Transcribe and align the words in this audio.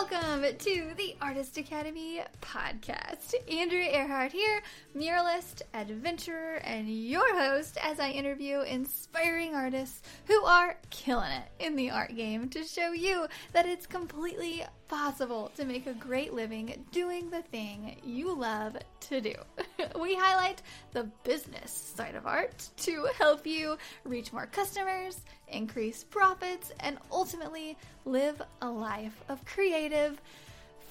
Welcome 0.00 0.44
to 0.58 0.92
the 0.96 1.16
Artist 1.20 1.58
Academy 1.58 2.20
podcast. 2.40 3.34
Andrea 3.52 3.90
Earhart 3.90 4.30
here, 4.30 4.62
muralist, 4.96 5.62
adventurer, 5.74 6.60
and 6.62 6.88
your 6.88 7.36
host 7.36 7.76
as 7.82 7.98
I 7.98 8.10
interview 8.10 8.60
inspiring 8.60 9.56
artists 9.56 10.02
who 10.26 10.40
are 10.44 10.76
killing 10.90 11.32
it 11.32 11.50
in 11.58 11.74
the 11.74 11.90
art 11.90 12.14
game 12.14 12.48
to 12.50 12.62
show 12.62 12.92
you 12.92 13.26
that 13.52 13.66
it's 13.66 13.88
completely 13.88 14.64
possible 14.86 15.50
to 15.56 15.64
make 15.64 15.88
a 15.88 15.94
great 15.94 16.32
living 16.32 16.86
doing 16.92 17.30
the 17.30 17.42
thing 17.42 18.00
you 18.04 18.32
love 18.32 18.76
to 19.00 19.20
do. 19.20 19.34
we 20.00 20.14
highlight 20.14 20.62
the 20.92 21.04
business 21.24 21.70
side 21.70 22.14
of 22.14 22.26
art 22.26 22.68
to 22.78 23.08
help 23.18 23.46
you 23.46 23.76
reach 24.04 24.32
more 24.32 24.46
customers, 24.46 25.20
increase 25.48 26.04
profits, 26.04 26.72
and 26.80 26.98
ultimately 27.10 27.76
live 28.04 28.40
a 28.62 28.70
life 28.70 29.22
of 29.28 29.44
creative 29.44 30.20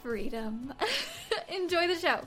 freedom. 0.02 0.74
Enjoy 1.50 1.88
the 1.88 1.98
show. 1.98 2.22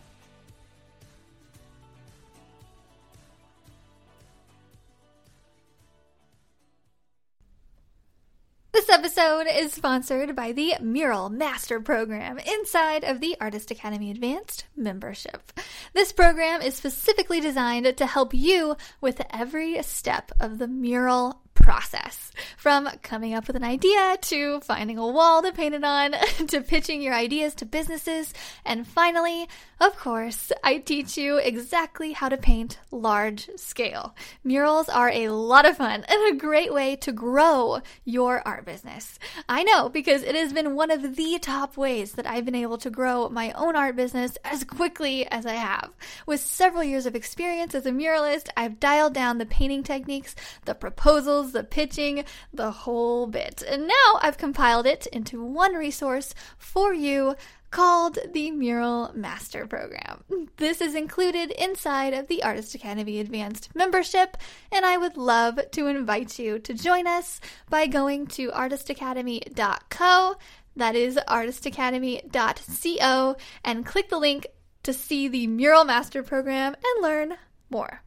This 8.72 8.88
episode 8.88 9.46
is 9.50 9.72
sponsored 9.72 10.36
by 10.36 10.52
the 10.52 10.74
Mural 10.80 11.28
Master 11.28 11.80
Program 11.80 12.38
inside 12.38 13.02
of 13.02 13.20
the 13.20 13.36
Artist 13.40 13.72
Academy 13.72 14.12
Advanced 14.12 14.64
membership. 14.76 15.52
This 15.92 16.12
program 16.12 16.62
is 16.62 16.76
specifically 16.76 17.40
designed 17.40 17.96
to 17.96 18.06
help 18.06 18.32
you 18.32 18.76
with 19.00 19.22
every 19.30 19.82
step 19.82 20.30
of 20.38 20.58
the 20.58 20.68
mural 20.68 21.40
process 21.60 22.32
from 22.56 22.88
coming 23.02 23.34
up 23.34 23.46
with 23.46 23.56
an 23.56 23.64
idea 23.64 24.16
to 24.20 24.60
finding 24.60 24.98
a 24.98 25.06
wall 25.06 25.42
to 25.42 25.52
paint 25.52 25.74
it 25.74 25.84
on 25.84 26.12
to 26.48 26.60
pitching 26.60 27.02
your 27.02 27.14
ideas 27.14 27.54
to 27.54 27.64
businesses. 27.64 28.32
And 28.64 28.86
finally, 28.86 29.48
of 29.80 29.96
course, 29.96 30.52
I 30.62 30.78
teach 30.78 31.16
you 31.16 31.38
exactly 31.38 32.12
how 32.12 32.28
to 32.28 32.36
paint 32.36 32.78
large 32.90 33.48
scale. 33.56 34.14
Murals 34.44 34.88
are 34.88 35.10
a 35.10 35.28
lot 35.30 35.66
of 35.66 35.78
fun 35.78 36.04
and 36.06 36.34
a 36.34 36.38
great 36.38 36.72
way 36.72 36.96
to 36.96 37.12
grow 37.12 37.80
your 38.04 38.46
art 38.46 38.64
business. 38.64 39.18
I 39.48 39.62
know 39.62 39.88
because 39.88 40.22
it 40.22 40.34
has 40.34 40.52
been 40.52 40.74
one 40.74 40.90
of 40.90 41.16
the 41.16 41.38
top 41.38 41.76
ways 41.76 42.12
that 42.12 42.26
I've 42.26 42.44
been 42.44 42.54
able 42.54 42.78
to 42.78 42.90
grow 42.90 43.28
my 43.28 43.52
own 43.52 43.76
art 43.76 43.96
business 43.96 44.36
as 44.44 44.64
quickly 44.64 45.26
as 45.26 45.46
I 45.46 45.54
have. 45.54 45.90
With 46.26 46.40
several 46.40 46.84
years 46.84 47.06
of 47.06 47.14
experience 47.14 47.74
as 47.74 47.86
a 47.86 47.90
muralist, 47.90 48.48
I've 48.56 48.80
dialed 48.80 49.14
down 49.14 49.38
the 49.38 49.46
painting 49.46 49.82
techniques, 49.82 50.34
the 50.64 50.74
proposals, 50.74 51.49
the 51.52 51.64
pitching, 51.64 52.24
the 52.52 52.70
whole 52.70 53.26
bit. 53.26 53.62
And 53.66 53.88
now 53.88 54.18
I've 54.20 54.38
compiled 54.38 54.86
it 54.86 55.06
into 55.08 55.44
one 55.44 55.74
resource 55.74 56.34
for 56.58 56.94
you 56.94 57.34
called 57.70 58.18
the 58.32 58.50
Mural 58.50 59.12
Master 59.14 59.66
Program. 59.66 60.24
This 60.56 60.80
is 60.80 60.94
included 60.94 61.50
inside 61.52 62.14
of 62.14 62.26
the 62.26 62.42
Artist 62.42 62.74
Academy 62.74 63.20
Advanced 63.20 63.68
membership, 63.74 64.36
and 64.72 64.84
I 64.84 64.96
would 64.96 65.16
love 65.16 65.60
to 65.72 65.86
invite 65.86 66.38
you 66.38 66.58
to 66.58 66.74
join 66.74 67.06
us 67.06 67.40
by 67.68 67.86
going 67.86 68.26
to 68.28 68.50
artistacademy.co. 68.50 70.36
That 70.76 70.96
is 70.96 71.18
artistacademy.co, 71.28 73.36
and 73.64 73.86
click 73.86 74.08
the 74.08 74.18
link 74.18 74.46
to 74.82 74.92
see 74.92 75.28
the 75.28 75.46
Mural 75.46 75.84
Master 75.84 76.22
Program 76.22 76.74
and 76.74 77.02
learn 77.02 77.34
more. 77.68 78.02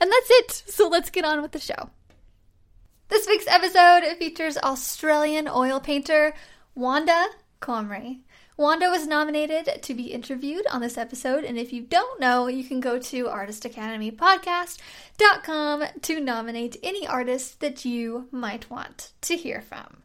And 0.00 0.10
that's 0.10 0.30
it. 0.30 0.62
So 0.66 0.88
let's 0.88 1.10
get 1.10 1.24
on 1.24 1.42
with 1.42 1.52
the 1.52 1.58
show. 1.58 1.90
This 3.08 3.26
week's 3.26 3.46
episode 3.46 4.02
features 4.16 4.56
Australian 4.56 5.46
oil 5.46 5.78
painter 5.78 6.32
Wanda 6.74 7.26
Comrie. 7.60 8.20
Wanda 8.56 8.88
was 8.88 9.06
nominated 9.06 9.82
to 9.82 9.94
be 9.94 10.04
interviewed 10.04 10.64
on 10.72 10.80
this 10.80 10.96
episode, 10.96 11.44
and 11.44 11.58
if 11.58 11.70
you 11.70 11.82
don't 11.82 12.18
know, 12.18 12.46
you 12.46 12.64
can 12.64 12.80
go 12.80 12.98
to 12.98 13.26
artistacademypodcast.com 13.26 15.84
to 16.00 16.20
nominate 16.20 16.78
any 16.82 17.06
artist 17.06 17.60
that 17.60 17.84
you 17.84 18.26
might 18.30 18.70
want 18.70 19.12
to 19.20 19.36
hear 19.36 19.60
from. 19.60 19.98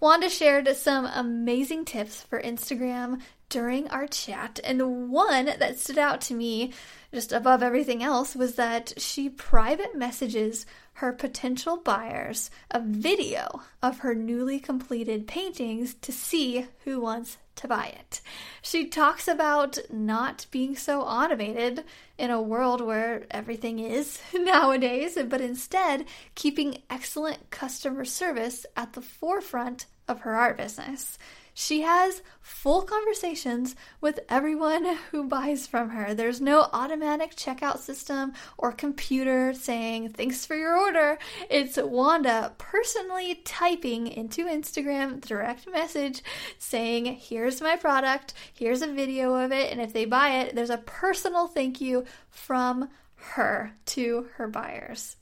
Wanda 0.00 0.30
shared 0.30 0.74
some 0.76 1.04
amazing 1.04 1.84
tips 1.84 2.22
for 2.22 2.40
Instagram 2.40 3.20
during 3.48 3.88
our 3.88 4.06
chat, 4.06 4.60
and 4.64 5.10
one 5.10 5.46
that 5.46 5.78
stood 5.78 5.98
out 5.98 6.20
to 6.22 6.34
me 6.34 6.72
just 7.12 7.32
above 7.32 7.62
everything 7.62 8.02
else 8.02 8.34
was 8.34 8.56
that 8.56 8.92
she 9.00 9.28
private 9.28 9.96
messages 9.96 10.66
her 10.94 11.12
potential 11.12 11.76
buyers 11.76 12.50
a 12.70 12.80
video 12.80 13.60
of 13.82 13.98
her 13.98 14.14
newly 14.14 14.58
completed 14.58 15.26
paintings 15.26 15.94
to 15.94 16.10
see 16.10 16.66
who 16.84 17.00
wants 17.00 17.36
to 17.54 17.68
buy 17.68 17.86
it. 17.86 18.20
She 18.62 18.86
talks 18.86 19.28
about 19.28 19.78
not 19.90 20.46
being 20.50 20.76
so 20.76 21.02
automated 21.02 21.84
in 22.18 22.30
a 22.30 22.40
world 22.40 22.80
where 22.80 23.26
everything 23.30 23.78
is 23.78 24.20
nowadays, 24.34 25.18
but 25.28 25.40
instead 25.40 26.06
keeping 26.34 26.82
excellent 26.88 27.50
customer 27.50 28.04
service 28.04 28.64
at 28.76 28.92
the 28.92 29.02
forefront 29.02 29.86
of 30.08 30.20
her 30.20 30.34
art 30.34 30.56
business. 30.56 31.18
She 31.58 31.80
has 31.80 32.22
full 32.42 32.82
conversations 32.82 33.76
with 34.02 34.20
everyone 34.28 34.84
who 35.10 35.24
buys 35.24 35.66
from 35.66 35.88
her. 35.88 36.12
There's 36.12 36.38
no 36.38 36.68
automatic 36.70 37.34
checkout 37.34 37.78
system 37.78 38.34
or 38.58 38.72
computer 38.72 39.54
saying, 39.54 40.10
thanks 40.10 40.44
for 40.44 40.54
your 40.54 40.76
order. 40.76 41.18
It's 41.48 41.78
Wanda 41.78 42.52
personally 42.58 43.36
typing 43.46 44.06
into 44.06 44.44
Instagram 44.44 45.22
direct 45.26 45.66
message 45.66 46.22
saying, 46.58 47.06
here's 47.06 47.62
my 47.62 47.76
product, 47.76 48.34
here's 48.52 48.82
a 48.82 48.92
video 48.92 49.32
of 49.32 49.50
it, 49.50 49.72
and 49.72 49.80
if 49.80 49.94
they 49.94 50.04
buy 50.04 50.40
it, 50.40 50.54
there's 50.54 50.68
a 50.68 50.76
personal 50.76 51.46
thank 51.46 51.80
you 51.80 52.04
from 52.28 52.90
her 53.14 53.72
to 53.86 54.28
her 54.34 54.46
buyers. 54.46 55.16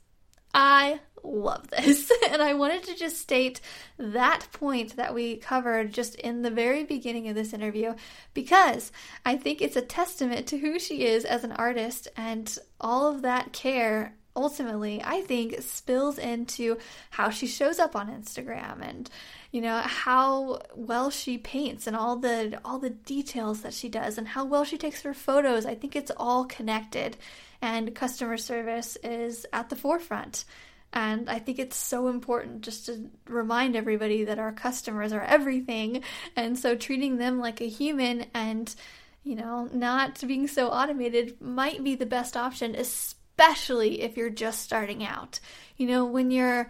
I 0.53 0.99
love 1.25 1.69
this. 1.69 2.11
And 2.29 2.41
I 2.41 2.53
wanted 2.53 2.83
to 2.83 2.95
just 2.95 3.19
state 3.19 3.61
that 3.97 4.47
point 4.51 4.97
that 4.97 5.13
we 5.13 5.37
covered 5.37 5.93
just 5.93 6.15
in 6.15 6.41
the 6.41 6.49
very 6.49 6.83
beginning 6.83 7.29
of 7.29 7.35
this 7.35 7.53
interview 7.53 7.93
because 8.33 8.91
I 9.25 9.37
think 9.37 9.61
it's 9.61 9.77
a 9.77 9.81
testament 9.81 10.47
to 10.47 10.57
who 10.57 10.79
she 10.79 11.05
is 11.05 11.23
as 11.23 11.45
an 11.45 11.53
artist 11.53 12.09
and 12.17 12.57
all 12.81 13.07
of 13.07 13.21
that 13.21 13.53
care 13.53 14.15
ultimately 14.35 15.01
I 15.03 15.21
think 15.21 15.61
spills 15.61 16.17
into 16.17 16.77
how 17.09 17.29
she 17.29 17.47
shows 17.47 17.79
up 17.79 17.95
on 17.95 18.09
Instagram 18.09 18.81
and 18.81 19.09
you 19.51 19.61
know 19.61 19.79
how 19.79 20.59
well 20.75 21.09
she 21.09 21.37
paints 21.37 21.87
and 21.87 21.95
all 21.95 22.17
the 22.17 22.59
all 22.65 22.79
the 22.79 22.89
details 22.89 23.61
that 23.61 23.73
she 23.73 23.87
does 23.87 24.17
and 24.17 24.27
how 24.27 24.43
well 24.43 24.65
she 24.65 24.77
takes 24.77 25.03
her 25.03 25.13
photos. 25.13 25.65
I 25.65 25.75
think 25.75 25.95
it's 25.95 26.11
all 26.17 26.45
connected 26.45 27.15
and 27.61 27.95
customer 27.95 28.37
service 28.37 28.97
is 29.03 29.45
at 29.53 29.69
the 29.69 29.75
forefront. 29.75 30.45
And 30.95 31.29
I 31.29 31.39
think 31.39 31.59
it's 31.59 31.75
so 31.75 32.07
important 32.07 32.61
just 32.61 32.85
to 32.85 33.09
remind 33.27 33.75
everybody 33.75 34.23
that 34.23 34.39
our 34.39 34.53
customers 34.53 35.11
are 35.11 35.21
everything. 35.21 36.03
And 36.37 36.57
so 36.57 36.73
treating 36.73 37.17
them 37.17 37.37
like 37.37 37.59
a 37.59 37.67
human 37.67 38.27
and, 38.33 38.73
you 39.21 39.35
know, 39.35 39.69
not 39.73 40.25
being 40.25 40.47
so 40.47 40.69
automated 40.69 41.41
might 41.41 41.83
be 41.83 41.95
the 41.95 42.05
best 42.05 42.37
option, 42.37 42.75
especially 42.75 44.01
if 44.03 44.15
you're 44.15 44.29
just 44.29 44.61
starting 44.61 45.03
out. 45.03 45.41
You 45.75 45.87
know, 45.87 46.05
when 46.05 46.31
you're 46.31 46.69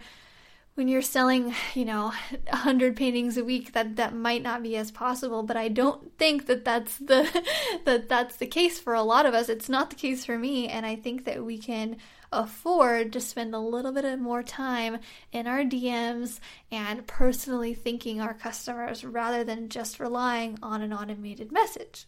when 0.74 0.88
you're 0.88 1.02
selling, 1.02 1.54
you 1.74 1.86
know, 1.86 2.12
100 2.50 2.96
paintings 2.96 3.38
a 3.38 3.44
week 3.44 3.72
that 3.72 3.96
that 3.96 4.14
might 4.14 4.42
not 4.42 4.62
be 4.62 4.76
as 4.76 4.90
possible, 4.90 5.42
but 5.42 5.56
I 5.56 5.68
don't 5.68 6.18
think 6.18 6.46
that 6.46 6.66
that's 6.66 6.98
the 6.98 7.26
that 7.84 8.08
that's 8.08 8.36
the 8.36 8.46
case 8.46 8.78
for 8.78 8.92
a 8.92 9.02
lot 9.02 9.24
of 9.24 9.34
us. 9.34 9.48
It's 9.48 9.68
not 9.68 9.88
the 9.88 9.96
case 9.96 10.24
for 10.24 10.36
me, 10.36 10.68
and 10.68 10.84
I 10.84 10.96
think 10.96 11.24
that 11.24 11.44
we 11.44 11.58
can 11.58 11.96
afford 12.32 13.12
to 13.12 13.20
spend 13.20 13.54
a 13.54 13.58
little 13.58 13.92
bit 13.92 14.18
more 14.18 14.42
time 14.42 14.98
in 15.32 15.46
our 15.46 15.62
DMs 15.62 16.40
and 16.70 17.06
personally 17.06 17.74
thanking 17.74 18.20
our 18.20 18.34
customers 18.34 19.04
rather 19.04 19.44
than 19.44 19.68
just 19.68 20.00
relying 20.00 20.58
on 20.62 20.82
an 20.82 20.92
automated 20.92 21.52
message. 21.52 22.06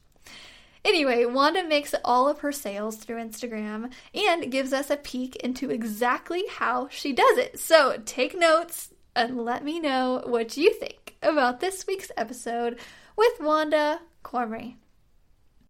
Anyway, 0.85 1.25
Wanda 1.25 1.65
makes 1.65 1.94
all 2.05 2.29
of 2.29 2.41
her 2.41 2.53
sales 2.53 2.97
through 2.97 3.23
Instagram 3.23 3.93
and 4.15 4.50
gives 4.50 4.73
us 4.73 4.91
a 4.91 4.97
peek 4.97 5.37
into 5.37 5.70
exactly 5.70 6.44
how 6.50 6.88
she 6.88 7.12
does 7.12 7.37
it. 7.38 7.59
So 7.59 8.00
take 8.05 8.38
notes 8.38 8.93
and 9.14 9.37
let 9.44 9.64
me 9.64 9.81
know 9.81 10.23
what 10.25 10.56
you 10.56 10.73
think 10.73 11.17
about 11.23 11.61
this 11.61 11.87
week's 11.87 12.12
episode 12.17 12.79
with 13.17 13.41
Wanda 13.41 14.00
Comrie. 14.25 14.76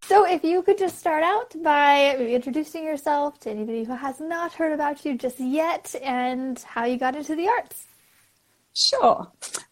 So, 0.02 0.26
if 0.26 0.42
you 0.42 0.62
could 0.62 0.78
just 0.78 0.98
start 0.98 1.22
out 1.22 1.54
by 1.62 2.16
maybe 2.18 2.34
introducing 2.34 2.84
yourself 2.84 3.38
to 3.40 3.50
anybody 3.50 3.84
who 3.84 3.94
has 3.94 4.20
not 4.20 4.54
heard 4.54 4.72
about 4.72 5.04
you 5.04 5.18
just 5.18 5.38
yet 5.38 5.94
and 6.02 6.58
how 6.60 6.84
you 6.84 6.96
got 6.96 7.16
into 7.16 7.36
the 7.36 7.48
arts. 7.48 7.88
Sure. 8.78 9.26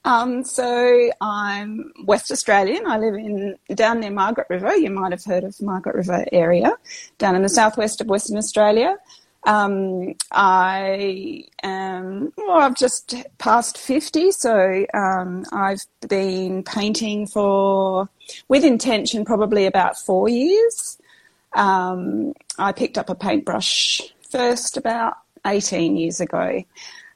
Um, 0.05 0.43
so 0.43 1.11
I'm 1.21 1.93
West 2.07 2.33
Australian. 2.33 2.89
I 2.89 2.99
live 2.99 3.15
in 3.15 3.57
down 3.73 4.01
near 4.01 4.11
Margaret 4.11 4.49
River. 4.51 4.75
You 4.75 4.91
might 4.91 5.13
have 5.13 5.23
heard 5.25 5.45
of 5.45 5.63
Margaret 5.63 5.95
River 5.95 6.25
area, 6.33 6.73
down 7.19 7.37
in 7.37 7.43
the 7.43 7.49
southwest 7.49 8.01
of 8.01 8.09
Western 8.09 8.37
Australia. 8.37 8.97
Um, 9.47 10.15
I 10.33 11.45
am, 11.63 12.33
well, 12.37 12.59
I've 12.59 12.75
just 12.75 13.15
passed 13.39 13.79
50, 13.79 14.33
so 14.33 14.85
um, 14.93 15.45
I've 15.53 15.85
been 16.09 16.65
painting 16.65 17.29
for, 17.29 18.09
with 18.49 18.65
intention, 18.65 19.25
probably 19.25 19.67
about 19.67 19.97
four 19.97 20.29
years. 20.29 20.99
Um, 21.53 22.35
I 22.59 22.73
picked 22.73 22.99
up 22.99 23.09
a 23.09 23.15
paintbrush 23.15 24.03
first 24.29 24.77
about 24.77 25.15
18 25.47 25.97
years 25.97 26.21
ago. 26.21 26.65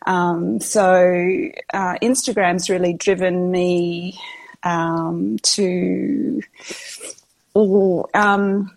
Um, 0.07 0.61
so 0.61 0.83
uh, 1.75 1.97
Instagram's 2.01 2.71
really 2.71 2.93
driven 2.93 3.51
me 3.51 4.19
um, 4.63 5.39
to, 5.43 6.43
or 7.55 8.09
um, 8.15 8.77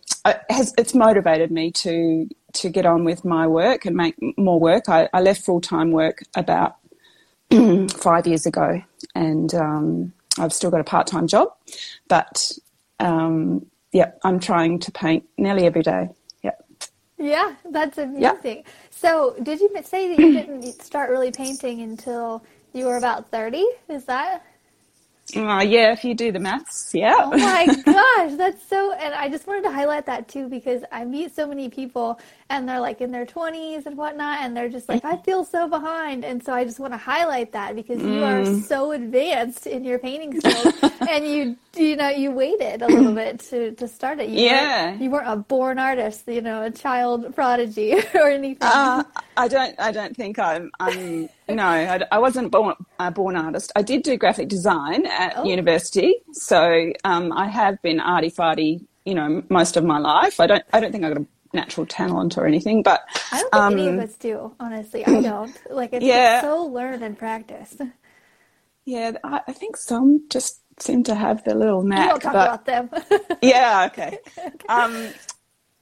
has, 0.49 0.73
it's 0.77 0.95
motivated 0.95 1.51
me 1.51 1.71
to 1.71 2.27
to 2.53 2.69
get 2.69 2.85
on 2.85 3.03
with 3.03 3.25
my 3.25 3.47
work 3.47 3.85
and 3.85 3.95
make 3.95 4.15
more 4.37 4.59
work. 4.59 4.89
I, 4.89 5.09
I 5.13 5.21
left 5.21 5.43
full 5.43 5.61
time 5.61 5.91
work 5.91 6.23
about 6.35 6.77
five 7.91 8.27
years 8.27 8.45
ago, 8.45 8.81
and 9.15 9.53
um, 9.53 10.13
I've 10.39 10.53
still 10.53 10.71
got 10.71 10.81
a 10.81 10.83
part 10.83 11.07
time 11.07 11.27
job, 11.27 11.49
but 12.07 12.51
um, 12.99 13.65
yeah, 13.91 14.11
I'm 14.23 14.39
trying 14.39 14.79
to 14.79 14.91
paint 14.91 15.23
nearly 15.37 15.65
every 15.65 15.83
day. 15.83 16.09
Yeah. 16.43 16.51
Yeah, 17.17 17.55
that's 17.69 17.97
amazing. 17.97 18.63
So, 18.89 19.35
did 19.43 19.59
you 19.59 19.69
say 19.83 20.15
that 20.15 20.19
you 20.19 20.33
didn't 20.33 20.81
start 20.81 21.09
really 21.09 21.31
painting 21.31 21.81
until 21.81 22.43
you 22.73 22.85
were 22.85 22.97
about 22.97 23.29
30? 23.29 23.63
Is 23.89 24.05
that? 24.05 24.45
Uh, 25.35 25.63
yeah, 25.65 25.91
if 25.93 26.03
you 26.03 26.13
do 26.13 26.31
the 26.31 26.39
maths, 26.39 26.91
yeah. 26.93 27.15
Oh 27.17 27.37
my 27.37 27.65
gosh, 27.85 28.37
that's 28.37 28.63
so. 28.67 28.91
And 28.93 29.13
I 29.13 29.29
just 29.29 29.47
wanted 29.47 29.63
to 29.63 29.71
highlight 29.71 30.05
that 30.05 30.27
too 30.27 30.47
because 30.47 30.83
I 30.91 31.05
meet 31.05 31.33
so 31.33 31.47
many 31.47 31.69
people 31.69 32.19
and 32.49 32.67
they're 32.67 32.79
like 32.79 33.01
in 33.01 33.11
their 33.11 33.25
20s 33.25 33.85
and 33.85 33.97
whatnot, 33.97 34.41
and 34.41 34.55
they're 34.55 34.69
just 34.69 34.89
like, 34.89 35.03
I 35.05 35.17
feel 35.17 35.43
so 35.43 35.67
behind. 35.67 36.23
And 36.23 36.43
so 36.43 36.53
I 36.53 36.65
just 36.65 36.79
want 36.79 36.93
to 36.93 36.97
highlight 36.97 37.51
that 37.53 37.75
because 37.75 38.01
you 38.01 38.19
mm. 38.19 38.23
are 38.23 38.61
so 38.61 38.91
advanced 38.91 39.65
in 39.65 39.83
your 39.83 39.97
painting 39.97 40.39
skills 40.39 40.75
and 41.09 41.25
you, 41.25 41.57
you 41.75 41.95
know, 41.95 42.09
you 42.09 42.31
waited 42.31 42.81
a 42.81 42.87
little 42.87 43.13
bit 43.13 43.39
to, 43.39 43.71
to 43.73 43.87
start 43.87 44.19
it. 44.19 44.29
You 44.29 44.45
yeah. 44.45 44.85
Weren't, 44.85 45.01
you 45.01 45.09
weren't 45.09 45.27
a 45.27 45.35
born 45.37 45.79
artist, 45.79 46.23
you 46.27 46.41
know, 46.41 46.63
a 46.63 46.71
child 46.71 47.35
prodigy 47.35 47.93
or 48.13 48.29
anything. 48.29 48.57
Uh, 48.61 49.03
I 49.37 49.47
don't, 49.47 49.79
I 49.79 49.91
don't 49.91 50.15
think 50.15 50.39
I'm, 50.39 50.71
I'm, 50.79 51.29
no, 51.49 51.63
I, 51.63 52.01
I 52.11 52.19
wasn't 52.19 52.51
born 52.51 52.75
a 52.99 53.11
born 53.11 53.35
artist. 53.35 53.71
I 53.75 53.81
did 53.81 54.03
do 54.03 54.17
graphic 54.17 54.49
design 54.49 55.05
at 55.05 55.37
oh. 55.37 55.45
university, 55.45 56.15
so 56.33 56.91
um, 57.03 57.31
I 57.33 57.47
have 57.47 57.81
been 57.81 57.99
arty 57.99 58.29
farty, 58.29 58.85
you 59.05 59.15
know, 59.15 59.43
most 59.49 59.77
of 59.77 59.83
my 59.83 59.97
life. 59.97 60.39
I 60.39 60.47
don't, 60.47 60.63
I 60.73 60.79
don't 60.79 60.91
think 60.91 61.03
I 61.03 61.09
got 61.09 61.21
a 61.21 61.27
natural 61.53 61.85
talent 61.85 62.37
or 62.37 62.45
anything, 62.45 62.83
but 62.83 63.01
I 63.31 63.41
don't 63.41 63.51
think 63.51 63.63
um, 63.63 63.73
any 63.73 63.87
of 63.87 63.93
um, 63.95 63.99
us 63.99 64.15
do. 64.15 64.55
Honestly, 64.59 65.05
I 65.05 65.21
don't. 65.21 65.61
Like 65.69 65.93
it's, 65.93 66.05
yeah. 66.05 66.41
so 66.41 66.65
learned 66.65 67.03
and 67.03 67.17
practiced. 67.17 67.81
Yeah, 68.85 69.13
I, 69.23 69.41
I, 69.47 69.53
think 69.53 69.77
some 69.77 70.25
just 70.29 70.59
seem 70.79 71.03
to 71.03 71.15
have 71.15 71.43
the 71.43 71.55
little 71.55 71.83
knack. 71.83 72.07
We 72.07 72.13
will 72.13 72.19
talk 72.19 72.33
but, 72.33 72.47
about 72.47 72.65
them. 72.65 72.89
yeah. 73.41 73.89
Okay. 73.91 74.19
okay. 74.37 74.67
Um, 74.67 75.09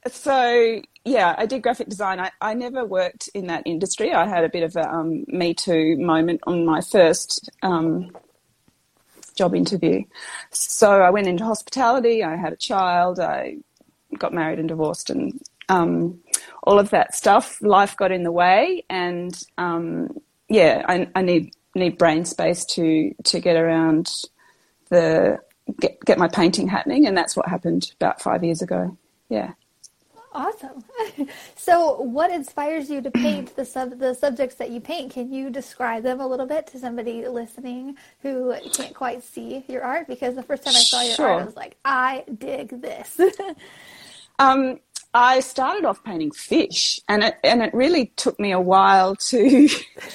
so 0.08 0.82
yeah, 1.04 1.34
I 1.36 1.46
did 1.46 1.62
graphic 1.62 1.88
design. 1.88 2.20
I, 2.20 2.30
I 2.40 2.54
never 2.54 2.84
worked 2.84 3.28
in 3.34 3.46
that 3.48 3.62
industry. 3.66 4.12
I 4.12 4.26
had 4.26 4.44
a 4.44 4.48
bit 4.48 4.62
of 4.62 4.76
a 4.76 4.88
um, 4.88 5.24
Me 5.28 5.54
Too 5.54 5.96
moment 5.98 6.40
on 6.46 6.64
my 6.64 6.80
first 6.80 7.50
um, 7.62 8.10
job 9.36 9.54
interview. 9.54 10.02
So 10.50 11.02
I 11.02 11.10
went 11.10 11.26
into 11.26 11.44
hospitality. 11.44 12.22
I 12.22 12.36
had 12.36 12.52
a 12.52 12.56
child. 12.56 13.18
I 13.18 13.56
got 14.18 14.32
married 14.32 14.58
and 14.58 14.68
divorced, 14.68 15.10
and 15.10 15.40
um, 15.68 16.20
all 16.62 16.78
of 16.78 16.90
that 16.90 17.14
stuff. 17.14 17.60
Life 17.62 17.96
got 17.96 18.12
in 18.12 18.22
the 18.22 18.32
way, 18.32 18.84
and 18.88 19.40
um, 19.58 20.20
yeah, 20.48 20.84
I, 20.86 21.08
I, 21.14 21.22
need 21.22 21.54
need 21.74 21.98
brain 21.98 22.24
space 22.24 22.64
to 22.66 23.14
to 23.24 23.40
get 23.40 23.56
around 23.56 24.10
the 24.92 25.40
get 25.80 25.98
get 26.04 26.18
my 26.18 26.28
painting 26.28 26.68
happening, 26.68 27.06
and 27.06 27.16
that's 27.16 27.34
what 27.36 27.48
happened 27.48 27.90
about 27.98 28.20
five 28.20 28.44
years 28.44 28.62
ago. 28.62 28.96
Yeah. 29.28 29.52
Awesome. 30.34 30.82
so, 31.56 32.00
what 32.00 32.30
inspires 32.30 32.88
you 32.88 33.02
to 33.02 33.10
paint 33.10 33.54
the 33.56 33.64
sub 33.64 33.98
the 33.98 34.14
subjects 34.14 34.56
that 34.56 34.70
you 34.70 34.80
paint? 34.80 35.12
Can 35.12 35.32
you 35.32 35.50
describe 35.50 36.02
them 36.02 36.20
a 36.20 36.26
little 36.26 36.46
bit 36.46 36.66
to 36.68 36.78
somebody 36.78 37.26
listening 37.26 37.96
who 38.20 38.54
can't 38.72 38.94
quite 38.94 39.22
see 39.22 39.64
your 39.68 39.82
art? 39.82 40.06
Because 40.08 40.34
the 40.36 40.42
first 40.42 40.64
time 40.64 40.74
I 40.74 40.80
saw 40.80 41.02
your 41.02 41.14
sure. 41.14 41.28
art, 41.28 41.42
I 41.42 41.44
was 41.44 41.56
like, 41.56 41.76
I 41.84 42.24
dig 42.38 42.80
this. 42.80 43.20
um, 44.38 44.80
I 45.14 45.40
started 45.40 45.84
off 45.84 46.02
painting 46.04 46.32
fish, 46.32 47.00
and 47.08 47.24
it 47.24 47.36
and 47.44 47.62
it 47.62 47.72
really 47.74 48.06
took 48.16 48.38
me 48.40 48.52
a 48.52 48.60
while 48.60 49.16
to 49.16 49.68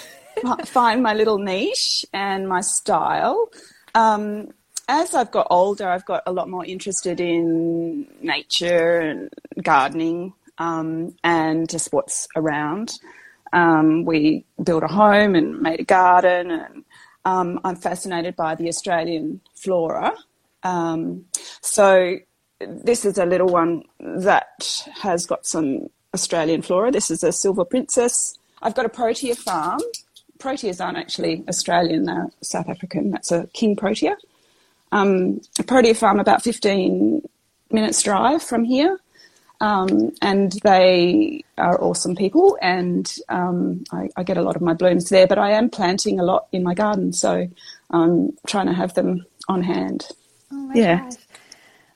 find 0.66 1.04
my 1.04 1.14
little 1.14 1.38
niche 1.38 2.06
and 2.14 2.48
my 2.48 2.62
style. 2.62 3.50
Um, 3.94 4.50
as 4.88 5.14
I've 5.14 5.32
got 5.32 5.48
older, 5.50 5.88
I've 5.90 6.06
got 6.06 6.24
a 6.26 6.32
lot 6.32 6.50
more 6.50 6.66
interested 6.66 7.20
in 7.20 8.08
nature 8.22 9.00
and 9.00 9.30
gardening 9.62 10.34
um, 10.58 11.16
and 11.24 11.70
just 11.70 11.92
what's 11.92 12.28
around. 12.36 13.00
Um, 13.54 14.06
we 14.06 14.46
built 14.64 14.84
a 14.84 14.88
home 14.88 15.36
and 15.36 15.62
made 15.62 15.80
a 15.80 15.84
garden, 15.84 16.52
and 16.52 16.86
um, 17.26 17.60
I'm 17.64 17.76
fascinated 17.76 18.36
by 18.36 18.56
the 18.56 18.68
Australian 18.68 19.42
flora. 19.56 20.14
Um, 20.64 21.26
so 21.62 22.18
this 22.60 23.06
is 23.06 23.18
a 23.18 23.26
little 23.26 23.48
one 23.48 23.84
that 24.00 24.86
has 25.02 25.26
got 25.26 25.46
some 25.46 25.88
Australian 26.14 26.62
flora. 26.62 26.92
This 26.92 27.12
is 27.12 27.24
a 27.24 27.32
silver 27.32 27.66
princess. 27.66 28.38
I've 28.62 28.76
got 28.76 28.86
a 28.86 28.90
protea 28.90 29.36
farm. 29.36 29.82
Proteas 30.40 30.84
aren't 30.84 30.98
actually 30.98 31.44
Australian; 31.48 32.06
they're 32.06 32.30
South 32.42 32.70
African. 32.70 33.12
That's 33.12 33.32
a 33.32 33.48
king 33.54 33.76
protea 33.76 34.18
um, 34.92 35.42
a 35.60 35.64
protea 35.64 35.94
farm 35.94 36.20
about 36.20 36.44
15 36.44 37.22
minutes 37.72 38.02
drive 38.02 38.42
from 38.42 38.64
here. 38.64 39.00
Um, 39.60 40.12
and 40.22 40.52
they 40.64 41.44
are 41.58 41.82
awesome 41.82 42.16
people, 42.16 42.60
and 42.62 43.12
um, 43.28 43.84
I, 43.92 44.08
I, 44.16 44.22
get 44.22 44.38
a 44.38 44.44
lot 44.44 44.56
of 44.56 44.62
my 44.62 44.76
blooms 44.76 45.10
there. 45.10 45.26
But 45.26 45.40
I 45.40 45.50
am 45.54 45.72
planting 45.72 46.20
a 46.20 46.24
lot 46.24 46.46
in 46.52 46.62
my 46.62 46.76
garden, 46.76 47.12
so 47.12 47.50
I'm 47.90 48.38
trying 48.46 48.68
to 48.68 48.74
have 48.74 48.94
them 48.94 49.26
on 49.50 49.64
hand. 49.64 50.10
Oh 50.52 50.58
my 50.58 50.76
yeah. 50.76 51.00
gosh, 51.00 51.16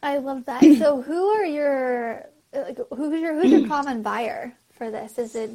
I 0.02 0.18
love 0.18 0.44
that. 0.46 0.62
so, 0.80 1.02
who 1.08 1.28
are 1.28 1.46
your 1.46 2.26
like, 2.52 2.80
who's 2.90 3.22
your 3.22 3.40
who's 3.40 3.52
your 3.52 3.68
common 3.68 4.02
buyer 4.02 4.54
for 4.74 4.90
this? 4.90 5.20
Is 5.20 5.36
it? 5.36 5.52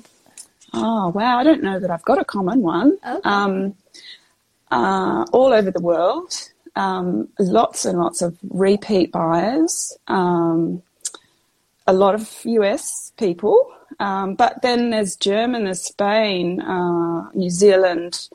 Oh 0.72 1.08
wow, 1.08 1.40
I 1.40 1.42
don't 1.42 1.64
know 1.64 1.80
that 1.80 1.90
I've 1.90 2.04
got 2.04 2.20
a 2.20 2.24
common 2.24 2.62
one. 2.62 2.98
Okay. 3.04 3.28
Um, 3.28 3.74
uh, 4.70 5.24
all 5.32 5.52
over 5.52 5.72
the 5.72 5.80
world 5.80 6.50
um, 6.76 7.28
lots 7.38 7.84
and 7.84 7.98
lots 7.98 8.22
of 8.22 8.38
repeat 8.50 9.10
buyers, 9.10 9.96
um, 10.06 10.82
a 11.86 11.92
lot 11.92 12.14
of 12.14 12.40
US 12.44 13.12
people, 13.16 13.72
um, 13.98 14.34
but 14.34 14.62
then 14.62 14.90
there's 14.90 15.16
German, 15.16 15.64
there's 15.64 15.82
Spain, 15.82 16.60
uh, 16.60 17.30
New 17.32 17.50
Zealand, 17.50 18.28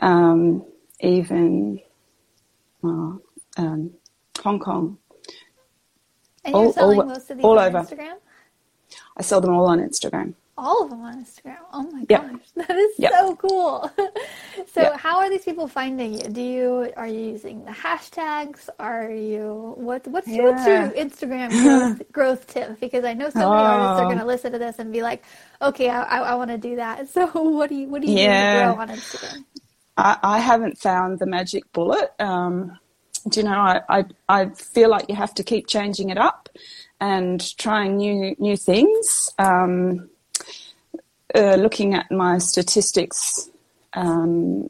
um, 0.00 0.64
even 1.00 1.80
uh, 2.84 3.16
um, 3.56 3.90
Hong 4.42 4.58
Kong. 4.60 4.98
And 6.44 6.54
you're 6.54 6.64
all, 6.64 6.72
selling 6.72 7.00
all, 7.00 7.06
most 7.06 7.30
of 7.30 7.36
these 7.36 7.44
all 7.44 7.58
on 7.58 7.66
over. 7.66 7.78
Instagram? 7.78 8.14
I 9.16 9.22
sell 9.22 9.40
them 9.40 9.54
all 9.54 9.66
on 9.66 9.78
Instagram 9.80 10.34
all 10.58 10.84
of 10.84 10.90
them 10.90 11.00
on 11.02 11.24
Instagram. 11.24 11.56
Oh 11.72 11.82
my 11.90 12.04
yep. 12.08 12.30
gosh, 12.30 12.40
that 12.56 12.76
is 12.76 12.92
yep. 12.98 13.12
so 13.12 13.36
cool. 13.36 13.90
so, 14.72 14.82
yep. 14.82 14.96
how 14.96 15.18
are 15.18 15.30
these 15.30 15.44
people 15.44 15.66
finding 15.66 16.14
you? 16.14 16.28
Do 16.28 16.42
you 16.42 16.92
are 16.96 17.06
you 17.06 17.20
using 17.20 17.64
the 17.64 17.70
hashtags? 17.70 18.68
Are 18.78 19.10
you 19.10 19.74
what 19.76 20.06
what's, 20.08 20.28
yeah. 20.28 20.42
what's 20.42 20.66
your 20.66 20.90
Instagram 20.90 21.50
growth, 21.62 22.12
growth 22.12 22.46
tip? 22.46 22.80
Because 22.80 23.04
I 23.04 23.14
know 23.14 23.30
so 23.30 23.38
many 23.38 23.50
oh. 23.50 23.54
artists 23.54 24.02
are 24.02 24.06
going 24.06 24.18
to 24.18 24.26
listen 24.26 24.52
to 24.52 24.58
this 24.58 24.78
and 24.78 24.92
be 24.92 25.02
like, 25.02 25.24
okay, 25.60 25.88
I, 25.88 26.02
I, 26.02 26.18
I 26.18 26.34
want 26.34 26.50
to 26.50 26.58
do 26.58 26.76
that. 26.76 27.08
So, 27.08 27.26
what 27.26 27.68
do 27.68 27.76
you 27.76 27.88
what 27.88 28.02
do 28.02 28.10
you 28.10 28.18
yeah. 28.18 28.66
do 28.68 28.74
grow 28.74 28.82
on 28.82 28.88
Instagram? 28.88 29.44
I, 29.96 30.18
I 30.22 30.38
haven't 30.38 30.78
found 30.78 31.18
the 31.18 31.26
magic 31.26 31.70
bullet. 31.72 32.12
Um, 32.18 32.78
do 33.28 33.40
you 33.40 33.44
know? 33.44 33.52
I, 33.52 33.80
I 33.88 34.04
I 34.28 34.48
feel 34.50 34.90
like 34.90 35.08
you 35.08 35.14
have 35.14 35.34
to 35.34 35.44
keep 35.44 35.66
changing 35.66 36.10
it 36.10 36.18
up 36.18 36.48
and 37.00 37.56
trying 37.58 37.96
new 37.96 38.34
new 38.38 38.56
things. 38.56 39.30
Um, 39.38 40.08
uh, 41.34 41.56
looking 41.56 41.94
at 41.94 42.10
my 42.10 42.38
statistics, 42.38 43.48
um, 43.94 44.68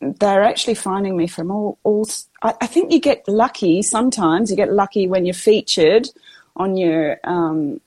they're 0.00 0.44
actually 0.44 0.74
finding 0.74 1.16
me 1.16 1.26
from 1.26 1.50
all. 1.50 1.78
all 1.82 2.08
I, 2.42 2.54
I, 2.60 2.66
think 2.66 2.92
you 2.92 3.00
get 3.00 3.26
lucky 3.26 3.82
sometimes. 3.82 4.50
You 4.50 4.56
get 4.56 4.72
lucky 4.72 5.06
when 5.06 5.26
you're 5.26 5.34
featured 5.34 6.08
on 6.56 6.76
your 6.76 7.18
um, 7.24 7.80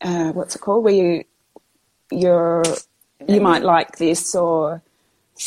uh, 0.00 0.32
what's 0.32 0.56
it 0.56 0.60
called? 0.60 0.84
Where 0.84 0.94
you 0.94 1.24
you're 2.10 2.62
you 3.28 3.40
might 3.40 3.62
like 3.62 3.96
this 3.98 4.34
or 4.34 4.82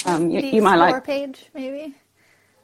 um, 0.05 0.29
you, 0.29 0.41
you 0.41 0.61
might 0.61 0.75
like 0.75 1.03
page 1.03 1.45
maybe. 1.53 1.95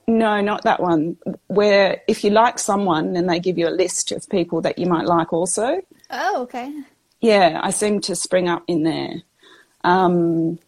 No, 0.06 0.42
not 0.42 0.64
that 0.64 0.82
one. 0.82 1.18
Where 1.48 2.02
if 2.08 2.24
you 2.24 2.30
like 2.30 2.60
someone, 2.60 3.14
then 3.14 3.28
they 3.28 3.40
give 3.40 3.58
you 3.58 3.70
a 3.70 3.72
list 3.72 4.12
of 4.12 4.28
people 4.30 4.62
that 4.62 4.78
you 4.78 4.86
might 4.86 5.06
like 5.06 5.32
also. 5.32 5.82
Oh, 6.10 6.42
okay. 6.44 6.74
yeah, 7.22 7.60
I 7.64 7.72
seem 7.72 8.02
to 8.02 8.16
spring 8.16 8.50
up 8.50 8.64
in 8.68 8.84
there. 8.84 9.22
Um, 9.84 10.60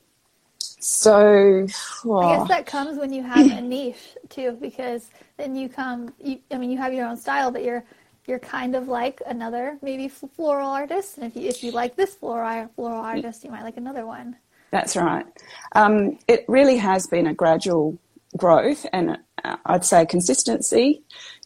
so 0.59 1.67
oh. 2.05 2.17
I 2.17 2.37
guess 2.37 2.47
that 2.49 2.65
comes 2.65 2.97
when 2.97 3.11
you 3.11 3.23
have 3.23 3.51
a 3.51 3.61
niche 3.61 4.17
too, 4.29 4.57
because 4.61 5.09
then 5.37 5.55
you 5.55 5.67
come. 5.67 6.13
You, 6.21 6.39
I 6.51 6.57
mean, 6.57 6.69
you 6.69 6.77
have 6.77 6.93
your 6.93 7.07
own 7.07 7.17
style, 7.17 7.49
but 7.51 7.63
you're 7.63 7.83
you're 8.27 8.39
kind 8.39 8.75
of 8.75 8.87
like 8.87 9.21
another 9.25 9.77
maybe 9.81 10.07
floral 10.07 10.69
artist, 10.69 11.17
and 11.17 11.25
if 11.25 11.35
you 11.35 11.49
if 11.49 11.63
you 11.63 11.71
like 11.71 11.95
this 11.95 12.15
floral 12.15 12.69
floral 12.75 12.99
artist, 12.99 13.43
you 13.43 13.51
might 13.51 13.63
like 13.63 13.77
another 13.77 14.05
one. 14.05 14.35
That's 14.71 14.95
right. 14.95 15.25
Um, 15.71 16.19
it 16.27 16.45
really 16.47 16.77
has 16.77 17.07
been 17.07 17.27
a 17.27 17.33
gradual 17.33 17.97
growth, 18.37 18.85
and 18.93 19.17
uh, 19.43 19.57
I'd 19.65 19.85
say 19.85 20.05
consistency. 20.05 21.03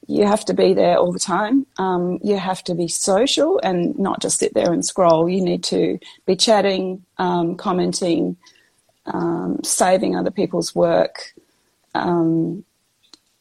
You 0.09 0.25
have 0.25 0.43
to 0.45 0.55
be 0.55 0.73
there 0.73 0.97
all 0.97 1.11
the 1.11 1.19
time. 1.19 1.67
Um, 1.77 2.17
you 2.23 2.35
have 2.35 2.63
to 2.63 2.73
be 2.73 2.87
social 2.87 3.59
and 3.59 3.97
not 3.99 4.21
just 4.21 4.39
sit 4.39 4.55
there 4.55 4.73
and 4.73 4.83
scroll. 4.83 5.29
You 5.29 5.39
need 5.39 5.63
to 5.65 5.99
be 6.25 6.35
chatting, 6.35 7.05
um, 7.19 7.55
commenting, 7.55 8.35
um, 9.05 9.59
saving 9.63 10.15
other 10.15 10.31
people's 10.31 10.73
work. 10.73 11.33
Um, 11.93 12.65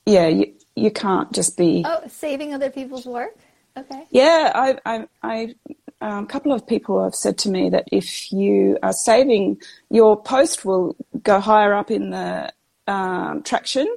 yeah, 0.05 0.29
you, 0.29 0.53
you 0.77 0.91
can't 0.91 1.33
just 1.33 1.57
be. 1.57 1.85
Oh, 1.87 2.03
saving 2.07 2.53
other 2.53 2.69
people's 2.69 3.07
work? 3.07 3.39
Okay. 3.75 4.05
Yeah, 4.11 4.53
I, 4.55 4.79
I, 4.85 5.09
I 5.23 5.55
um, 6.03 6.25
a 6.25 6.27
couple 6.27 6.53
of 6.53 6.67
people 6.67 7.03
have 7.03 7.15
said 7.15 7.39
to 7.39 7.49
me 7.49 7.71
that 7.71 7.89
if 7.91 8.31
you 8.31 8.77
are 8.83 8.93
saving, 8.93 9.63
your 9.89 10.21
post 10.21 10.67
will 10.67 10.97
go 11.23 11.41
higher 11.41 11.73
up 11.73 11.91
in 11.91 12.11
the 12.11 12.53
um, 12.87 13.43
traction 13.43 13.89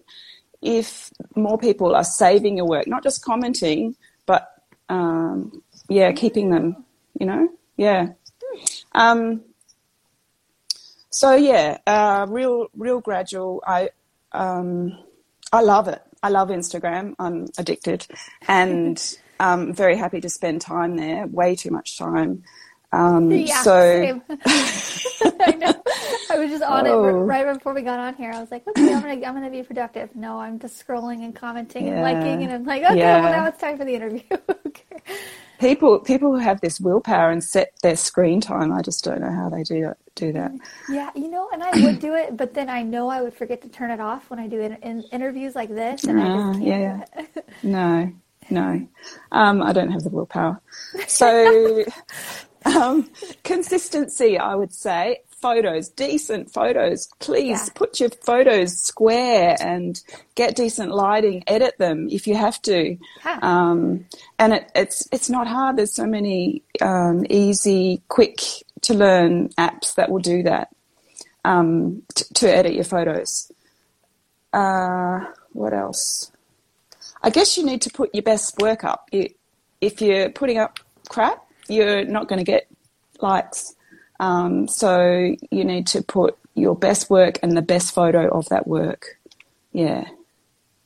if 0.62 1.12
more 1.36 1.58
people 1.58 1.96
are 1.96 2.04
saving 2.04 2.58
your 2.58 2.68
work, 2.68 2.88
not 2.88 3.04
just 3.04 3.24
commenting, 3.24 3.96
but 4.26 4.48
um, 4.90 5.64
yeah, 5.90 6.12
keeping 6.12 6.50
them, 6.50 6.86
you 7.20 7.26
know, 7.26 7.50
yeah. 7.78 8.10
Um, 8.94 9.42
so 11.10 11.36
yeah, 11.36 11.78
uh, 11.88 12.26
real, 12.30 12.68
real 12.76 13.02
gradual. 13.02 13.64
I, 13.66 13.90
um, 14.32 14.98
I 15.52 15.62
love 15.62 15.88
it. 15.88 16.02
I 16.24 16.30
love 16.30 16.50
Instagram. 16.50 17.16
I'm 17.18 17.48
addicted, 17.58 18.06
and 18.48 19.18
I'm 19.40 19.74
very 19.84 19.98
happy 19.98 20.22
to 20.22 20.30
spend 20.30 20.62
time 20.62 20.96
there. 20.96 21.26
Way 21.28 21.56
too 21.56 21.72
much 21.72 21.98
time. 21.98 22.44
Um, 22.92 23.32
yeah, 23.32 23.64
so 23.64 24.22
I 25.42 25.56
know. 25.58 25.81
I 26.32 26.38
was 26.38 26.50
just 26.50 26.64
on 26.64 26.88
oh. 26.88 27.04
it 27.04 27.12
right 27.12 27.54
before 27.54 27.74
we 27.74 27.82
got 27.82 28.00
on 28.00 28.16
here. 28.16 28.32
I 28.32 28.40
was 28.40 28.52
like, 28.52 28.66
okay, 28.66 28.94
I'm 28.94 29.02
gonna 29.02 29.14
I'm 29.28 29.34
gonna 29.34 29.50
be 29.50 29.64
productive. 29.64 30.16
No, 30.16 30.40
I'm 30.40 30.60
just 30.60 30.86
scrolling 30.86 31.26
and 31.26 31.36
commenting 31.36 31.88
yeah. 31.88 31.94
and 31.94 32.02
liking, 32.02 32.44
and 32.44 32.54
I'm 32.54 32.64
like, 32.64 32.84
okay, 32.84 32.98
yeah. 32.98 33.22
well 33.22 33.32
now 33.32 33.48
it's 33.48 33.60
time 33.60 33.78
for 33.78 33.84
the 33.84 33.94
interview. 33.94 34.22
okay. 34.66 35.02
People 35.60 36.00
people 36.00 36.32
who 36.32 36.38
have 36.38 36.62
this 36.62 36.80
willpower 36.80 37.32
and 37.32 37.44
set 37.44 37.74
their 37.84 37.98
screen 37.98 38.40
time. 38.40 38.72
I 38.72 38.82
just 38.82 39.04
don't 39.04 39.20
know 39.20 39.32
how 39.32 39.50
they 39.50 39.64
do 39.64 39.82
that. 39.82 39.98
Do 40.16 40.32
that. 40.32 40.52
Yeah, 40.90 41.10
you 41.16 41.30
know, 41.30 41.50
and 41.52 41.64
I 41.64 41.72
would 41.72 42.00
do 42.00 42.16
it, 42.16 42.38
but 42.38 42.54
then 42.54 42.70
I 42.70 42.82
know 42.82 43.10
I 43.10 43.22
would 43.22 43.34
forget 43.34 43.62
to 43.64 43.70
turn 43.70 43.92
it 43.92 44.00
off 44.00 44.30
when 44.30 44.40
I 44.40 44.48
do 44.48 44.62
in, 44.62 44.76
in 44.76 45.04
interviews 45.12 45.54
like 45.54 45.70
this, 45.70 46.06
and 46.06 46.18
uh, 46.18 46.24
I 46.24 46.28
just 46.28 46.40
ah, 46.40 46.54
can't 46.54 46.64
yeah. 46.64 47.42
no, 47.64 48.12
no, 48.50 48.88
um, 49.34 49.62
I 49.62 49.74
don't 49.74 49.92
have 49.92 50.04
the 50.04 50.10
willpower. 50.10 50.62
So. 51.08 51.84
Um, 52.64 53.10
consistency, 53.44 54.38
I 54.38 54.54
would 54.54 54.72
say. 54.72 55.22
Photos, 55.42 55.90
decent 55.90 56.52
photos. 56.52 57.10
Please 57.20 57.66
yeah. 57.66 57.74
put 57.74 58.00
your 58.00 58.10
photos 58.24 58.78
square 58.78 59.58
and 59.60 60.00
get 60.36 60.56
decent 60.56 60.92
lighting. 60.92 61.44
Edit 61.48 61.78
them 61.80 62.08
if 62.12 62.28
you 62.28 62.36
have 62.36 62.62
to. 62.64 62.98
Yeah. 63.26 63.40
Um, 63.42 64.06
and 64.38 64.54
it, 64.54 64.72
it's 64.76 65.08
it's 65.12 65.30
not 65.30 65.48
hard. 65.48 65.78
There's 65.78 65.94
so 65.94 66.06
many 66.06 66.62
um, 66.80 67.26
easy, 67.30 68.02
quick 68.08 68.40
to 68.82 68.94
learn 68.94 69.50
apps 69.50 69.96
that 69.96 70.12
will 70.12 70.20
do 70.20 70.44
that 70.44 70.70
um, 71.44 72.04
t- 72.14 72.26
to 72.36 72.56
edit 72.56 72.74
your 72.74 72.84
photos. 72.84 73.52
Uh, 74.54 75.26
what 75.54 75.74
else? 75.74 76.32
I 77.24 77.30
guess 77.30 77.58
you 77.58 77.66
need 77.66 77.82
to 77.84 77.90
put 77.90 78.14
your 78.14 78.24
best 78.24 78.58
work 78.60 78.84
up. 78.84 79.10
If 79.82 80.02
you're 80.02 80.30
putting 80.30 80.58
up 80.58 80.80
crap, 81.10 81.44
you're 81.68 82.06
not 82.06 82.28
going 82.28 82.40
to 82.40 82.44
get 82.46 82.68
likes. 83.22 83.76
Um, 84.22 84.68
so 84.68 85.36
you 85.50 85.66
need 85.66 85.88
to 85.88 86.04
put 86.04 86.38
your 86.54 86.76
best 86.76 87.10
work 87.10 87.40
and 87.42 87.58
the 87.58 87.62
best 87.62 87.94
photo 87.94 88.30
of 88.30 88.48
that 88.50 88.68
work. 88.68 89.18
Yeah. 89.74 90.08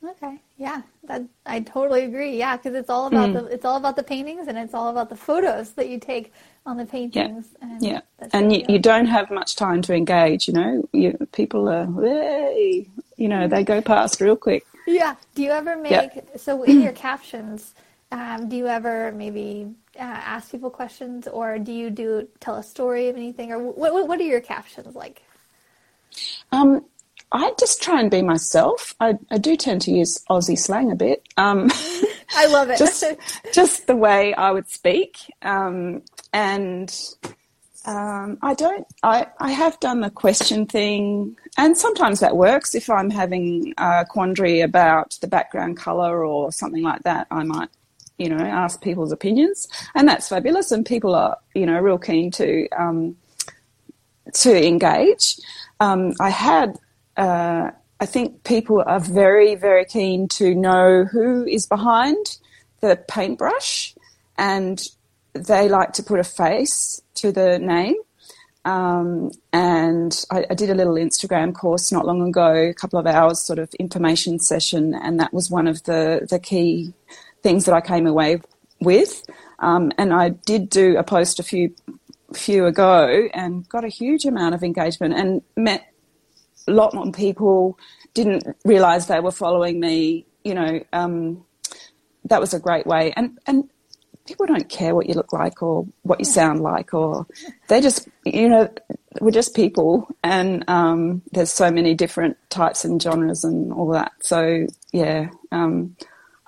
Okay. 0.02 0.40
Yeah. 0.56 0.82
That, 1.04 1.22
I 1.44 1.60
totally 1.60 2.04
agree. 2.04 2.38
Yeah, 2.38 2.56
because 2.56 2.74
it's 2.74 2.88
all 2.88 3.06
about 3.06 3.30
mm. 3.30 3.34
the 3.34 3.44
it's 3.52 3.64
all 3.64 3.76
about 3.76 3.94
the 3.94 4.02
paintings 4.02 4.48
and 4.48 4.56
it's 4.56 4.72
all 4.72 4.88
about 4.88 5.10
the 5.10 5.16
photos 5.16 5.72
that 5.72 5.88
you 5.90 6.00
take 6.00 6.32
on 6.64 6.78
the 6.78 6.86
paintings. 6.86 7.48
Yeah. 7.52 7.68
And, 7.68 7.82
yeah. 7.82 8.00
and 8.32 8.52
you, 8.52 8.64
you, 8.68 8.78
don't 8.78 9.06
have 9.06 9.30
much 9.30 9.54
time 9.54 9.82
to 9.82 9.94
engage. 9.94 10.48
You 10.48 10.54
know, 10.54 10.88
you, 10.92 11.28
people 11.32 11.68
are, 11.68 11.86
hey, 12.02 12.88
you 13.16 13.28
know, 13.28 13.46
they 13.46 13.62
go 13.62 13.82
past 13.82 14.20
real 14.20 14.34
quick. 14.34 14.66
Yeah. 14.86 15.14
Do 15.34 15.42
you 15.42 15.50
ever 15.50 15.76
make 15.76 15.92
yep. 15.92 16.30
so 16.38 16.62
in 16.62 16.80
your 16.80 16.92
captions? 16.92 17.74
Um, 18.10 18.48
do 18.48 18.56
you 18.56 18.66
ever 18.66 19.12
maybe 19.12 19.74
uh, 19.98 20.02
ask 20.02 20.50
people 20.50 20.70
questions, 20.70 21.26
or 21.26 21.58
do 21.58 21.72
you 21.72 21.90
do 21.90 22.28
tell 22.40 22.56
a 22.56 22.62
story 22.62 23.08
of 23.08 23.16
anything, 23.16 23.52
or 23.52 23.58
what? 23.58 23.92
What, 23.92 24.08
what 24.08 24.20
are 24.20 24.24
your 24.24 24.40
captions 24.40 24.94
like? 24.94 25.22
Um, 26.52 26.84
I 27.32 27.52
just 27.58 27.82
try 27.82 28.00
and 28.00 28.10
be 28.10 28.22
myself. 28.22 28.94
I, 29.00 29.14
I 29.30 29.38
do 29.38 29.56
tend 29.56 29.82
to 29.82 29.90
use 29.90 30.22
Aussie 30.30 30.58
slang 30.58 30.92
a 30.92 30.96
bit. 30.96 31.26
Um, 31.36 31.70
I 32.36 32.46
love 32.46 32.70
it. 32.70 32.78
just, 32.78 33.04
just 33.52 33.86
the 33.86 33.96
way 33.96 34.32
I 34.34 34.50
would 34.50 34.68
speak, 34.68 35.18
um, 35.42 36.02
and 36.32 36.94
um, 37.84 38.38
I 38.42 38.54
don't. 38.54 38.86
I, 39.02 39.26
I 39.38 39.50
have 39.52 39.78
done 39.80 40.00
the 40.00 40.10
question 40.10 40.66
thing, 40.66 41.36
and 41.56 41.76
sometimes 41.76 42.20
that 42.20 42.36
works. 42.36 42.74
If 42.74 42.88
I'm 42.88 43.10
having 43.10 43.74
a 43.78 44.04
quandary 44.08 44.60
about 44.60 45.18
the 45.20 45.28
background 45.28 45.76
color 45.76 46.24
or 46.24 46.52
something 46.52 46.82
like 46.82 47.02
that, 47.02 47.26
I 47.30 47.42
might 47.42 47.70
you 48.18 48.28
know, 48.28 48.38
ask 48.38 48.82
people's 48.82 49.12
opinions, 49.12 49.68
and 49.94 50.08
that's 50.08 50.28
fabulous. 50.28 50.72
And 50.72 50.84
people 50.86 51.14
are, 51.14 51.36
you 51.54 51.66
know, 51.66 51.78
real 51.78 51.98
keen 51.98 52.30
to 52.32 52.68
um, 52.70 53.16
to 54.34 54.66
engage. 54.66 55.38
Um, 55.80 56.14
I 56.20 56.30
had, 56.30 56.78
uh, 57.16 57.70
I 58.00 58.06
think 58.06 58.44
people 58.44 58.82
are 58.86 59.00
very, 59.00 59.54
very 59.54 59.84
keen 59.84 60.28
to 60.28 60.54
know 60.54 61.04
who 61.04 61.44
is 61.46 61.66
behind 61.66 62.38
the 62.80 62.96
paintbrush, 63.08 63.94
and 64.38 64.82
they 65.34 65.68
like 65.68 65.92
to 65.94 66.02
put 66.02 66.20
a 66.20 66.24
face 66.24 67.00
to 67.16 67.32
the 67.32 67.58
name. 67.58 67.96
Um, 68.64 69.30
and 69.52 70.24
I, 70.32 70.44
I, 70.50 70.54
did 70.54 70.70
a 70.70 70.74
little 70.74 70.94
Instagram 70.94 71.54
course 71.54 71.92
not 71.92 72.04
long 72.04 72.20
ago, 72.28 72.52
a 72.52 72.74
couple 72.74 72.98
of 72.98 73.06
hours 73.06 73.40
sort 73.40 73.60
of 73.60 73.72
information 73.74 74.40
session, 74.40 74.92
and 74.92 75.20
that 75.20 75.32
was 75.32 75.48
one 75.48 75.68
of 75.68 75.84
the 75.84 76.26
the 76.28 76.40
key 76.40 76.92
things 77.46 77.64
that 77.66 77.74
I 77.76 77.80
came 77.80 78.08
away 78.08 78.40
with. 78.80 79.22
Um, 79.60 79.92
and 79.98 80.12
I 80.12 80.30
did 80.30 80.68
do 80.68 80.96
a 80.96 81.04
post 81.04 81.38
a 81.38 81.44
few 81.44 81.72
few 82.34 82.66
ago 82.66 83.28
and 83.32 83.68
got 83.68 83.84
a 83.84 83.88
huge 83.88 84.24
amount 84.24 84.56
of 84.56 84.64
engagement 84.64 85.14
and 85.14 85.42
met 85.56 85.86
a 86.66 86.72
lot 86.72 86.92
more 86.92 87.12
people. 87.12 87.78
Didn't 88.14 88.42
realize 88.64 89.06
they 89.06 89.20
were 89.20 89.30
following 89.30 89.78
me. 89.78 90.26
You 90.42 90.54
know, 90.54 90.80
um, 90.92 91.44
that 92.24 92.40
was 92.40 92.52
a 92.52 92.58
great 92.58 92.84
way. 92.84 93.12
And 93.16 93.38
and 93.46 93.70
people 94.26 94.46
don't 94.46 94.68
care 94.68 94.96
what 94.96 95.06
you 95.06 95.14
look 95.14 95.32
like 95.32 95.62
or 95.62 95.86
what 96.02 96.18
you 96.18 96.24
sound 96.24 96.60
like, 96.62 96.92
or 96.94 97.28
they 97.68 97.80
just 97.80 98.08
you 98.24 98.48
know 98.48 98.68
we're 99.20 99.30
just 99.30 99.54
people, 99.54 100.08
and 100.24 100.64
um, 100.68 101.22
there's 101.30 101.52
so 101.52 101.70
many 101.70 101.94
different 101.94 102.36
types 102.50 102.84
and 102.84 103.00
genres 103.00 103.44
and 103.44 103.72
all 103.72 103.90
that. 103.92 104.12
So 104.18 104.66
yeah. 104.92 105.30
Um, 105.52 105.96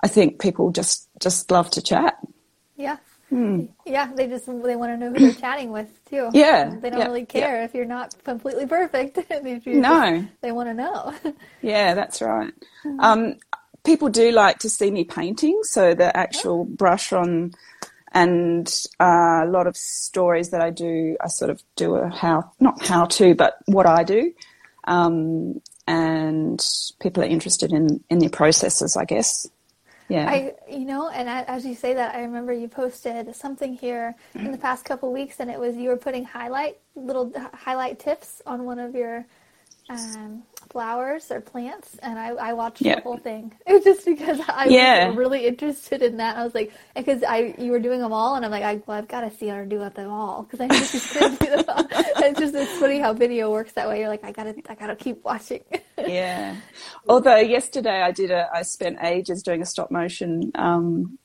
I 0.01 0.07
think 0.07 0.39
people 0.39 0.71
just 0.71 1.09
just 1.19 1.51
love 1.51 1.69
to 1.71 1.81
chat. 1.81 2.17
Yeah. 2.77 2.97
Hmm. 3.29 3.65
Yeah, 3.85 4.11
they 4.15 4.27
just 4.27 4.47
they 4.47 4.75
want 4.75 4.91
to 4.91 4.97
know 4.97 5.13
who 5.13 5.19
they're 5.19 5.33
chatting 5.33 5.71
with 5.71 5.87
too. 6.05 6.29
Yeah, 6.33 6.73
they 6.81 6.89
don't 6.89 6.99
yeah, 6.99 7.05
really 7.05 7.25
care 7.25 7.57
yeah. 7.57 7.65
if 7.65 7.75
you're 7.75 7.85
not 7.85 8.15
completely 8.23 8.65
perfect. 8.65 9.17
no, 9.29 9.59
just, 9.59 10.27
they 10.41 10.51
want 10.51 10.69
to 10.69 10.73
know. 10.73 11.13
yeah, 11.61 11.93
that's 11.93 12.23
right. 12.23 12.51
Mm-hmm. 12.83 12.99
Um, 12.99 13.35
people 13.83 14.09
do 14.09 14.31
like 14.31 14.57
to 14.59 14.69
see 14.69 14.89
me 14.89 15.03
painting, 15.03 15.59
so 15.61 15.93
the 15.93 16.15
actual 16.17 16.65
yeah. 16.67 16.75
brush 16.75 17.13
on, 17.13 17.51
and 18.13 18.67
uh, 18.99 19.43
a 19.43 19.49
lot 19.49 19.67
of 19.67 19.77
stories 19.77 20.49
that 20.49 20.61
I 20.61 20.71
do, 20.71 21.15
I 21.21 21.27
sort 21.27 21.51
of 21.51 21.61
do 21.75 21.95
a 21.95 22.09
how 22.09 22.51
not 22.59 22.83
how 22.83 23.05
to, 23.05 23.35
but 23.35 23.57
what 23.67 23.85
I 23.85 24.03
do. 24.03 24.33
Um, 24.85 25.61
and 25.85 26.65
people 26.99 27.21
are 27.21 27.27
interested 27.27 27.73
in 27.73 28.03
in 28.09 28.17
the 28.17 28.29
processes, 28.29 28.97
I 28.97 29.05
guess 29.05 29.47
yeah. 30.09 30.29
I, 30.29 30.53
you 30.69 30.85
know, 30.85 31.09
and 31.09 31.29
as 31.29 31.65
you 31.65 31.75
say 31.75 31.93
that, 31.93 32.15
I 32.15 32.21
remember 32.21 32.53
you 32.53 32.67
posted 32.67 33.35
something 33.35 33.75
here 33.75 34.15
in 34.35 34.51
the 34.51 34.57
past 34.57 34.85
couple 34.85 35.13
weeks, 35.13 35.39
and 35.39 35.49
it 35.49 35.59
was 35.59 35.75
you 35.77 35.89
were 35.89 35.97
putting 35.97 36.25
highlight 36.25 36.77
little 36.95 37.31
uh, 37.35 37.49
highlight 37.55 37.99
tips 37.99 38.41
on 38.45 38.65
one 38.65 38.79
of 38.79 38.95
your 38.95 39.25
um, 39.89 40.43
flowers 40.71 41.31
or 41.31 41.41
plants, 41.41 41.97
and 42.03 42.19
I, 42.19 42.29
I 42.29 42.53
watched 42.53 42.83
Yeah. 42.83 42.95
the 42.95 43.01
whole 43.01 43.17
thing 43.17 43.53
It 43.67 43.83
just 43.83 44.05
because 44.05 44.39
I 44.47 44.69
Yeah. 44.69 45.07
was 45.07 45.17
really 45.17 45.47
interested 45.47 46.01
in 46.03 46.17
that. 46.17 46.37
I 46.37 46.43
was 46.43 46.55
like, 46.55 46.73
because 46.95 47.23
I 47.23 47.55
you 47.57 47.71
were 47.71 47.79
doing 47.79 47.99
them 48.01 48.13
all, 48.13 48.35
and 48.35 48.45
I'm 48.45 48.51
like, 48.51 48.63
I, 48.63 48.81
well, 48.85 48.97
I've 48.97 49.07
got 49.07 49.21
to 49.21 49.31
see 49.31 49.47
her 49.49 49.65
do 49.65 49.79
them 49.89 50.11
all 50.11 50.43
because 50.43 50.61
I 50.61 50.67
know 50.67 50.85
she's 50.85 51.07
going 51.07 51.37
to 51.37 51.45
do 51.45 51.51
them 51.51 51.65
all. 51.67 51.87
It's 52.19 52.39
just 52.39 52.55
it's 52.55 52.77
funny 52.77 52.99
how 52.99 53.13
video 53.13 53.51
works 53.51 53.73
that 53.73 53.87
way. 53.89 53.99
You're 53.99 54.09
like, 54.09 54.23
I 54.23 54.31
gotta 54.31 54.55
I 54.69 54.75
gotta 54.75 54.95
keep 54.95 55.23
watching. 55.23 55.63
Yeah. 56.05 56.57
Although 57.07 57.37
yesterday 57.37 58.01
I 58.01 58.11
did 58.11 58.31
a, 58.31 58.47
I 58.53 58.63
spent 58.63 58.97
ages 59.03 59.43
doing 59.43 59.61
a 59.61 59.65
stop 59.65 59.91
motion, 59.91 60.51
um, 60.55 61.19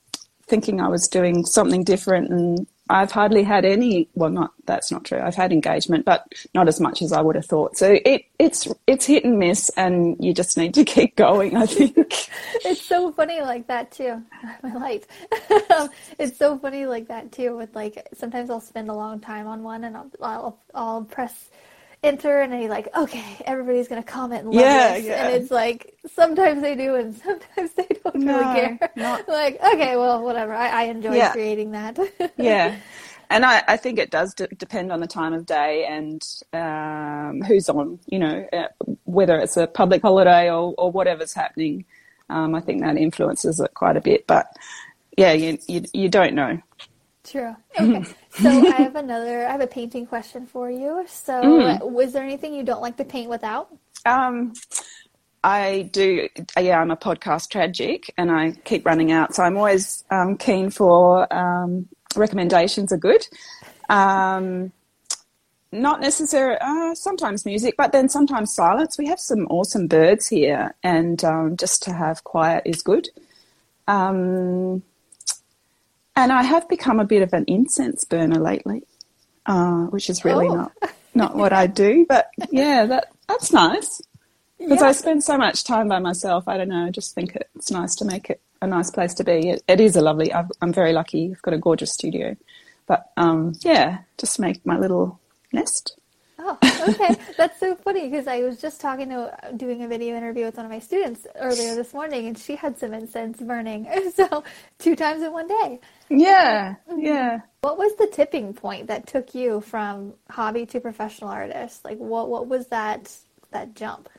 thinking 0.49 0.81
I 0.81 0.89
was 0.89 1.09
doing 1.09 1.45
something 1.47 1.85
different, 1.85 2.31
and 2.31 2.67
I've 2.91 3.13
hardly 3.13 3.43
had 3.43 3.65
any. 3.65 4.09
Well, 4.15 4.31
not 4.31 4.53
that's 4.67 4.93
not 4.93 5.05
true. 5.05 5.19
I've 5.19 5.35
had 5.35 5.53
engagement, 5.53 6.05
but 6.05 6.27
not 6.55 6.69
as 6.69 6.81
much 6.81 7.01
as 7.01 7.13
I 7.13 7.23
would 7.23 7.35
have 7.35 7.47
thought. 7.47 7.79
So 7.79 7.99
it 8.05 8.27
it's 8.39 8.69
it's 8.87 9.07
hit 9.07 9.25
and 9.25 9.39
miss, 9.39 9.71
and 9.77 10.17
you 10.23 10.35
just 10.35 10.59
need 10.59 10.75
to 10.75 10.85
keep 10.95 11.17
going. 11.17 11.57
I 11.57 11.67
think. 11.67 11.97
it's 12.65 12.83
so 12.83 13.11
funny 13.13 13.41
like 13.41 13.69
that 13.69 13.91
too. 13.91 14.23
My 14.63 14.75
light. 14.75 15.07
it's 16.19 16.37
so 16.37 16.59
funny 16.59 16.85
like 16.85 17.09
that 17.09 17.33
too. 17.33 17.57
With 17.57 17.75
like 17.75 18.07
sometimes 18.13 18.51
I'll 18.51 18.61
spend 18.61 18.91
a 18.91 18.95
long 18.95 19.19
time 19.21 19.47
on 19.47 19.63
one, 19.63 19.85
and 19.85 19.97
I'll 19.97 20.11
I'll, 20.21 20.59
I'll 20.75 21.05
press 21.05 21.51
enter, 22.05 22.41
and 22.41 22.55
I 22.55 22.67
like 22.67 22.89
okay, 22.97 23.25
everybody's 23.47 23.89
gonna 23.89 24.03
comment 24.03 24.43
and 24.43 24.51
love 24.51 24.61
Yeah, 24.65 24.95
this, 24.95 25.07
yeah. 25.07 25.27
and 25.27 25.35
it's 25.43 25.51
like 25.51 25.95
sometimes 26.15 26.63
they 26.63 26.75
do, 26.77 26.95
and 26.97 27.15
sometimes 27.27 27.73
they 27.73 27.87
don't 28.05 28.17
No, 28.17 28.39
really 28.39 28.55
care. 28.55 28.91
not- 28.97 29.29
like 29.41 29.61
okay, 29.63 29.97
well 29.97 30.23
whatever. 30.23 30.53
I, 30.55 30.69
I 30.69 30.83
enjoy 30.85 31.15
Yeah. 31.17 31.33
creating 31.33 31.73
that. 31.73 31.99
yeah. 32.39 32.77
And 33.31 33.45
I, 33.45 33.63
I 33.67 33.77
think 33.79 33.99
it 33.99 34.11
does 34.11 34.35
d- 34.35 34.47
depend 34.59 34.93
on 34.93 35.01
the 35.01 35.07
time 35.07 35.33
of 35.33 35.47
day 35.47 35.87
and 35.89 36.23
um, 36.53 37.41
who's 37.43 37.69
on, 37.71 37.99
you 38.07 38.19
know, 38.19 38.47
uh, 38.53 38.69
whether 39.05 39.39
it's 39.39 39.57
a 39.57 39.67
public 39.67 40.03
holiday 40.03 40.51
or, 40.51 40.75
or 40.77 40.93
whatever's 40.93 41.33
happening. 41.33 41.87
Um, 42.29 42.55
I 42.55 42.61
think 42.61 42.83
that 42.83 42.97
influences 42.99 43.61
it 43.61 43.73
quite 43.75 43.97
a 43.97 44.01
bit. 44.03 44.27
But 44.27 44.47
yeah, 45.17 45.33
you, 45.33 45.59
you, 45.67 45.83
you 45.95 46.09
don't 46.11 46.35
know. 46.35 46.61
True. 47.25 47.57
Okay. 47.79 48.05
So 48.31 48.49
I 48.49 48.77
have 48.81 48.97
another. 48.97 49.47
I 49.47 49.53
have 49.53 49.61
a 49.61 49.67
painting 49.67 50.07
question 50.07 50.47
for 50.47 50.71
you. 50.71 51.05
So, 51.09 51.33
Mm. 51.33 51.91
was 51.91 52.13
there 52.13 52.23
anything 52.23 52.53
you 52.55 52.63
don't 52.65 52.83
like 52.83 52.97
to 52.97 53.05
paint 53.05 53.31
without? 53.31 53.69
Um, 54.05 54.53
I 55.45 55.91
do, 55.93 56.29
yeah, 56.59 56.81
I'm 56.81 56.91
a 56.91 56.97
podcast 56.97 57.51
tragic 57.51 58.13
and 58.17 58.31
I 58.31 58.53
keep 58.65 58.87
running 58.87 59.13
out. 59.13 59.35
So 59.35 59.43
I'm 59.43 59.57
always 59.57 60.03
um, 60.11 60.37
keen 60.37 60.71
for 60.71 61.33
um, 61.33 61.87
recommendations 62.17 62.93
are 62.93 62.97
good. 62.97 63.27
Um, 63.89 64.73
not 65.71 66.01
necessarily, 66.01 66.57
uh, 66.61 66.95
sometimes 66.95 67.45
music, 67.45 67.75
but 67.77 67.93
then 67.93 68.09
sometimes 68.09 68.55
silence. 68.55 68.97
We 68.97 69.07
have 69.09 69.21
some 69.21 69.47
awesome 69.49 69.87
birds 69.87 70.29
here 70.29 70.75
and 70.83 71.23
um, 71.25 71.57
just 71.57 71.83
to 71.85 71.93
have 71.93 72.25
quiet 72.25 72.63
is 72.65 72.83
good. 72.83 73.09
Um, 73.87 74.83
and 76.17 76.33
I 76.33 76.43
have 76.43 76.69
become 76.69 77.01
a 77.01 77.05
bit 77.05 77.23
of 77.23 77.33
an 77.33 77.45
incense 77.49 78.05
burner 78.05 78.39
lately, 78.41 78.83
uh, 79.47 79.85
which 79.87 80.09
is 80.11 80.25
really 80.25 80.47
Oh. 80.49 80.55
not, 80.55 80.73
not 81.15 81.37
what 81.37 81.53
I 81.53 81.67
do, 81.67 82.07
but 82.09 82.31
yeah, 82.51 82.87
that, 82.87 83.13
that's 83.29 83.53
nice. 83.53 84.01
Because 84.59 84.81
Yeah. 84.81 84.89
I 84.89 84.93
spend 84.93 85.25
so 85.25 85.37
much 85.37 85.65
time 85.65 85.89
by 85.89 85.99
myself, 85.99 86.47
I 86.49 86.57
don't 86.57 86.69
know. 86.69 86.87
I 86.87 86.91
just 86.91 87.15
think 87.15 87.37
it's 87.57 87.71
nice 87.71 87.95
to 87.97 88.05
make 88.05 88.31
it 88.31 88.41
a 88.63 88.67
nice 88.67 88.91
place 88.91 89.13
to 89.15 89.25
be. 89.25 89.51
It, 89.51 89.63
it 89.69 89.81
is 89.81 89.97
a 89.97 90.01
lovely. 90.01 90.33
I've, 90.33 90.51
I'm 90.63 90.73
very 90.73 90.93
lucky. 90.93 91.31
I've 91.33 91.43
got 91.43 91.55
a 91.55 91.59
gorgeous 91.59 91.93
studio, 91.93 92.37
but 92.87 93.11
um, 93.17 93.55
yeah, 93.61 93.99
just 94.17 94.39
make 94.39 94.65
my 94.65 94.79
little 94.79 95.19
nest. 95.53 95.99
Oh, 96.47 96.59
okay. 96.89 97.17
That's 97.39 97.59
so 97.59 97.75
funny 97.75 98.11
because 98.11 98.27
I 98.27 98.41
was 98.41 98.61
just 98.61 98.79
talking 98.79 99.09
to 99.09 99.35
doing 99.57 99.83
a 99.83 99.89
video 99.89 100.15
interview 100.15 100.45
with 100.45 100.59
one 100.59 100.67
of 100.67 100.71
my 100.71 100.79
students 100.79 101.27
earlier 101.37 101.75
this 101.75 101.95
morning, 101.95 102.27
and 102.27 102.37
she 102.37 102.55
had 102.55 102.79
some 102.79 102.93
incense 102.93 103.41
burning. 103.41 103.89
So 104.15 104.45
two 104.79 104.95
times 104.95 105.23
in 105.23 105.33
one 105.33 105.49
day. 105.49 105.81
Yeah, 106.09 106.75
yeah. 106.97 107.41
What 107.63 107.79
was 107.79 107.97
the 107.97 108.07
tipping 108.07 108.53
point 108.53 108.87
that 108.89 109.07
took 109.07 109.35
you 109.35 109.63
from 109.63 110.13
hobby 110.31 110.67
to 110.67 110.81
professional 110.81 111.31
artist? 111.31 111.85
Like, 111.85 111.99
what 111.99 112.29
what 112.29 112.47
was 112.47 112.67
that 112.69 113.17
that 113.51 113.75
jump? 113.75 114.11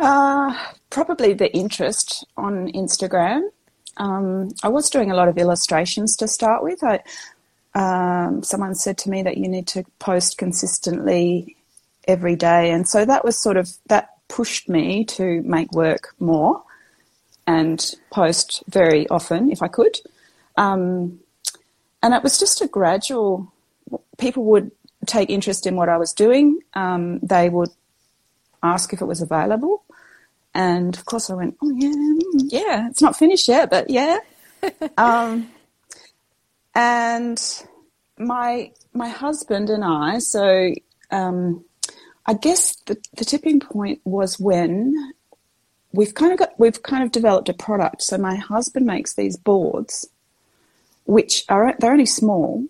Uh, 0.00 0.58
probably 0.90 1.34
the 1.34 1.54
interest 1.54 2.26
on 2.36 2.68
Instagram. 2.72 3.48
Um, 3.96 4.50
I 4.62 4.68
was 4.68 4.90
doing 4.90 5.12
a 5.12 5.14
lot 5.14 5.28
of 5.28 5.38
illustrations 5.38 6.16
to 6.16 6.26
start 6.26 6.64
with. 6.64 6.82
I, 6.82 7.00
um, 7.74 8.42
someone 8.42 8.74
said 8.74 8.98
to 8.98 9.10
me 9.10 9.22
that 9.22 9.36
you 9.36 9.48
need 9.48 9.66
to 9.68 9.84
post 9.98 10.38
consistently 10.38 11.56
every 12.06 12.36
day, 12.36 12.70
and 12.70 12.88
so 12.88 13.04
that 13.04 13.24
was 13.24 13.36
sort 13.36 13.56
of 13.56 13.70
that 13.88 14.10
pushed 14.28 14.68
me 14.68 15.04
to 15.04 15.42
make 15.42 15.72
work 15.72 16.14
more 16.18 16.62
and 17.46 17.94
post 18.10 18.62
very 18.68 19.08
often 19.08 19.50
if 19.50 19.62
I 19.62 19.68
could. 19.68 19.98
Um, 20.56 21.20
and 22.02 22.14
it 22.14 22.22
was 22.22 22.38
just 22.38 22.60
a 22.60 22.68
gradual. 22.68 23.52
People 24.18 24.44
would 24.44 24.70
take 25.06 25.30
interest 25.30 25.66
in 25.66 25.76
what 25.76 25.88
I 25.88 25.98
was 25.98 26.12
doing. 26.12 26.60
Um, 26.74 27.18
they 27.20 27.48
would 27.48 27.70
ask 28.62 28.92
if 28.92 29.00
it 29.00 29.06
was 29.06 29.20
available. 29.20 29.84
And 30.54 30.96
of 30.96 31.04
course, 31.04 31.30
I 31.30 31.34
went, 31.34 31.56
oh, 31.62 31.70
yeah, 31.70 31.88
mm, 31.88 32.48
yeah, 32.52 32.88
it's 32.88 33.02
not 33.02 33.16
finished 33.16 33.48
yet, 33.48 33.70
but 33.70 33.90
yeah. 33.90 34.18
um, 34.98 35.50
and 36.74 37.40
my 38.18 38.72
my 38.92 39.08
husband 39.08 39.70
and 39.70 39.84
I, 39.84 40.18
so 40.18 40.72
um, 41.10 41.64
I 42.26 42.34
guess 42.34 42.76
the, 42.86 42.96
the 43.16 43.24
tipping 43.24 43.60
point 43.60 44.00
was 44.04 44.38
when 44.38 45.12
we've 45.92 46.14
kind 46.14 46.32
of 46.32 46.38
got 46.38 46.58
we've 46.58 46.82
kind 46.82 47.02
of 47.04 47.12
developed 47.12 47.48
a 47.48 47.54
product. 47.54 48.02
So 48.02 48.18
my 48.18 48.36
husband 48.36 48.86
makes 48.86 49.14
these 49.14 49.36
boards, 49.36 50.08
which 51.04 51.44
are 51.48 51.74
they're 51.78 51.92
only 51.92 52.06
small, 52.06 52.64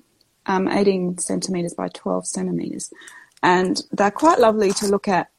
um, 0.47 0.69
18 0.69 1.19
centimeters 1.19 1.75
by 1.75 1.89
12 1.89 2.27
centimeters, 2.27 2.93
and 3.43 3.83
they're 3.93 4.11
quite 4.11 4.39
lovely 4.39 4.73
to 4.73 4.87
look 4.87 5.09
at, 5.09 5.31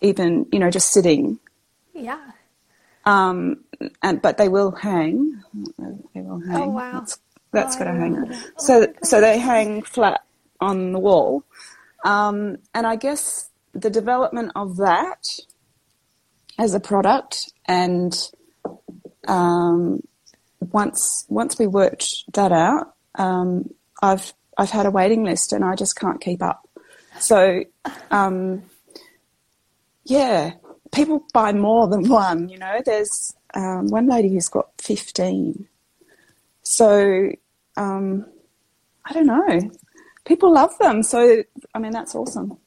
even 0.00 0.46
you 0.52 0.58
know 0.58 0.70
just 0.70 0.92
sitting. 0.92 1.38
Yeah. 1.94 2.20
Um, 3.04 3.64
and 4.02 4.20
but 4.20 4.36
they 4.36 4.48
will 4.48 4.72
hang. 4.72 5.42
They 6.14 6.20
will 6.20 6.40
hang. 6.40 6.62
Oh, 6.62 6.68
wow. 6.68 6.92
That's, 7.00 7.18
that's 7.52 7.76
Oh, 7.76 7.78
got 7.80 7.84
to 7.92 7.98
hang. 7.98 8.12
that. 8.14 8.28
Oh, 8.32 8.50
So 8.58 8.86
so 9.02 9.20
they 9.20 9.38
hang 9.38 9.82
flat 9.82 10.22
on 10.60 10.92
the 10.92 10.98
wall. 10.98 11.44
Um, 12.04 12.58
and 12.74 12.86
I 12.86 12.96
guess 12.96 13.50
the 13.72 13.90
development 13.90 14.52
of 14.54 14.76
that 14.76 15.28
as 16.58 16.72
a 16.74 16.80
product 16.80 17.52
and 17.66 18.16
um, 19.28 20.02
once 20.72 21.26
once 21.28 21.58
we 21.58 21.66
worked 21.66 22.24
that 22.34 22.52
out, 22.52 22.94
um, 23.16 23.68
I've 24.02 24.32
I've 24.56 24.70
had 24.70 24.86
a 24.86 24.90
waiting 24.90 25.24
list 25.24 25.52
and 25.52 25.64
I 25.64 25.74
just 25.74 25.96
can't 25.96 26.20
keep 26.20 26.42
up. 26.42 26.68
So 27.18 27.64
um, 28.10 28.62
yeah, 30.04 30.52
people 30.92 31.24
buy 31.34 31.52
more 31.52 31.88
than 31.88 32.08
one. 32.08 32.48
You 32.48 32.58
know, 32.58 32.80
there's 32.84 33.34
um, 33.54 33.88
one 33.88 34.06
lady 34.06 34.28
who's 34.32 34.48
got 34.48 34.68
fifteen. 34.78 35.68
So 36.68 37.30
um, 37.76 38.26
I 39.04 39.12
don't 39.12 39.26
know. 39.26 39.70
People 40.24 40.52
love 40.52 40.76
them. 40.78 41.02
So 41.02 41.44
I 41.74 41.78
mean, 41.78 41.92
that's 41.92 42.14
awesome. 42.14 42.58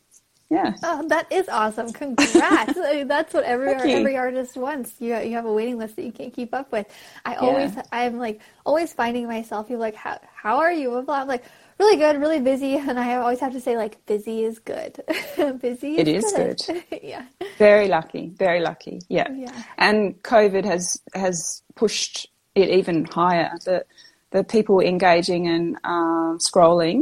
Yeah. 0.50 0.74
Oh, 0.82 1.08
that 1.10 1.32
is 1.32 1.48
awesome! 1.48 1.94
Congrats. 1.94 2.74
That's 3.06 3.34
what 3.36 3.44
every 3.44 3.68
every 3.94 4.18
artist 4.18 4.58
wants. 4.58 4.96
You 4.98 5.16
you 5.18 5.34
have 5.34 5.46
a 5.46 5.54
waiting 5.54 5.78
list 5.78 5.96
that 5.98 6.06
you 6.06 6.12
can't 6.12 6.34
keep 6.34 6.56
up 6.56 6.72
with. 6.72 6.88
I 7.24 7.36
always 7.36 7.72
I'm 7.92 8.18
like 8.18 8.42
always 8.66 8.92
finding 8.92 9.28
myself. 9.28 9.68
People 9.68 9.82
like 9.82 9.94
how 9.94 10.18
how 10.34 10.58
are 10.58 10.72
you? 10.72 10.98
I'm 11.08 11.28
like 11.28 11.44
really 11.80 11.98
good, 11.98 12.20
really 12.20 12.40
busy, 12.40 12.78
and 12.90 12.98
I 12.98 13.18
always 13.18 13.40
have 13.42 13.54
to 13.54 13.62
say 13.62 13.78
like 13.78 14.04
busy 14.08 14.44
is 14.44 14.58
good. 14.58 15.04
busy. 15.62 15.98
It 15.98 16.08
is 16.08 16.24
is 16.24 16.34
good. 16.34 16.84
yeah. 17.04 17.26
Very 17.60 17.88
lucky, 17.88 18.32
very 18.36 18.62
lucky. 18.62 19.02
Yeah. 19.08 19.30
Yeah. 19.32 19.64
And 19.78 20.16
COVID 20.24 20.66
has 20.66 21.00
has 21.14 21.62
pushed 21.76 22.28
it 22.56 22.70
even 22.70 23.06
higher. 23.06 23.52
The 23.66 23.86
the 24.32 24.44
people 24.44 24.80
engaging 24.80 25.48
and 25.48 25.76
um, 25.84 26.38
scrolling 26.40 27.02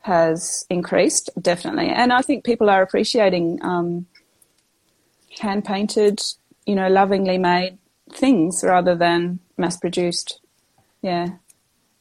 has 0.00 0.66
increased 0.68 1.30
definitely, 1.40 1.88
and 1.88 2.12
I 2.12 2.22
think 2.22 2.44
people 2.44 2.68
are 2.70 2.82
appreciating 2.82 3.60
um, 3.62 4.06
hand 5.38 5.64
painted, 5.64 6.20
you 6.66 6.74
know, 6.74 6.88
lovingly 6.88 7.38
made 7.38 7.78
things 8.12 8.62
rather 8.64 8.94
than 8.94 9.38
mass 9.56 9.76
produced. 9.76 10.40
Yeah. 11.02 11.28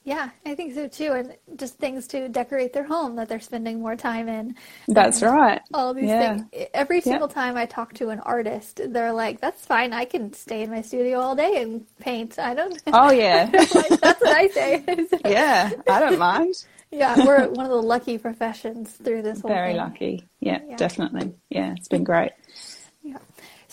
Yeah, 0.09 0.31
I 0.45 0.55
think 0.55 0.73
so 0.73 0.87
too, 0.87 1.11
and 1.13 1.35
just 1.55 1.77
things 1.77 2.07
to 2.07 2.27
decorate 2.29 2.73
their 2.73 2.83
home 2.83 3.15
that 3.17 3.29
they're 3.29 3.39
spending 3.39 3.79
more 3.79 3.95
time 3.95 4.27
in. 4.27 4.55
That's 4.87 5.21
right. 5.21 5.61
All 5.71 5.93
these 5.93 6.05
Yeah. 6.09 6.37
things. 6.37 6.69
Every 6.73 6.99
single 7.01 7.27
time 7.27 7.55
I 7.55 7.67
talk 7.67 7.93
to 7.95 8.09
an 8.09 8.19
artist, 8.21 8.81
they're 8.87 9.13
like, 9.13 9.39
"That's 9.39 9.63
fine. 9.65 9.93
I 9.93 10.05
can 10.05 10.33
stay 10.33 10.63
in 10.63 10.71
my 10.71 10.81
studio 10.81 11.19
all 11.19 11.35
day 11.35 11.61
and 11.61 11.85
paint. 11.99 12.39
I 12.39 12.55
don't." 12.55 12.81
Oh 12.91 13.11
yeah. 13.11 13.49
like, 13.75 13.99
that's 14.01 14.21
what 14.21 14.35
I 14.35 14.47
say. 14.47 14.83
yeah. 15.25 15.69
I 15.87 15.99
don't 15.99 16.17
mind. 16.17 16.55
yeah, 16.91 17.15
we're 17.23 17.47
one 17.49 17.65
of 17.67 17.71
the 17.71 17.81
lucky 17.95 18.17
professions 18.17 18.93
through 18.93 19.21
this 19.21 19.41
whole 19.41 19.51
Very 19.51 19.73
thing. 19.73 19.77
lucky. 19.77 20.27
Yeah, 20.39 20.59
Yeah. 20.67 20.75
definitely. 20.75 21.35
Yeah, 21.51 21.73
it's 21.77 21.87
been 21.87 22.03
great. 22.03 22.31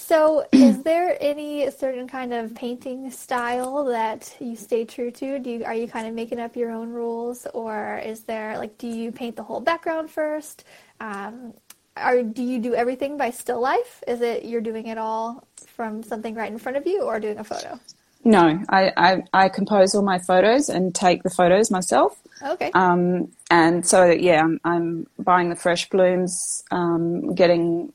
So, 0.06 0.46
is 0.52 0.84
there 0.84 1.18
any 1.20 1.68
certain 1.72 2.06
kind 2.06 2.32
of 2.32 2.54
painting 2.54 3.10
style 3.10 3.86
that 3.86 4.32
you 4.38 4.54
stay 4.54 4.84
true 4.84 5.10
to? 5.10 5.40
Do 5.40 5.50
you 5.50 5.64
are 5.64 5.74
you 5.74 5.88
kind 5.88 6.06
of 6.06 6.14
making 6.14 6.38
up 6.38 6.54
your 6.54 6.70
own 6.70 6.90
rules, 6.90 7.44
or 7.54 8.00
is 8.04 8.20
there 8.22 8.56
like 8.56 8.78
do 8.78 8.86
you 8.86 9.10
paint 9.10 9.34
the 9.34 9.42
whole 9.42 9.60
background 9.60 10.08
first? 10.08 10.62
Um, 11.00 11.54
or 11.96 12.22
do 12.22 12.44
you 12.44 12.60
do 12.60 12.72
everything 12.72 13.16
by 13.16 13.30
still 13.30 13.60
life? 13.60 14.04
Is 14.06 14.20
it 14.20 14.44
you're 14.44 14.60
doing 14.60 14.86
it 14.86 14.96
all 14.96 15.42
from 15.66 16.04
something 16.04 16.36
right 16.36 16.52
in 16.52 16.58
front 16.58 16.76
of 16.76 16.86
you, 16.86 17.02
or 17.02 17.18
doing 17.18 17.38
a 17.40 17.44
photo? 17.44 17.80
No, 18.24 18.60
I, 18.68 18.92
I, 18.96 19.22
I 19.32 19.48
compose 19.48 19.92
all 19.94 20.02
my 20.02 20.20
photos 20.20 20.68
and 20.68 20.94
take 20.94 21.24
the 21.24 21.30
photos 21.30 21.68
myself. 21.70 22.16
Okay. 22.42 22.70
Um, 22.74 23.32
and 23.50 23.86
so, 23.86 24.04
yeah, 24.10 24.42
I'm, 24.42 24.60
I'm 24.64 25.06
buying 25.18 25.48
the 25.48 25.56
fresh 25.56 25.88
blooms, 25.88 26.64
um, 26.72 27.34
getting, 27.34 27.92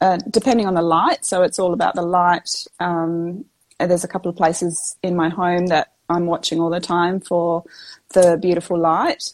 uh, 0.00 0.18
depending 0.30 0.66
on 0.66 0.74
the 0.74 0.82
light. 0.82 1.24
So 1.24 1.42
it's 1.42 1.58
all 1.58 1.72
about 1.72 1.94
the 1.94 2.02
light. 2.02 2.66
Um, 2.80 3.44
there's 3.78 4.04
a 4.04 4.08
couple 4.08 4.30
of 4.30 4.36
places 4.36 4.96
in 5.02 5.16
my 5.16 5.28
home 5.28 5.66
that 5.66 5.92
I'm 6.08 6.26
watching 6.26 6.60
all 6.60 6.70
the 6.70 6.80
time 6.80 7.20
for 7.20 7.64
the 8.14 8.38
beautiful 8.40 8.78
light. 8.78 9.32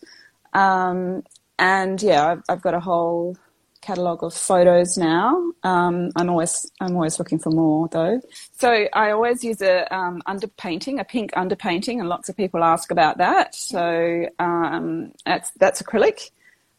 Um, 0.53 1.22
and 1.59 2.03
yeah, 2.03 2.33
I've, 2.33 2.42
I've 2.48 2.62
got 2.62 2.75
a 2.75 2.81
whole 2.81 3.37
catalogue 3.83 4.22
of 4.22 4.33
photos 4.33 4.96
now. 4.96 5.53
Um, 5.62 6.11
I'm 6.16 6.31
always 6.31 6.70
I'm 6.81 6.94
always 6.94 7.18
looking 7.18 7.38
for 7.38 7.51
more 7.51 7.88
though. 7.88 8.20
So 8.57 8.87
I 8.92 9.11
always 9.11 9.44
use 9.44 9.61
a 9.61 9.92
um, 9.94 10.22
underpainting, 10.27 11.01
a 11.01 11.05
pink 11.05 11.33
underpainting, 11.33 11.98
and 11.98 12.09
lots 12.09 12.29
of 12.29 12.37
people 12.37 12.64
ask 12.64 12.90
about 12.90 13.18
that. 13.18 13.55
So 13.55 14.29
um, 14.38 15.12
that's 15.27 15.51
that's 15.53 15.83
acrylic. 15.83 16.31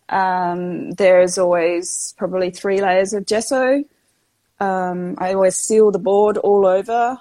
Um, 0.09 0.91
there's 0.91 1.37
always 1.37 2.13
probably 2.17 2.51
three 2.51 2.81
layers 2.81 3.13
of 3.13 3.25
gesso. 3.25 3.83
Um, 4.59 5.15
I 5.17 5.33
always 5.33 5.55
seal 5.55 5.91
the 5.91 5.99
board 5.99 6.37
all 6.37 6.65
over, 6.65 7.17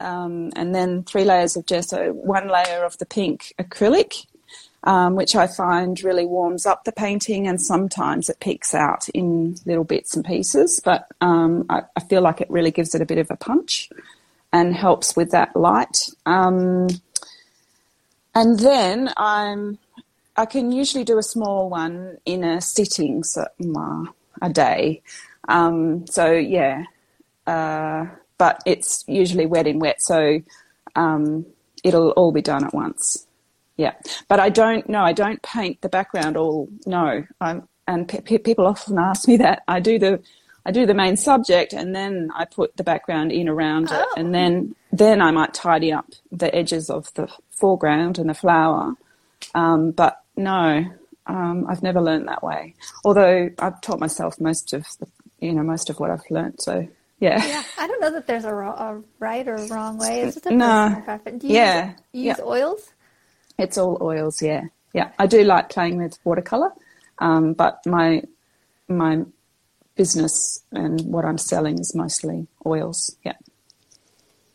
um, 0.00 0.50
and 0.56 0.74
then 0.74 1.04
three 1.04 1.24
layers 1.24 1.56
of 1.56 1.66
gesso, 1.66 2.12
one 2.12 2.48
layer 2.48 2.84
of 2.84 2.98
the 2.98 3.06
pink 3.06 3.54
acrylic, 3.58 4.26
um, 4.84 5.14
which 5.14 5.36
I 5.36 5.46
find 5.46 6.02
really 6.02 6.26
warms 6.26 6.66
up 6.66 6.84
the 6.84 6.92
painting, 6.92 7.46
and 7.46 7.60
sometimes 7.60 8.28
it 8.28 8.40
peeks 8.40 8.74
out 8.74 9.08
in 9.10 9.56
little 9.64 9.84
bits 9.84 10.16
and 10.16 10.24
pieces. 10.24 10.80
But 10.84 11.06
um, 11.20 11.66
I, 11.68 11.82
I 11.96 12.00
feel 12.00 12.22
like 12.22 12.40
it 12.40 12.50
really 12.50 12.72
gives 12.72 12.94
it 12.94 13.02
a 13.02 13.06
bit 13.06 13.18
of 13.18 13.30
a 13.30 13.36
punch 13.36 13.90
and 14.52 14.74
helps 14.74 15.16
with 15.16 15.30
that 15.30 15.54
light. 15.54 16.08
Um, 16.26 16.88
and 18.34 18.58
then 18.58 19.10
I'm 19.16 19.78
I 20.36 20.46
can 20.46 20.72
usually 20.72 21.04
do 21.04 21.18
a 21.18 21.22
small 21.22 21.68
one 21.68 22.18
in 22.24 22.42
a 22.44 22.60
sitting, 22.60 23.22
so 23.22 23.44
a 24.40 24.50
day. 24.50 25.02
Um, 25.48 26.06
so 26.06 26.32
yeah, 26.32 26.84
uh, 27.46 28.06
but 28.38 28.60
it's 28.66 29.04
usually 29.06 29.46
wet 29.46 29.66
in 29.66 29.78
wet, 29.78 30.00
so 30.00 30.40
um, 30.96 31.46
it'll 31.84 32.10
all 32.10 32.32
be 32.32 32.42
done 32.42 32.64
at 32.64 32.72
once. 32.74 33.26
Yeah, 33.76 33.92
but 34.28 34.40
I 34.40 34.48
don't. 34.48 34.88
No, 34.88 35.02
I 35.02 35.12
don't 35.12 35.42
paint 35.42 35.80
the 35.80 35.88
background 35.88 36.36
all. 36.36 36.68
No, 36.86 37.24
I'm, 37.40 37.68
and 37.86 38.08
pe- 38.08 38.20
pe- 38.20 38.38
people 38.38 38.66
often 38.66 38.98
ask 38.98 39.26
me 39.28 39.36
that. 39.38 39.62
I 39.68 39.80
do 39.80 39.98
the, 39.98 40.22
I 40.64 40.70
do 40.70 40.86
the 40.86 40.94
main 40.94 41.16
subject, 41.16 41.72
and 41.72 41.94
then 41.94 42.30
I 42.34 42.44
put 42.44 42.76
the 42.76 42.84
background 42.84 43.32
in 43.32 43.48
around 43.48 43.86
it, 43.86 43.92
Oh. 43.92 44.14
and 44.16 44.34
then 44.34 44.74
then 44.92 45.20
I 45.20 45.30
might 45.30 45.54
tidy 45.54 45.92
up 45.92 46.06
the 46.30 46.54
edges 46.54 46.88
of 46.90 47.12
the 47.14 47.28
foreground 47.50 48.18
and 48.18 48.28
the 48.30 48.34
flower. 48.34 48.94
Um, 49.54 49.90
but 49.90 50.21
no, 50.36 50.84
um, 51.26 51.66
I've 51.68 51.82
never 51.82 52.00
learned 52.00 52.28
that 52.28 52.42
way. 52.42 52.74
Although 53.04 53.50
I've 53.58 53.80
taught 53.80 54.00
myself 54.00 54.40
most 54.40 54.72
of 54.72 54.84
the, 54.98 55.06
you 55.40 55.52
know, 55.52 55.62
most 55.62 55.90
of 55.90 55.98
what 56.00 56.10
I've 56.10 56.22
learnt. 56.30 56.62
So 56.62 56.88
yeah, 57.20 57.44
yeah, 57.46 57.62
I 57.78 57.86
don't 57.86 58.00
know 58.00 58.10
that 58.12 58.26
there's 58.26 58.44
a, 58.44 58.52
ro- 58.52 58.70
a 58.72 59.02
right 59.20 59.46
or 59.46 59.56
wrong 59.66 59.98
way. 59.98 60.22
It's 60.22 60.34
just 60.34 60.46
a 60.46 60.50
No. 60.50 61.00
preference. 61.04 61.42
Do 61.42 61.48
you 61.48 61.54
Yeah. 61.54 61.86
use, 61.90 61.96
you 62.12 62.22
use 62.30 62.38
Yeah. 62.38 62.44
oils? 62.44 62.92
it's 63.58 63.78
all 63.78 63.98
oils. 64.00 64.42
Yeah, 64.42 64.64
yeah. 64.92 65.10
I 65.18 65.26
do 65.26 65.44
like 65.44 65.68
playing 65.68 65.98
with 65.98 66.18
watercolor, 66.24 66.72
um, 67.18 67.52
but 67.52 67.84
my 67.86 68.22
my 68.88 69.22
business 69.94 70.64
and 70.72 71.00
what 71.02 71.24
I'm 71.24 71.38
selling 71.38 71.78
is 71.78 71.94
mostly 71.94 72.48
oils. 72.66 73.14
Yeah. 73.24 73.34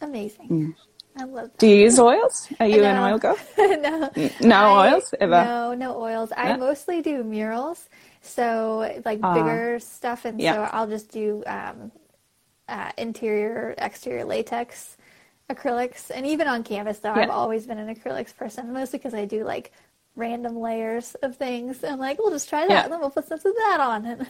Amazing. 0.02 0.76
I 1.20 1.24
love 1.24 1.46
that. 1.52 1.58
Do 1.58 1.68
you 1.68 1.76
use 1.84 2.00
oils? 2.00 2.48
Are 2.60 2.68
you 2.68 2.84
an 2.84 2.98
oil 2.98 3.18
girl? 3.18 3.38
no, 3.58 4.10
No 4.42 4.56
I- 4.56 4.94
oils 4.94 5.14
ever. 5.20 5.44
No, 5.44 5.74
no 5.74 6.00
oils. 6.02 6.32
I 6.36 6.50
Yeah. 6.50 6.58
mostly 6.58 7.02
do 7.02 7.24
murals, 7.24 7.90
so 8.22 9.00
like 9.06 9.20
Ah. 9.24 9.34
bigger 9.34 9.80
stuff, 9.80 10.26
and 10.26 10.40
Yeah. 10.40 10.54
so 10.54 10.70
I'll 10.76 10.88
just 10.88 11.12
do 11.12 11.44
um, 11.48 11.92
uh, 12.70 12.92
interior, 12.98 13.74
exterior 13.78 14.26
latex 14.26 14.98
acrylics, 15.50 16.12
and 16.14 16.26
even 16.26 16.48
on 16.48 16.62
canvas. 16.64 17.00
Though 17.00 17.14
I've 17.14 17.30
always 17.30 17.66
been 17.66 17.78
an 17.80 17.94
acrylics 17.96 18.36
person, 18.36 18.72
mostly 18.74 19.00
because 19.00 19.14
I 19.14 19.26
do 19.26 19.44
like 19.46 19.72
random 20.18 20.58
layers 20.60 21.16
of 21.24 21.38
things. 21.38 21.84
I'm 21.84 22.00
like, 22.00 22.18
we'll 22.20 22.32
just 22.32 22.50
try 22.50 22.62
that, 22.68 22.70
Yeah. 22.70 22.84
and 22.84 22.92
then 22.94 23.00
we'll 23.00 23.10
put 23.12 23.28
some 23.28 23.38
of 23.38 23.44
that 23.44 23.78
on, 23.80 24.06
and, 24.06 24.28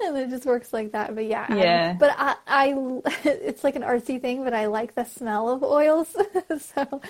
and 0.00 0.16
it 0.16 0.30
just 0.30 0.46
works 0.46 0.72
like 0.72 0.92
that. 0.92 1.14
But 1.14 1.26
yeah, 1.26 1.46
Yeah. 1.54 1.96
but 1.98 2.14
I, 2.18 2.34
I, 2.46 2.74
it's 3.24 3.62
like 3.62 3.76
an 3.76 3.82
artsy 3.82 4.20
thing, 4.20 4.42
but 4.44 4.54
I 4.54 4.66
like 4.66 4.94
the 4.94 5.04
smell 5.04 5.48
of 5.50 5.62
oils, 5.62 6.16
so. 6.58 7.00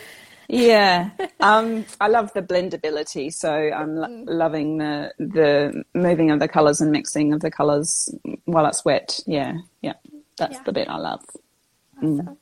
Yeah, 0.52 1.10
um, 1.38 1.84
I 2.00 2.08
love 2.08 2.32
the 2.32 2.42
blendability. 2.42 3.32
So 3.32 3.52
I'm 3.52 3.94
lo- 3.94 4.24
loving 4.26 4.78
the 4.78 5.12
the 5.20 5.84
moving 5.94 6.32
of 6.32 6.40
the 6.40 6.48
colours 6.48 6.80
and 6.80 6.90
mixing 6.90 7.32
of 7.32 7.38
the 7.40 7.52
colours 7.52 8.12
while 8.46 8.66
it's 8.66 8.84
wet. 8.84 9.20
Yeah, 9.28 9.58
yeah, 9.80 9.92
that's 10.36 10.56
Yeah. 10.56 10.62
the 10.64 10.72
bit 10.72 10.88
I 10.88 10.96
love. 10.96 11.20
Awesome. 11.98 12.36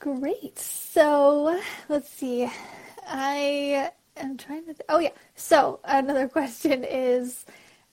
Great. 0.00 0.58
So 0.58 1.60
let's 1.88 2.08
see. 2.10 2.50
I 3.06 3.90
am 4.16 4.36
trying 4.36 4.62
to. 4.62 4.74
Th- 4.74 4.86
oh 4.88 4.98
yeah. 4.98 5.10
So 5.34 5.80
another 5.84 6.28
question 6.38 6.84
is, 6.84 7.44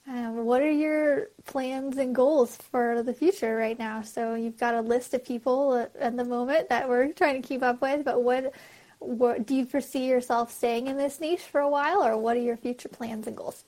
um, 0.08 0.46
what 0.46 0.62
are 0.62 0.72
your 0.72 1.30
plans 1.46 1.98
and 1.98 2.14
goals 2.14 2.58
for 2.58 3.04
the 3.04 3.14
future 3.14 3.56
right 3.56 3.78
now? 3.78 4.02
So 4.02 4.36
you've 4.36 4.58
got 4.58 4.74
a 4.76 4.82
list 4.82 5.14
of 5.14 5.24
people 5.24 5.76
at, 5.76 5.96
at 5.96 6.18
the 6.18 6.26
moment 6.26 6.70
that 6.70 6.88
we're 6.90 7.12
trying 7.14 7.42
to 7.42 7.48
keep 7.48 7.64
up 7.64 7.82
with, 7.82 8.06
but 8.06 8.22
what, 8.22 8.54
what 9.00 9.46
do 9.46 9.56
you 9.56 9.66
foresee 9.66 10.08
yourself 10.08 10.52
staying 10.52 10.88
in 10.88 10.98
this 10.98 11.20
niche 11.20 11.42
for 11.42 11.62
a 11.62 11.70
while, 11.70 12.04
or 12.04 12.18
what 12.18 12.38
are 12.38 12.42
your 12.42 12.58
future 12.58 12.90
plans 12.90 13.28
and 13.28 13.38
goals? 13.38 13.64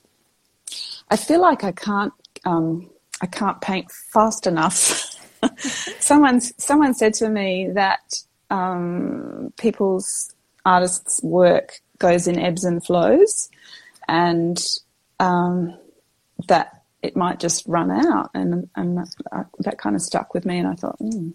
I 1.10 1.16
feel 1.16 1.40
like 1.40 1.62
I 1.62 1.72
can't 1.72 2.12
um, 2.44 2.90
I 3.20 3.26
can't 3.26 3.60
paint 3.60 3.90
fast 3.90 4.46
enough. 4.46 5.16
someone 6.00 6.40
someone 6.40 6.94
said 6.94 7.14
to 7.14 7.28
me 7.28 7.70
that 7.74 8.22
um, 8.50 9.52
people's 9.56 10.34
artists' 10.64 11.22
work 11.22 11.80
goes 11.98 12.26
in 12.26 12.38
ebbs 12.38 12.64
and 12.64 12.84
flows, 12.84 13.50
and 14.08 14.62
um, 15.20 15.78
that 16.48 16.82
it 17.02 17.16
might 17.16 17.40
just 17.40 17.64
run 17.66 17.90
out, 17.90 18.30
and 18.34 18.68
and 18.76 18.98
that, 18.98 19.46
that 19.60 19.78
kind 19.78 19.96
of 19.96 20.02
stuck 20.02 20.34
with 20.34 20.44
me, 20.44 20.58
and 20.58 20.68
I 20.68 20.74
thought, 20.74 20.96
hmm, 20.98 21.30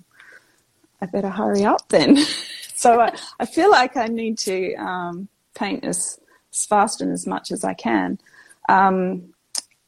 I 1.01 1.07
better 1.07 1.29
hurry 1.29 1.65
up 1.65 1.87
then. 1.89 2.17
so 2.75 2.99
I, 2.99 3.15
I 3.39 3.45
feel 3.45 3.71
like 3.71 3.97
I 3.97 4.07
need 4.07 4.37
to 4.39 4.73
um, 4.75 5.27
paint 5.55 5.83
as, 5.83 6.19
as 6.53 6.65
fast 6.65 7.01
and 7.01 7.11
as 7.11 7.25
much 7.25 7.51
as 7.51 7.63
I 7.63 7.73
can. 7.73 8.19
Um, 8.69 9.33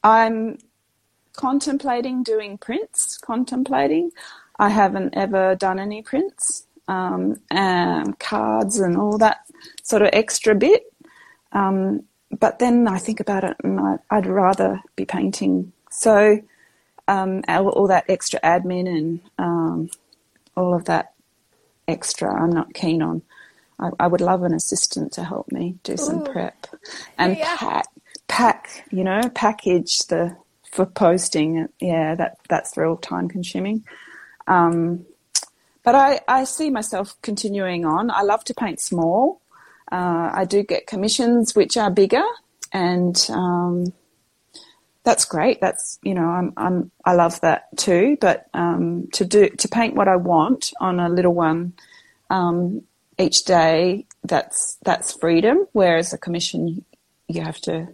I'm 0.04 0.58
contemplating 1.34 2.24
doing 2.24 2.58
prints, 2.58 3.18
contemplating. 3.18 4.12
I 4.60 4.70
haven't 4.70 5.16
ever 5.16 5.56
done 5.56 5.80
any 5.80 6.02
prints, 6.02 6.68
um, 6.88 7.38
and 7.50 8.18
cards 8.20 8.80
and 8.80 8.98
all 8.98 9.18
that 9.18 9.42
sort 9.84 10.02
of 10.02 10.10
extra 10.14 10.56
bit. 10.56 10.84
Um, 11.52 12.04
but 12.40 12.60
then 12.60 12.88
I 12.88 12.98
think 12.98 13.20
about 13.20 13.44
it 13.44 13.58
and 13.64 13.80
I, 13.80 13.98
I'd 14.10 14.26
rather 14.26 14.82
be 14.96 15.06
painting. 15.06 15.72
So 15.92 16.40
um, 17.08 17.44
all, 17.48 17.70
all 17.70 17.88
that 17.88 18.06
extra 18.10 18.40
admin 18.42 18.88
and 18.88 19.20
um, 19.38 19.90
all 20.56 20.74
of 20.74 20.86
that 20.86 21.14
extra, 21.88 22.34
I'm 22.34 22.50
not 22.52 22.74
keen 22.74 23.02
on. 23.02 23.22
I, 23.80 23.90
I 24.00 24.08
would 24.08 24.22
love 24.22 24.44
an 24.44 24.54
assistant 24.54 25.14
to 25.14 25.24
help 25.24 25.52
me 25.52 25.78
do 25.84 25.98
some 25.98 26.20
Ooh. 26.20 26.24
prep 26.24 26.68
and 27.18 27.38
Yeah. 27.38 27.56
pack, 27.58 27.88
pack, 28.28 28.86
you 28.92 29.04
know, 29.04 29.30
package 29.34 30.00
the 30.08 30.36
for 30.72 30.86
posting. 30.86 31.68
Yeah, 31.80 32.16
that 32.16 32.38
that's 32.50 32.78
real 32.78 32.98
time 32.98 33.28
consuming. 33.30 33.84
Um, 34.48 35.06
but 35.84 35.96
I, 35.96 36.22
I 36.28 36.44
see 36.46 36.70
myself 36.70 37.16
continuing 37.22 37.86
on. 37.86 38.10
I 38.10 38.22
love 38.22 38.44
to 38.46 38.54
paint 38.54 38.80
small. 38.80 39.42
Uh, 39.92 40.32
I 40.34 40.46
do 40.46 40.64
get 40.64 40.88
commissions 40.88 41.56
which 41.56 41.78
are 41.78 41.92
bigger, 41.92 42.24
and 42.72 43.16
um, 43.30 43.94
that's 45.04 45.26
great. 45.26 45.62
That's 45.62 46.00
you 46.02 46.14
know 46.14 46.26
I'm, 46.26 46.54
I'm 46.58 46.92
I 47.06 47.14
love 47.14 47.40
that 47.42 47.78
too. 47.78 48.18
But 48.20 48.48
um, 48.54 49.08
to 49.14 49.26
do 49.26 49.50
to 49.50 49.68
paint 49.68 49.96
what 49.96 50.08
I 50.08 50.16
want 50.16 50.74
on 50.80 51.00
a 51.00 51.10
little 51.10 51.34
one 51.34 51.74
um, 52.30 52.84
each 53.20 53.44
day, 53.44 54.06
that's 54.24 54.78
that's 54.84 55.14
freedom. 55.14 55.68
Whereas 55.74 56.14
a 56.14 56.18
commission, 56.18 56.86
you 57.28 57.42
have 57.42 57.60
to 57.62 57.90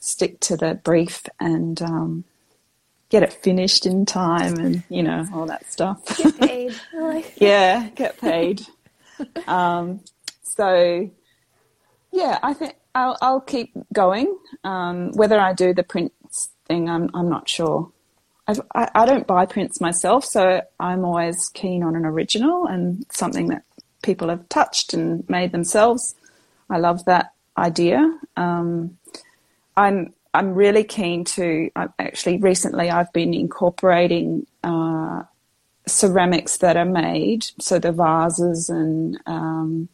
stick 0.00 0.40
to 0.40 0.56
the 0.56 0.74
brief 0.74 1.24
and 1.38 1.80
um, 1.82 2.24
get 3.12 3.22
it 3.22 3.32
finished 3.32 3.84
in 3.84 4.06
time, 4.06 4.58
and 4.58 4.82
you 4.88 5.02
know 5.02 5.28
all 5.32 5.46
that 5.46 5.70
stuff. 5.70 6.16
Get 6.16 6.36
paid. 6.38 6.74
yeah, 7.36 7.90
get 7.90 8.18
paid. 8.18 8.62
um, 9.46 10.00
so 10.42 11.08
yeah, 12.10 12.38
I 12.42 12.54
think 12.54 12.74
I'll, 12.94 13.16
I'll 13.20 13.40
keep 13.40 13.72
going. 13.92 14.36
Um, 14.64 15.12
whether 15.12 15.38
I 15.38 15.52
do 15.52 15.74
the 15.74 15.82
prints 15.84 16.48
thing, 16.64 16.88
I'm 16.88 17.10
I'm 17.14 17.28
not 17.28 17.48
sure. 17.48 17.92
I've, 18.48 18.60
I, 18.74 18.90
I 18.94 19.06
don't 19.06 19.26
buy 19.26 19.46
prints 19.46 19.80
myself, 19.80 20.24
so 20.24 20.62
I'm 20.80 21.04
always 21.04 21.50
keen 21.50 21.84
on 21.84 21.94
an 21.94 22.04
original 22.04 22.66
and 22.66 23.06
something 23.12 23.48
that 23.48 23.62
people 24.02 24.30
have 24.30 24.48
touched 24.48 24.94
and 24.94 25.28
made 25.28 25.52
themselves. 25.52 26.16
I 26.68 26.78
love 26.78 27.04
that 27.04 27.34
idea. 27.56 28.18
Um, 28.36 28.98
I'm 29.76 30.14
I'm 30.34 30.54
really 30.54 30.84
keen 30.84 31.24
to. 31.24 31.70
Actually, 31.76 32.38
recently 32.38 32.90
I've 32.90 33.12
been 33.12 33.34
incorporating 33.34 34.46
uh, 34.64 35.24
ceramics 35.86 36.58
that 36.58 36.76
are 36.76 36.86
made, 36.86 37.46
so 37.58 37.78
the 37.78 37.92
vases 37.92 38.70
and 38.70 39.20
um, 39.26 39.88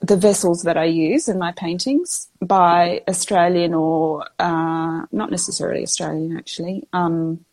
the 0.00 0.16
vessels 0.16 0.62
that 0.62 0.76
I 0.76 0.84
use 0.84 1.28
in 1.28 1.38
my 1.38 1.52
paintings 1.52 2.28
by 2.40 3.02
Australian 3.08 3.72
or 3.72 4.26
uh, 4.38 5.06
not 5.12 5.30
necessarily 5.30 5.82
Australian 5.82 6.36
actually 6.36 6.86
um, 6.92 7.44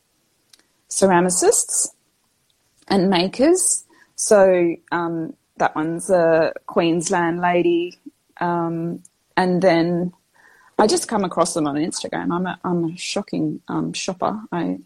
ceramicists 0.90 1.88
and 2.88 3.10
makers. 3.10 3.86
So 4.16 4.76
um, 4.92 5.34
that 5.58 5.76
one's 5.76 6.10
a 6.10 6.54
Queensland 6.66 7.40
lady, 7.40 7.98
um, 8.40 9.02
and 9.38 9.62
then 9.62 10.12
I 10.82 10.88
just 10.88 11.08
come 11.08 11.24
across 11.24 11.54
them 11.54 11.68
on 11.68 11.76
Instagram. 11.76 12.34
I'm 12.34 12.48
a, 12.48 12.60
I'm 12.64 12.86
a 12.86 12.98
shocking 12.98 13.62
um, 13.68 13.94
shopper. 13.94 14.42
I 14.52 14.80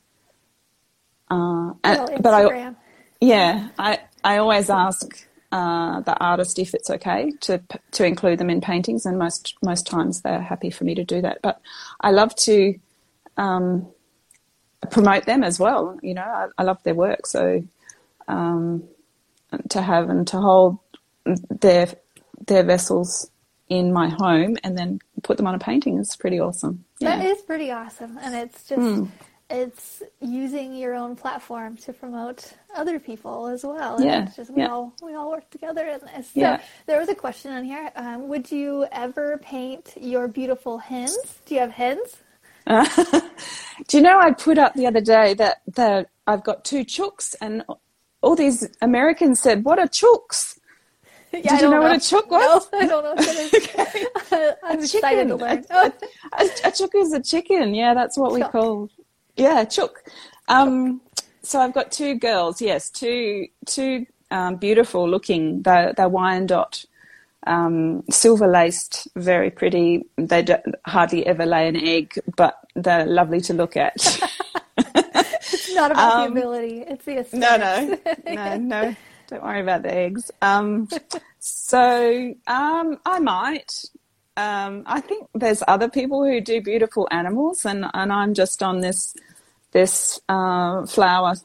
uh, 1.31 1.71
and, 1.85 2.21
but 2.21 2.33
I 2.33 2.73
yeah 3.21 3.69
I 3.79 3.99
I 4.21 4.37
always 4.39 4.69
ask 4.69 5.25
uh, 5.53 6.01
the 6.01 6.17
artist 6.17 6.59
if 6.59 6.73
it's 6.73 6.89
okay 6.89 7.31
to 7.41 7.61
to 7.91 8.05
include 8.05 8.39
them 8.39 8.49
in 8.49 8.59
paintings, 8.59 9.05
and 9.05 9.17
most 9.17 9.55
most 9.63 9.87
times 9.87 10.19
they're 10.19 10.41
happy 10.41 10.69
for 10.69 10.83
me 10.83 10.95
to 10.95 11.05
do 11.05 11.21
that. 11.21 11.41
But 11.41 11.61
I 12.01 12.11
love 12.11 12.35
to 12.47 12.77
um, 13.37 13.87
promote 14.91 15.25
them 15.25 15.45
as 15.45 15.61
well. 15.61 15.97
You 16.03 16.15
know, 16.15 16.23
I, 16.23 16.47
I 16.57 16.63
love 16.63 16.83
their 16.83 16.93
work, 16.93 17.25
so 17.25 17.63
um, 18.27 18.83
to 19.69 19.81
have 19.81 20.09
and 20.09 20.27
to 20.27 20.41
hold 20.41 20.77
their 21.25 21.87
their 22.47 22.63
vessels 22.63 23.31
in 23.69 23.91
my 23.91 24.09
home 24.09 24.57
and 24.63 24.77
then 24.77 24.99
put 25.23 25.37
them 25.37 25.47
on 25.47 25.55
a 25.55 25.59
painting 25.59 25.97
is 25.97 26.15
pretty 26.15 26.39
awesome. 26.39 26.85
Yeah. 26.99 27.17
That 27.17 27.25
is 27.25 27.41
pretty 27.41 27.71
awesome, 27.71 28.17
and 28.21 28.35
it's 28.35 28.67
just. 28.67 28.81
Mm 28.81 29.09
it's 29.49 30.01
using 30.21 30.75
your 30.75 30.95
own 30.95 31.15
platform 31.15 31.77
to 31.77 31.93
promote 31.93 32.53
other 32.75 32.99
people 32.99 33.47
as 33.47 33.63
well. 33.63 33.97
And 33.97 34.05
yeah, 34.05 34.25
it's 34.25 34.35
just 34.35 34.51
we 34.51 34.61
yeah. 34.61 34.69
all 34.69 34.93
we 35.03 35.13
all 35.13 35.29
work 35.29 35.49
together 35.49 35.87
in 35.87 35.99
this. 35.99 36.31
So 36.31 36.39
yeah. 36.39 36.61
there 36.87 36.99
was 36.99 37.09
a 37.09 37.15
question 37.15 37.51
on 37.51 37.63
here. 37.63 37.91
Um, 37.95 38.27
would 38.27 38.51
you 38.51 38.87
ever 38.91 39.37
paint 39.37 39.93
your 39.99 40.27
beautiful 40.27 40.79
hens? 40.79 41.39
Do 41.45 41.55
you 41.55 41.61
have 41.61 41.71
hens? 41.71 42.17
Uh, 42.65 42.85
do 43.87 43.97
you 43.97 44.03
know 44.03 44.19
I 44.19 44.31
put 44.31 44.57
up 44.57 44.73
the 44.73 44.87
other 44.87 45.01
day 45.01 45.35
that 45.35 45.61
that 45.75 46.09
I've 46.25 46.43
got 46.43 46.65
two 46.65 46.83
chooks 46.83 47.35
and 47.39 47.63
all 48.21 48.35
these 48.35 48.67
Americans 48.81 49.39
said, 49.39 49.63
"What 49.63 49.77
are 49.77 49.87
chooks?" 49.87 50.57
Yeah, 51.43 51.51
Did 51.51 51.61
you 51.61 51.69
know, 51.69 51.77
know, 51.77 51.81
what 51.81 51.95
a 51.95 51.99
chook 51.99 52.31
was? 52.31 52.69
No, 52.71 52.79
I 52.79 52.87
don't 52.87 53.03
know 53.03 53.13
what 53.13 53.35
is. 53.35 53.53
okay. 53.53 54.05
I'm 54.63 54.79
a 54.79 54.87
chicken. 54.87 55.31
A, 55.31 55.93
a, 56.37 56.49
a, 56.63 56.71
chook 56.71 56.95
is 56.95 57.13
a 57.13 57.21
chicken. 57.21 57.75
Yeah, 57.75 57.93
that's 57.93 58.17
what 58.17 58.31
we 58.31 58.41
call 58.41 58.89
yeah, 59.37 59.65
chook. 59.65 60.03
Um, 60.47 61.01
so 61.41 61.59
I've 61.59 61.73
got 61.73 61.91
two 61.91 62.15
girls. 62.15 62.61
Yes, 62.61 62.89
two 62.89 63.47
two 63.65 64.05
um, 64.31 64.55
beautiful 64.55 65.07
looking. 65.09 65.61
They're, 65.61 65.93
they're 65.93 66.09
Wyandotte, 66.09 66.85
um, 67.47 68.03
silver 68.09 68.47
laced, 68.47 69.07
very 69.15 69.51
pretty. 69.51 70.05
They 70.17 70.45
hardly 70.85 71.25
ever 71.25 71.45
lay 71.45 71.67
an 71.67 71.75
egg, 71.75 72.19
but 72.35 72.57
they're 72.75 73.05
lovely 73.05 73.41
to 73.41 73.53
look 73.53 73.77
at. 73.77 73.95
it's 74.77 75.75
not 75.75 75.91
about 75.91 76.17
the 76.17 76.25
um, 76.25 76.37
ability; 76.37 76.83
it's 76.87 77.05
the 77.05 77.19
aesthetics. 77.19 78.05
No, 78.25 78.33
no, 78.33 78.57
no, 78.57 78.57
no. 78.57 78.95
Don't 79.27 79.43
worry 79.43 79.61
about 79.61 79.83
the 79.83 79.93
eggs. 79.93 80.31
Um, 80.41 80.87
so 81.39 82.33
um, 82.47 82.99
I 83.05 83.19
might. 83.19 83.71
Um, 84.37 84.83
I 84.85 84.99
think 84.99 85.27
there's 85.33 85.63
other 85.67 85.89
people 85.89 86.23
who 86.25 86.41
do 86.41 86.61
beautiful 86.61 87.07
animals, 87.11 87.65
and, 87.65 87.85
and 87.93 88.11
I'm 88.11 88.33
just 88.33 88.61
on 88.61 88.81
this 88.81 89.15
this 89.71 90.19
uh, 90.29 90.85
flower 90.85 91.35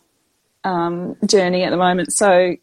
um, 0.65 1.17
journey 1.27 1.65
at 1.65 1.71
the 1.71 1.77
moment. 1.77 2.13
So 2.13 2.57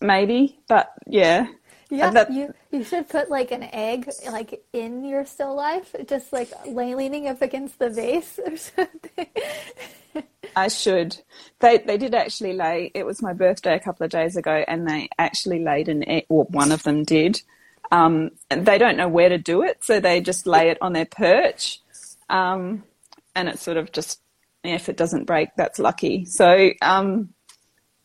maybe, 0.00 0.58
but 0.68 0.92
yeah. 1.06 1.46
Yeah, 1.94 2.10
that, 2.10 2.32
you 2.32 2.54
you 2.70 2.84
should 2.84 3.08
put 3.08 3.30
like 3.30 3.50
an 3.50 3.62
egg 3.72 4.10
like 4.30 4.64
in 4.72 5.04
your 5.04 5.24
still 5.24 5.54
life, 5.54 5.94
just 6.06 6.32
like 6.32 6.50
leaning 6.66 7.28
up 7.28 7.42
against 7.42 7.78
the 7.78 7.90
vase 7.90 8.38
or 8.44 8.56
something. 8.56 9.26
I 10.56 10.68
should. 10.68 11.16
They 11.60 11.78
they 11.78 11.96
did 11.96 12.14
actually 12.14 12.52
lay. 12.52 12.90
It 12.94 13.04
was 13.06 13.22
my 13.22 13.32
birthday 13.32 13.74
a 13.74 13.80
couple 13.80 14.04
of 14.04 14.10
days 14.10 14.36
ago, 14.36 14.64
and 14.66 14.88
they 14.88 15.08
actually 15.18 15.62
laid 15.62 15.88
an 15.88 16.08
egg, 16.08 16.26
or 16.28 16.44
one 16.44 16.72
of 16.72 16.82
them 16.82 17.04
did. 17.04 17.42
Um, 17.92 18.30
they 18.48 18.78
don't 18.78 18.96
know 18.96 19.08
where 19.08 19.28
to 19.28 19.38
do 19.38 19.62
it, 19.62 19.84
so 19.84 20.00
they 20.00 20.20
just 20.20 20.46
lay 20.46 20.70
it 20.70 20.78
on 20.80 20.92
their 20.92 21.04
perch, 21.04 21.80
um, 22.28 22.82
and 23.34 23.48
it 23.48 23.58
sort 23.58 23.76
of 23.76 23.92
just 23.92 24.20
if 24.64 24.88
it 24.88 24.96
doesn't 24.96 25.24
break, 25.24 25.50
that's 25.56 25.78
lucky. 25.78 26.24
So, 26.24 26.70
um, 26.80 27.34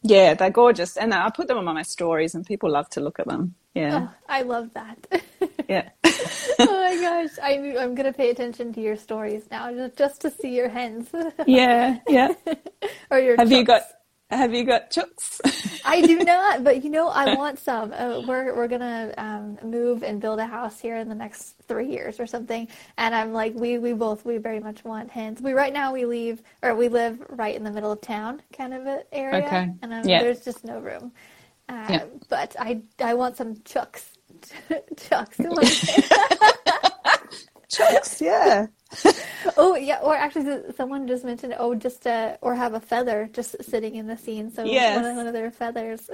yeah, 0.02 0.34
they're 0.34 0.50
gorgeous, 0.50 0.98
and 0.98 1.14
I 1.14 1.30
put 1.30 1.48
them 1.48 1.58
on 1.58 1.66
my 1.66 1.84
stories, 1.84 2.36
and 2.36 2.46
people 2.46 2.70
love 2.70 2.90
to 2.92 3.02
look 3.02 3.20
at 3.20 3.28
them. 3.28 3.56
Yeah, 3.80 4.08
oh, 4.10 4.16
I 4.28 4.42
love 4.42 4.72
that. 4.74 5.24
yeah. 5.70 5.90
oh 6.04 6.10
my 6.60 6.98
gosh, 7.02 7.32
I'm 7.42 7.78
I'm 7.78 7.96
gonna 7.96 8.14
pay 8.14 8.30
attention 8.30 8.74
to 8.74 8.82
your 8.82 8.98
stories 8.98 9.44
now, 9.50 9.72
just 9.72 9.98
just 9.98 10.22
to 10.22 10.30
see 10.32 10.56
your 10.56 10.68
hens. 10.68 11.08
yeah, 11.48 12.00
yeah. 12.08 12.34
or 13.10 13.20
your. 13.20 13.38
Have 13.38 13.52
you 13.52 13.64
got 13.64 13.84
have 14.32 14.54
you 14.54 14.66
got 14.66 14.92
chooks? 14.92 15.40
I 15.86 16.02
do 16.02 16.20
not, 16.20 16.64
but 16.64 16.84
you 16.84 16.90
know, 16.90 17.08
I 17.08 17.36
want 17.36 17.58
some. 17.58 17.94
Uh, 17.94 18.22
we're 18.28 18.54
we're 18.54 18.68
gonna 18.68 19.14
um, 19.18 19.58
move 19.64 20.04
and 20.04 20.20
build 20.20 20.40
a 20.40 20.46
house 20.46 20.78
here 20.80 20.98
in 20.98 21.08
the 21.08 21.16
next 21.16 21.56
three 21.68 21.90
years 21.90 22.20
or 22.20 22.28
something, 22.28 22.68
and 22.98 23.16
I'm 23.16 23.32
like, 23.32 23.56
we 23.56 23.78
we 23.78 23.94
both 23.94 24.26
we 24.26 24.38
very 24.38 24.60
much 24.60 24.84
want 24.84 25.10
hens. 25.10 25.42
We 25.42 25.54
right 25.54 25.72
now 25.72 25.94
we 25.94 26.04
leave 26.04 26.44
or 26.62 26.76
we 26.76 26.90
live 26.90 27.24
right 27.30 27.56
in 27.56 27.64
the 27.64 27.72
middle 27.72 27.94
of 27.94 28.02
town, 28.02 28.42
kind 28.52 28.74
of 28.74 28.86
an 28.86 29.04
area, 29.14 29.46
okay. 29.46 29.74
and 29.82 30.10
yeah. 30.10 30.22
there's 30.22 30.44
just 30.44 30.66
no 30.66 30.80
room. 30.80 31.14
Uh, 31.70 31.86
yeah. 31.90 32.04
But 32.28 32.56
I 32.60 32.82
I 33.00 33.14
want 33.14 33.38
some 33.38 33.62
chucks. 33.64 34.12
chucks. 34.98 35.38
chooks, 37.70 38.22
yeah. 38.22 38.66
oh 39.58 39.76
yeah, 39.76 40.00
or 40.02 40.16
actually, 40.16 40.74
someone 40.76 41.08
just 41.08 41.24
mentioned 41.24 41.56
oh, 41.60 41.76
just 41.76 42.08
uh, 42.08 42.38
or 42.42 42.56
have 42.56 42.74
a 42.74 42.80
feather 42.80 43.30
just 43.32 43.56
sitting 43.64 43.96
in 43.96 44.08
the 44.08 44.18
scene. 44.18 44.52
So 44.52 44.64
yes. 44.64 44.96
one, 44.96 45.06
of, 45.06 45.16
one 45.18 45.28
of 45.28 45.34
their 45.34 45.52
feathers. 45.52 46.10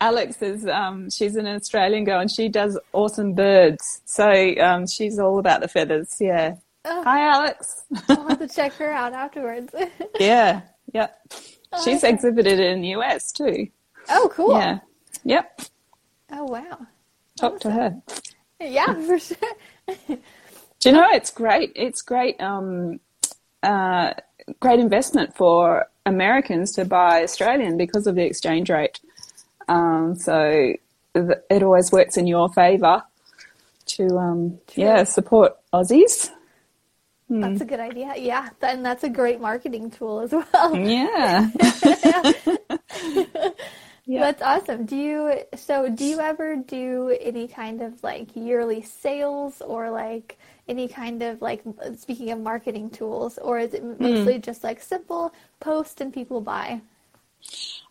Alex 0.00 0.40
is 0.42 0.66
um, 0.66 1.10
she's 1.10 1.36
an 1.36 1.46
Australian 1.46 2.04
girl 2.04 2.20
and 2.20 2.30
she 2.30 2.48
does 2.48 2.78
awesome 2.92 3.34
birds. 3.34 4.00
So 4.06 4.54
um, 4.58 4.86
she's 4.86 5.18
all 5.18 5.38
about 5.38 5.60
the 5.60 5.68
feathers. 5.68 6.16
Yeah. 6.18 6.56
Oh. 6.84 7.04
Hi, 7.04 7.28
Alex. 7.28 7.84
I'll 8.08 8.28
have 8.28 8.40
to 8.40 8.48
check 8.48 8.72
her 8.74 8.90
out 8.90 9.12
afterwards. 9.12 9.72
yeah. 10.18 10.62
Yep. 10.92 11.20
Oh, 11.72 11.84
she's 11.84 12.02
exhibited 12.02 12.58
in 12.58 12.80
the 12.80 12.88
US 12.88 13.30
too. 13.32 13.68
Oh, 14.08 14.30
cool. 14.32 14.52
Yeah. 14.52 14.80
Yep. 15.24 15.62
Oh 16.32 16.44
wow. 16.44 16.86
Talk 17.36 17.54
awesome. 17.54 17.60
to 17.60 17.70
her. 17.70 18.02
Yeah, 18.60 18.94
for 19.06 19.18
sure. 19.18 19.36
Do 20.08 20.88
you 20.88 20.92
know 20.92 21.08
it's 21.12 21.30
great? 21.30 21.72
It's 21.76 22.02
great. 22.02 22.40
Um, 22.40 23.00
uh, 23.62 24.14
great 24.60 24.80
investment 24.80 25.36
for 25.36 25.86
Americans 26.06 26.72
to 26.72 26.84
buy 26.84 27.22
Australian 27.22 27.76
because 27.76 28.06
of 28.06 28.16
the 28.16 28.24
exchange 28.24 28.70
rate. 28.70 28.98
Um, 29.68 30.16
so 30.16 30.74
th- 31.14 31.38
it 31.50 31.62
always 31.62 31.92
works 31.92 32.16
in 32.16 32.26
your 32.26 32.48
favour 32.52 33.02
to 33.84 34.16
um, 34.16 34.58
yeah 34.74 35.04
support 35.04 35.56
Aussies. 35.72 36.30
Hmm. 37.28 37.40
That's 37.40 37.60
a 37.60 37.64
good 37.64 37.80
idea. 37.80 38.14
Yeah, 38.16 38.48
and 38.62 38.84
that's 38.84 39.04
a 39.04 39.08
great 39.08 39.40
marketing 39.40 39.90
tool 39.90 40.20
as 40.20 40.32
well. 40.32 40.76
Yeah. 40.76 41.48
yeah. 44.04 44.20
That's 44.20 44.42
awesome. 44.42 44.84
Do 44.84 44.96
you 44.96 45.38
so 45.54 45.88
do 45.88 46.04
you 46.04 46.20
ever 46.20 46.56
do 46.56 47.16
any 47.20 47.46
kind 47.46 47.82
of 47.82 48.02
like 48.02 48.34
yearly 48.34 48.82
sales 48.82 49.60
or 49.60 49.90
like 49.90 50.38
any 50.68 50.88
kind 50.88 51.22
of 51.22 51.42
like 51.42 51.62
speaking 51.96 52.30
of 52.30 52.40
marketing 52.40 52.90
tools 52.90 53.38
or 53.38 53.58
is 53.58 53.74
it 53.74 53.82
mostly 54.00 54.34
mm. 54.34 54.42
just 54.42 54.62
like 54.64 54.80
simple 54.80 55.32
post 55.60 56.00
and 56.00 56.12
people 56.12 56.40
buy 56.40 56.80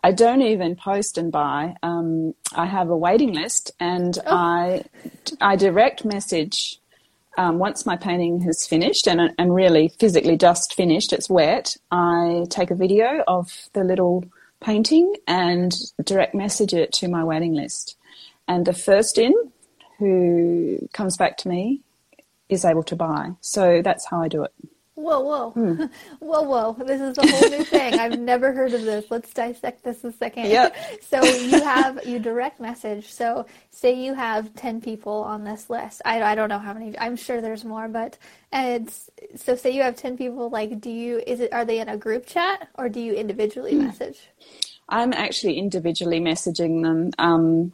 i 0.04 0.12
don't 0.12 0.42
even 0.42 0.76
post 0.76 1.18
and 1.18 1.32
buy 1.32 1.76
um, 1.84 2.34
i 2.56 2.66
have 2.66 2.90
a 2.90 2.96
waiting 2.96 3.34
list 3.34 3.72
and 3.80 4.20
oh. 4.26 4.36
i 4.36 4.84
i 5.42 5.56
direct 5.56 6.06
message 6.06 6.80
um, 7.38 7.60
once 7.60 7.86
my 7.86 7.96
painting 7.96 8.42
has 8.42 8.68
finished 8.68 9.08
and, 9.08 9.34
and 9.38 9.56
really 9.56 9.94
physically 10.00 10.36
just 10.36 10.74
finished, 10.74 11.14
it's 11.14 11.30
wet, 11.30 11.78
I 11.90 12.46
take 12.50 12.72
a 12.72 12.76
video 12.76 13.24
of 13.26 13.70
the 13.72 13.86
little 13.86 14.26
painting 14.62 15.16
and 15.28 15.74
direct 16.04 16.34
message 16.34 16.74
it 16.74 16.94
to 16.94 17.08
my 17.08 17.24
waiting 17.24 17.54
list. 17.54 17.98
And 18.48 18.66
the 18.66 18.74
first 18.74 19.18
in 19.18 19.34
who 19.98 20.88
comes 20.94 21.18
back 21.18 21.38
to 21.38 21.50
me 21.50 21.82
is 22.50 22.66
able 22.66 22.84
to 22.84 22.96
buy. 22.96 23.32
So 23.42 23.82
that's 23.84 24.06
how 24.06 24.22
I 24.22 24.28
do 24.28 24.44
it. 24.44 24.54
Whoa, 25.02 25.20
whoa, 25.20 25.52
mm. 25.56 25.90
whoa, 26.20 26.42
whoa! 26.44 26.86
This 26.86 27.02
is 27.02 27.18
a 27.18 27.28
whole 27.28 27.50
new 27.50 27.64
thing. 27.64 27.96
I've 27.96 28.20
never 28.32 28.54
heard 28.54 28.74
of 28.74 28.84
this. 28.84 29.06
Let's 29.10 29.34
dissect 29.34 29.84
this 29.84 30.04
a 30.04 30.12
second. 30.12 30.46
Yep. 30.46 30.76
so 31.02 31.24
you 31.24 31.64
have 31.64 32.06
you 32.06 32.20
direct 32.20 32.60
message. 32.60 33.12
So 33.12 33.48
say 33.72 33.94
you 33.94 34.14
have 34.14 34.54
ten 34.54 34.80
people 34.80 35.14
on 35.14 35.44
this 35.44 35.72
list. 35.72 36.04
I, 36.06 36.22
I 36.22 36.36
don't 36.36 36.50
know 36.50 36.60
how 36.60 36.74
many. 36.74 36.98
I'm 37.00 37.16
sure 37.16 37.42
there's 37.42 37.66
more, 37.66 37.88
but 37.88 38.20
and 38.52 38.88
it's 38.88 39.10
so 39.36 39.56
say 39.56 39.72
you 39.72 39.82
have 39.82 39.96
ten 39.96 40.18
people. 40.18 40.50
Like, 40.52 40.80
do 40.80 40.92
you 40.92 41.24
is 41.26 41.40
it 41.40 41.52
are 41.52 41.66
they 41.66 41.80
in 41.80 41.90
a 41.90 41.98
group 41.98 42.28
chat 42.28 42.68
or 42.76 42.88
do 42.88 43.00
you 43.00 43.14
individually 43.14 43.74
mm. 43.74 43.86
message? 43.86 44.20
I'm 44.88 45.14
actually 45.14 45.58
individually 45.58 46.20
messaging 46.20 46.84
them. 46.84 47.12
Um, 47.18 47.74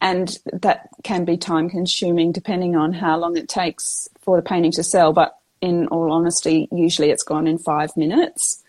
and 0.00 0.38
that 0.52 0.90
can 1.02 1.24
be 1.24 1.36
time 1.36 1.68
consuming 1.68 2.30
depending 2.30 2.76
on 2.76 2.92
how 2.92 3.18
long 3.18 3.36
it 3.36 3.48
takes 3.48 4.08
for 4.20 4.36
the 4.36 4.42
painting 4.42 4.72
to 4.72 4.82
sell. 4.84 5.12
But 5.12 5.38
in 5.60 5.86
all 5.88 6.12
honesty, 6.12 6.68
usually 6.72 7.10
it's 7.10 7.22
gone 7.22 7.46
in 7.46 7.58
five 7.58 7.96
minutes. 7.96 8.62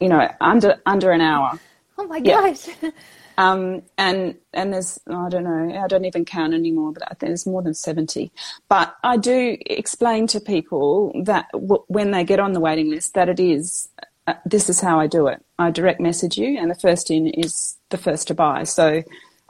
You 0.00 0.08
know, 0.08 0.28
under 0.40 0.80
under 0.86 1.12
an 1.12 1.20
hour. 1.20 1.58
Oh 1.98 2.06
my 2.06 2.20
gosh. 2.20 2.68
Yeah. 2.82 2.90
Um, 3.38 3.82
and 3.96 4.36
and 4.52 4.74
there's 4.74 4.98
I 5.08 5.30
don't 5.30 5.44
know 5.44 5.82
I 5.82 5.86
don't 5.86 6.04
even 6.04 6.26
count 6.26 6.52
anymore, 6.52 6.92
but 6.92 7.18
there's 7.18 7.46
more 7.46 7.62
than 7.62 7.72
seventy. 7.72 8.30
But 8.68 8.94
I 9.02 9.16
do 9.16 9.56
explain 9.64 10.26
to 10.28 10.38
people 10.40 11.12
that 11.24 11.46
w- 11.52 11.82
when 11.88 12.10
they 12.10 12.24
get 12.24 12.40
on 12.40 12.52
the 12.52 12.60
waiting 12.60 12.90
list 12.90 13.14
that 13.14 13.30
it 13.30 13.40
is 13.40 13.88
uh, 14.26 14.34
this 14.44 14.68
is 14.68 14.80
how 14.80 15.00
I 15.00 15.06
do 15.06 15.26
it. 15.28 15.44
I 15.58 15.70
direct 15.70 16.00
message 16.00 16.36
you, 16.36 16.58
and 16.58 16.70
the 16.70 16.74
first 16.76 17.10
in 17.10 17.26
is 17.26 17.78
the 17.88 17.98
first 17.98 18.28
to 18.28 18.34
buy. 18.34 18.64
So 18.64 19.02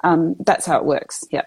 um, 0.05 0.37
that's 0.41 0.67
how 0.67 0.79
it 0.79 0.85
works. 0.85 1.25
Yeah. 1.31 1.43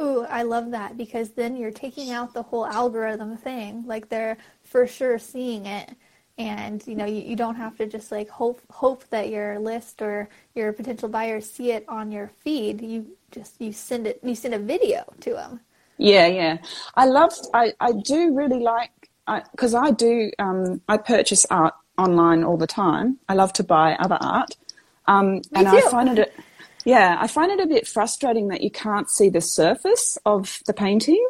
Ooh, 0.00 0.26
I 0.28 0.42
love 0.42 0.72
that 0.72 0.96
because 0.96 1.30
then 1.30 1.56
you're 1.56 1.70
taking 1.70 2.10
out 2.10 2.34
the 2.34 2.42
whole 2.42 2.66
algorithm 2.66 3.36
thing. 3.36 3.84
Like 3.86 4.08
they're 4.08 4.38
for 4.74 4.88
sure 4.88 5.20
seeing 5.20 5.66
it. 5.66 5.88
And 6.36 6.84
you 6.84 6.96
know 6.96 7.04
you, 7.04 7.22
you 7.22 7.36
don't 7.36 7.54
have 7.54 7.76
to 7.78 7.86
just 7.86 8.10
like 8.10 8.28
hope 8.28 8.60
hope 8.68 9.08
that 9.10 9.28
your 9.28 9.60
list 9.60 10.02
or 10.02 10.28
your 10.56 10.72
potential 10.72 11.08
buyers 11.08 11.48
see 11.48 11.70
it 11.70 11.84
on 11.88 12.10
your 12.10 12.26
feed. 12.42 12.80
You 12.80 13.06
just 13.30 13.60
you 13.60 13.72
send 13.72 14.08
it 14.08 14.18
you 14.20 14.34
send 14.34 14.52
a 14.52 14.58
video 14.58 15.04
to 15.20 15.30
them 15.30 15.60
yeah 15.98 16.26
yeah. 16.26 16.58
I 16.94 17.06
love 17.06 17.32
i 17.52 17.72
i 17.80 17.92
do 17.92 18.34
really 18.34 18.60
like 18.60 18.90
I 19.26 19.42
because 19.52 19.74
I, 19.74 19.84
I, 19.84 19.90
do 19.92 20.30
um, 20.38 20.80
i 20.88 20.96
purchase 20.96 21.46
art 21.50 21.74
online 21.96 22.42
all 22.42 22.56
the 22.56 22.66
time. 22.66 23.18
I 23.28 23.34
love 23.34 23.52
to 23.54 23.62
buy 23.62 23.94
other 23.94 24.18
art. 24.20 24.56
Um, 25.06 25.42
and 25.52 25.68
i 25.68 25.80
find 25.82 26.18
it 26.18 26.34
yeah 26.84 27.16
i 27.20 27.26
find 27.26 27.52
it 27.52 27.60
a 27.60 27.66
bit 27.66 27.86
frustrating 27.86 28.48
that 28.48 28.62
you 28.62 28.70
can't 28.70 29.08
see 29.10 29.28
the 29.28 29.40
surface 29.40 30.18
of 30.24 30.60
the 30.66 30.72
painting 30.72 31.22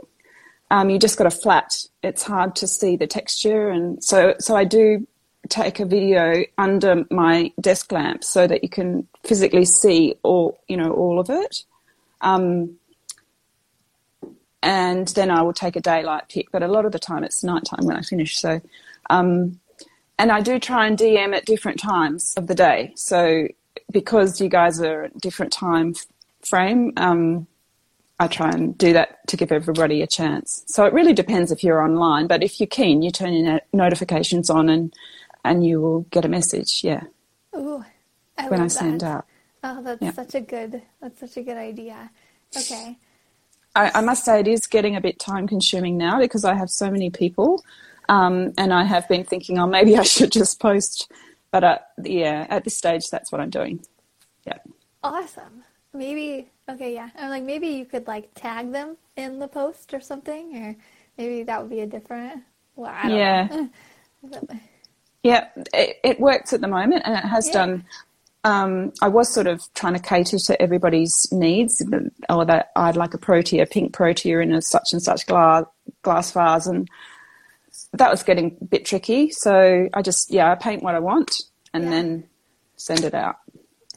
um, 0.70 0.90
you 0.90 0.98
just 0.98 1.18
got 1.18 1.26
a 1.26 1.30
flat. 1.30 1.76
It's 2.02 2.22
hard 2.22 2.56
to 2.56 2.66
see 2.66 2.96
the 2.96 3.06
texture, 3.06 3.68
and 3.68 4.02
so 4.02 4.34
so 4.38 4.56
I 4.56 4.64
do 4.64 5.06
take 5.48 5.78
a 5.78 5.84
video 5.84 6.42
under 6.56 7.04
my 7.10 7.52
desk 7.60 7.92
lamp 7.92 8.24
so 8.24 8.46
that 8.46 8.62
you 8.62 8.68
can 8.68 9.06
physically 9.24 9.64
see 9.64 10.14
all 10.22 10.58
you 10.68 10.76
know 10.76 10.92
all 10.92 11.20
of 11.20 11.30
it. 11.30 11.64
Um, 12.20 12.76
and 14.62 15.08
then 15.08 15.30
I 15.30 15.42
will 15.42 15.52
take 15.52 15.76
a 15.76 15.80
daylight 15.80 16.30
pic, 16.30 16.50
but 16.50 16.62
a 16.62 16.68
lot 16.68 16.86
of 16.86 16.92
the 16.92 16.98
time 16.98 17.22
it's 17.22 17.44
nighttime 17.44 17.84
when 17.84 17.96
I 17.96 18.00
finish. 18.00 18.38
So, 18.38 18.62
um, 19.10 19.60
and 20.18 20.32
I 20.32 20.40
do 20.40 20.58
try 20.58 20.86
and 20.86 20.96
DM 20.96 21.36
at 21.36 21.44
different 21.44 21.78
times 21.78 22.32
of 22.38 22.46
the 22.46 22.54
day. 22.54 22.94
So 22.96 23.46
because 23.90 24.40
you 24.40 24.48
guys 24.48 24.80
are 24.80 25.04
at 25.04 25.18
different 25.18 25.52
time 25.52 25.94
frame, 26.42 26.94
um, 26.96 27.46
I 28.20 28.28
try 28.28 28.50
and 28.50 28.76
do 28.78 28.92
that 28.92 29.26
to 29.28 29.36
give 29.36 29.50
everybody 29.50 30.00
a 30.00 30.06
chance. 30.06 30.62
So 30.66 30.84
it 30.84 30.92
really 30.92 31.12
depends 31.12 31.50
if 31.50 31.64
you're 31.64 31.82
online, 31.82 32.28
but 32.28 32.42
if 32.42 32.60
you're 32.60 32.68
keen, 32.68 33.02
you 33.02 33.10
turn 33.10 33.34
your 33.34 33.60
notifications 33.72 34.50
on 34.50 34.68
and 34.68 34.94
and 35.44 35.66
you 35.66 35.80
will 35.80 36.02
get 36.10 36.24
a 36.24 36.28
message. 36.28 36.82
Yeah. 36.82 37.02
Ooh, 37.54 37.84
I 38.38 38.48
when 38.48 38.60
I 38.60 38.64
that. 38.64 38.70
send 38.70 39.02
out. 39.02 39.26
Oh, 39.62 39.82
that's 39.82 40.02
yeah. 40.02 40.12
such 40.12 40.34
a 40.34 40.40
good. 40.40 40.82
That's 41.00 41.20
such 41.20 41.36
a 41.36 41.42
good 41.42 41.56
idea. 41.56 42.10
Okay. 42.56 42.96
I, 43.74 43.90
I, 43.96 44.00
must 44.02 44.24
say 44.24 44.38
it 44.38 44.46
is 44.46 44.66
getting 44.68 44.94
a 44.94 45.00
bit 45.00 45.18
time 45.18 45.48
consuming 45.48 45.96
now 45.96 46.20
because 46.20 46.44
I 46.44 46.54
have 46.54 46.70
so 46.70 46.90
many 46.90 47.10
people, 47.10 47.64
um, 48.08 48.52
and 48.56 48.72
I 48.72 48.84
have 48.84 49.08
been 49.08 49.24
thinking, 49.24 49.58
oh, 49.58 49.66
maybe 49.66 49.96
I 49.98 50.02
should 50.04 50.30
just 50.30 50.60
post. 50.60 51.10
But 51.50 51.64
uh, 51.64 51.78
yeah, 52.02 52.46
at 52.48 52.64
this 52.64 52.76
stage, 52.76 53.10
that's 53.10 53.32
what 53.32 53.40
I'm 53.40 53.50
doing. 53.50 53.84
Yeah. 54.46 54.58
Awesome. 55.02 55.64
Maybe 55.94 56.50
Okay, 56.68 56.94
yeah. 56.94 57.10
I'm 57.18 57.30
like 57.30 57.42
maybe 57.42 57.68
you 57.68 57.84
could 57.84 58.06
like 58.06 58.30
tag 58.34 58.72
them 58.72 58.96
in 59.16 59.38
the 59.38 59.48
post 59.48 59.92
or 59.92 60.00
something, 60.00 60.56
or 60.56 60.76
maybe 61.18 61.42
that 61.42 61.60
would 61.60 61.70
be 61.70 61.80
a 61.80 61.86
different. 61.86 62.42
Well, 62.74 62.90
I 62.90 63.08
don't 63.08 63.18
yeah. 63.18 64.46
Yeah, 65.22 65.48
it, 65.72 65.96
it, 66.04 66.20
works 66.20 66.52
at 66.52 66.60
the 66.60 66.68
moment, 66.68 67.02
and 67.06 67.14
it 67.14 67.26
has 67.26 67.46
yeah. 67.46 67.52
done. 67.54 67.84
Um, 68.44 68.92
I 69.00 69.08
was 69.08 69.32
sort 69.32 69.46
of 69.46 69.62
trying 69.72 69.94
to 69.94 69.98
cater 69.98 70.36
to 70.38 70.60
everybody's 70.60 71.28
needs, 71.32 71.82
or 72.28 72.44
that 72.44 72.72
I'd 72.76 72.96
like 72.96 73.14
a 73.14 73.18
protea, 73.18 73.64
pink 73.64 73.94
protea 73.94 74.40
in 74.40 74.52
a 74.52 74.60
such 74.60 74.92
and 74.92 75.02
such 75.02 75.26
glass 75.26 75.64
glass 76.02 76.30
vase, 76.32 76.66
and 76.66 76.90
that 77.94 78.10
was 78.10 78.22
getting 78.22 78.56
a 78.60 78.64
bit 78.64 78.84
tricky. 78.84 79.30
So 79.30 79.88
I 79.94 80.02
just 80.02 80.30
yeah, 80.30 80.52
I 80.52 80.56
paint 80.56 80.82
what 80.82 80.94
I 80.94 80.98
want 81.00 81.42
and 81.72 81.84
yeah. 81.84 81.90
then 81.90 82.24
send 82.76 83.04
it 83.04 83.14
out. 83.14 83.36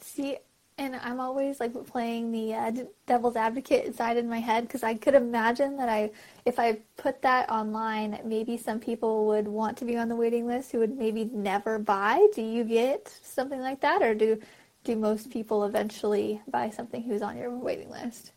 See, 0.00 0.38
and 0.78 0.94
I'm 0.96 1.18
always 1.18 1.58
like 1.58 1.72
playing 1.86 2.30
the 2.30 2.54
uh, 2.54 2.72
devil's 3.06 3.36
advocate 3.36 3.84
inside 3.84 4.16
in 4.16 4.28
my 4.28 4.38
head 4.38 4.62
because 4.62 4.84
I 4.84 4.94
could 4.94 5.14
imagine 5.14 5.76
that 5.76 5.88
I, 5.88 6.10
if 6.46 6.58
I 6.58 6.78
put 6.96 7.20
that 7.22 7.50
online, 7.50 8.20
maybe 8.24 8.56
some 8.56 8.78
people 8.78 9.26
would 9.26 9.48
want 9.48 9.76
to 9.78 9.84
be 9.84 9.96
on 9.96 10.08
the 10.08 10.14
waiting 10.14 10.46
list 10.46 10.70
who 10.70 10.78
would 10.78 10.96
maybe 10.96 11.24
never 11.24 11.78
buy. 11.78 12.24
Do 12.34 12.42
you 12.42 12.62
get 12.62 13.12
something 13.22 13.60
like 13.60 13.80
that, 13.80 14.02
or 14.02 14.14
do 14.14 14.40
do 14.84 14.94
most 14.96 15.30
people 15.30 15.64
eventually 15.64 16.40
buy 16.48 16.70
something 16.70 17.02
who's 17.02 17.22
on 17.22 17.36
your 17.36 17.50
waiting 17.50 17.90
list? 17.90 18.32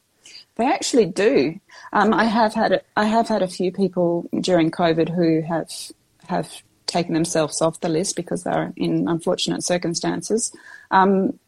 They 0.55 0.65
actually 0.65 1.05
do. 1.05 1.59
Um, 1.93 2.13
I 2.13 2.25
have 2.25 2.53
had 2.53 2.71
a, 2.73 2.81
I 2.97 3.05
have 3.05 3.27
had 3.27 3.43
a 3.43 3.47
few 3.47 3.71
people 3.71 4.27
during 4.41 4.71
COVID 4.71 5.09
who 5.09 5.41
have 5.41 5.71
have 6.27 6.63
taken 6.87 7.13
themselves 7.13 7.61
off 7.61 7.79
the 7.79 7.89
list 7.89 8.15
because 8.15 8.43
they're 8.43 8.73
in 8.75 9.07
unfortunate 9.07 9.63
circumstances. 9.63 10.51
Um, 10.89 11.39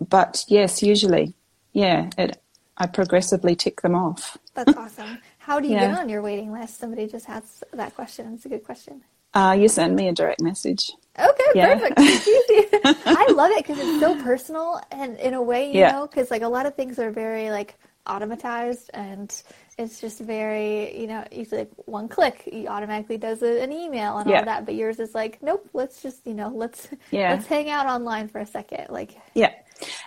but 0.00 0.44
yes, 0.48 0.82
usually, 0.82 1.34
yeah, 1.72 2.10
it, 2.18 2.40
I 2.76 2.86
progressively 2.86 3.54
tick 3.56 3.82
them 3.82 3.94
off. 3.94 4.36
That's 4.54 4.72
awesome. 4.76 5.18
How 5.38 5.60
do 5.60 5.68
you 5.68 5.74
yeah. 5.74 5.90
get 5.90 5.98
on 5.98 6.08
your 6.08 6.22
waiting 6.22 6.52
list? 6.52 6.78
Somebody 6.78 7.06
just 7.06 7.28
asked 7.28 7.64
that 7.72 7.94
question. 7.94 8.32
It's 8.34 8.46
a 8.46 8.48
good 8.48 8.64
question. 8.64 9.02
Uh, 9.34 9.56
you 9.58 9.68
send 9.68 9.96
me 9.96 10.08
a 10.08 10.12
direct 10.12 10.40
message. 10.40 10.92
Okay, 11.18 11.44
yeah. 11.54 11.74
perfect. 11.74 11.98
I 13.06 13.32
love 13.34 13.50
it 13.52 13.64
because 13.64 13.78
it's 13.78 14.00
so 14.00 14.20
personal 14.22 14.80
and 14.90 15.16
in 15.18 15.34
a 15.34 15.42
way, 15.42 15.68
you 15.68 15.80
yeah. 15.80 15.92
know, 15.92 16.06
because 16.06 16.30
like 16.30 16.42
a 16.42 16.48
lot 16.48 16.66
of 16.66 16.74
things 16.74 16.98
are 16.98 17.10
very 17.10 17.50
like 17.50 17.76
automatized 18.06 18.90
and 18.94 19.42
it's 19.78 20.00
just 20.00 20.20
very, 20.20 20.98
you 21.00 21.06
know, 21.06 21.24
you 21.32 21.46
like 21.50 21.70
one 21.86 22.08
click, 22.08 22.42
he 22.50 22.68
automatically 22.68 23.16
does 23.16 23.42
a, 23.42 23.62
an 23.62 23.72
email 23.72 24.18
and 24.18 24.30
yeah. 24.30 24.38
all 24.38 24.44
that. 24.44 24.66
But 24.66 24.74
yours 24.74 24.98
is 24.98 25.14
like, 25.14 25.42
nope, 25.42 25.68
let's 25.72 26.02
just, 26.02 26.26
you 26.26 26.34
know, 26.34 26.48
let's 26.48 26.88
yeah. 27.10 27.30
let's 27.30 27.46
hang 27.46 27.70
out 27.70 27.86
online 27.86 28.28
for 28.28 28.40
a 28.40 28.46
second. 28.46 28.86
Like, 28.90 29.16
yeah, 29.34 29.52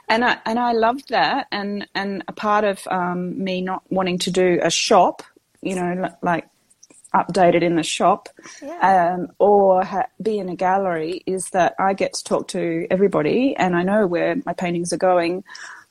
and 0.07 0.23
I 0.23 0.37
and 0.45 0.59
I 0.59 0.73
loved 0.73 1.09
that, 1.09 1.47
and 1.51 1.87
and 1.95 2.23
a 2.27 2.33
part 2.33 2.63
of 2.63 2.85
um, 2.87 3.41
me 3.43 3.61
not 3.61 3.83
wanting 3.89 4.19
to 4.19 4.31
do 4.31 4.59
a 4.61 4.69
shop, 4.69 5.23
you 5.61 5.75
know, 5.75 6.09
like 6.21 6.47
updated 7.13 7.61
in 7.61 7.75
the 7.75 7.83
shop, 7.83 8.29
yeah. 8.61 9.15
um, 9.15 9.29
or 9.39 9.83
ha- 9.83 10.07
be 10.21 10.39
in 10.39 10.49
a 10.49 10.55
gallery, 10.55 11.23
is 11.25 11.49
that 11.51 11.75
I 11.79 11.93
get 11.93 12.13
to 12.13 12.23
talk 12.23 12.47
to 12.49 12.87
everybody, 12.91 13.55
and 13.55 13.75
I 13.75 13.83
know 13.83 14.07
where 14.07 14.35
my 14.45 14.53
paintings 14.53 14.93
are 14.93 14.97
going. 14.97 15.43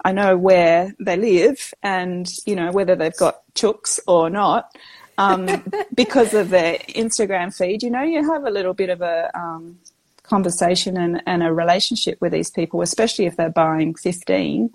I 0.05 0.13
know 0.13 0.37
where 0.37 0.95
they 1.01 1.17
live, 1.17 1.75
and 1.83 2.31
you 2.47 2.57
know 2.57 2.71
whether 2.73 2.97
they've 2.97 3.17
got 3.17 3.43
chooks 3.55 3.99
or 4.07 4.31
not. 4.31 4.75
Um, 5.19 5.47
because 5.95 6.35
of 6.35 6.51
their 6.51 6.77
Instagram 6.91 7.57
feed, 7.57 7.83
you 7.83 7.91
know, 7.91 8.03
you 8.03 8.31
have 8.31 8.45
a 8.45 8.51
little 8.51 8.75
bit 8.75 8.91
of 8.91 9.01
a 9.01 9.31
um, 9.35 9.79
conversation 10.27 10.97
and, 10.97 11.23
and 11.27 11.43
a 11.43 11.53
relationship 11.53 12.19
with 12.21 12.33
these 12.33 12.51
people, 12.51 12.83
especially 12.83 13.27
if 13.27 13.37
they're 13.37 13.51
buying 13.51 13.95
15, 13.95 14.71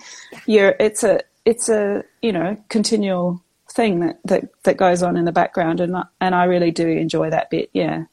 you're, 0.45 0.75
it's 0.79 1.03
a, 1.03 1.21
it's 1.45 1.69
a, 1.69 2.03
you 2.21 2.31
know, 2.31 2.57
continual 2.69 3.43
thing 3.71 3.99
that, 4.01 4.19
that, 4.25 4.43
that 4.63 4.77
goes 4.77 5.01
on 5.03 5.17
in 5.17 5.25
the 5.25 5.31
background. 5.31 5.79
And, 5.79 5.95
and 6.19 6.35
I 6.35 6.45
really 6.45 6.71
do 6.71 6.87
enjoy 6.87 7.29
that 7.29 7.49
bit. 7.49 7.69
Yeah. 7.73 8.05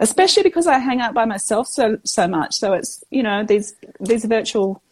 Especially 0.00 0.42
because 0.42 0.66
I 0.66 0.78
hang 0.78 1.00
out 1.00 1.14
by 1.14 1.24
myself 1.24 1.68
so, 1.68 1.98
so 2.04 2.26
much. 2.26 2.54
So 2.54 2.72
it's, 2.72 3.02
you 3.10 3.22
know, 3.22 3.44
these, 3.44 3.74
these 4.00 4.24
virtual 4.24 4.82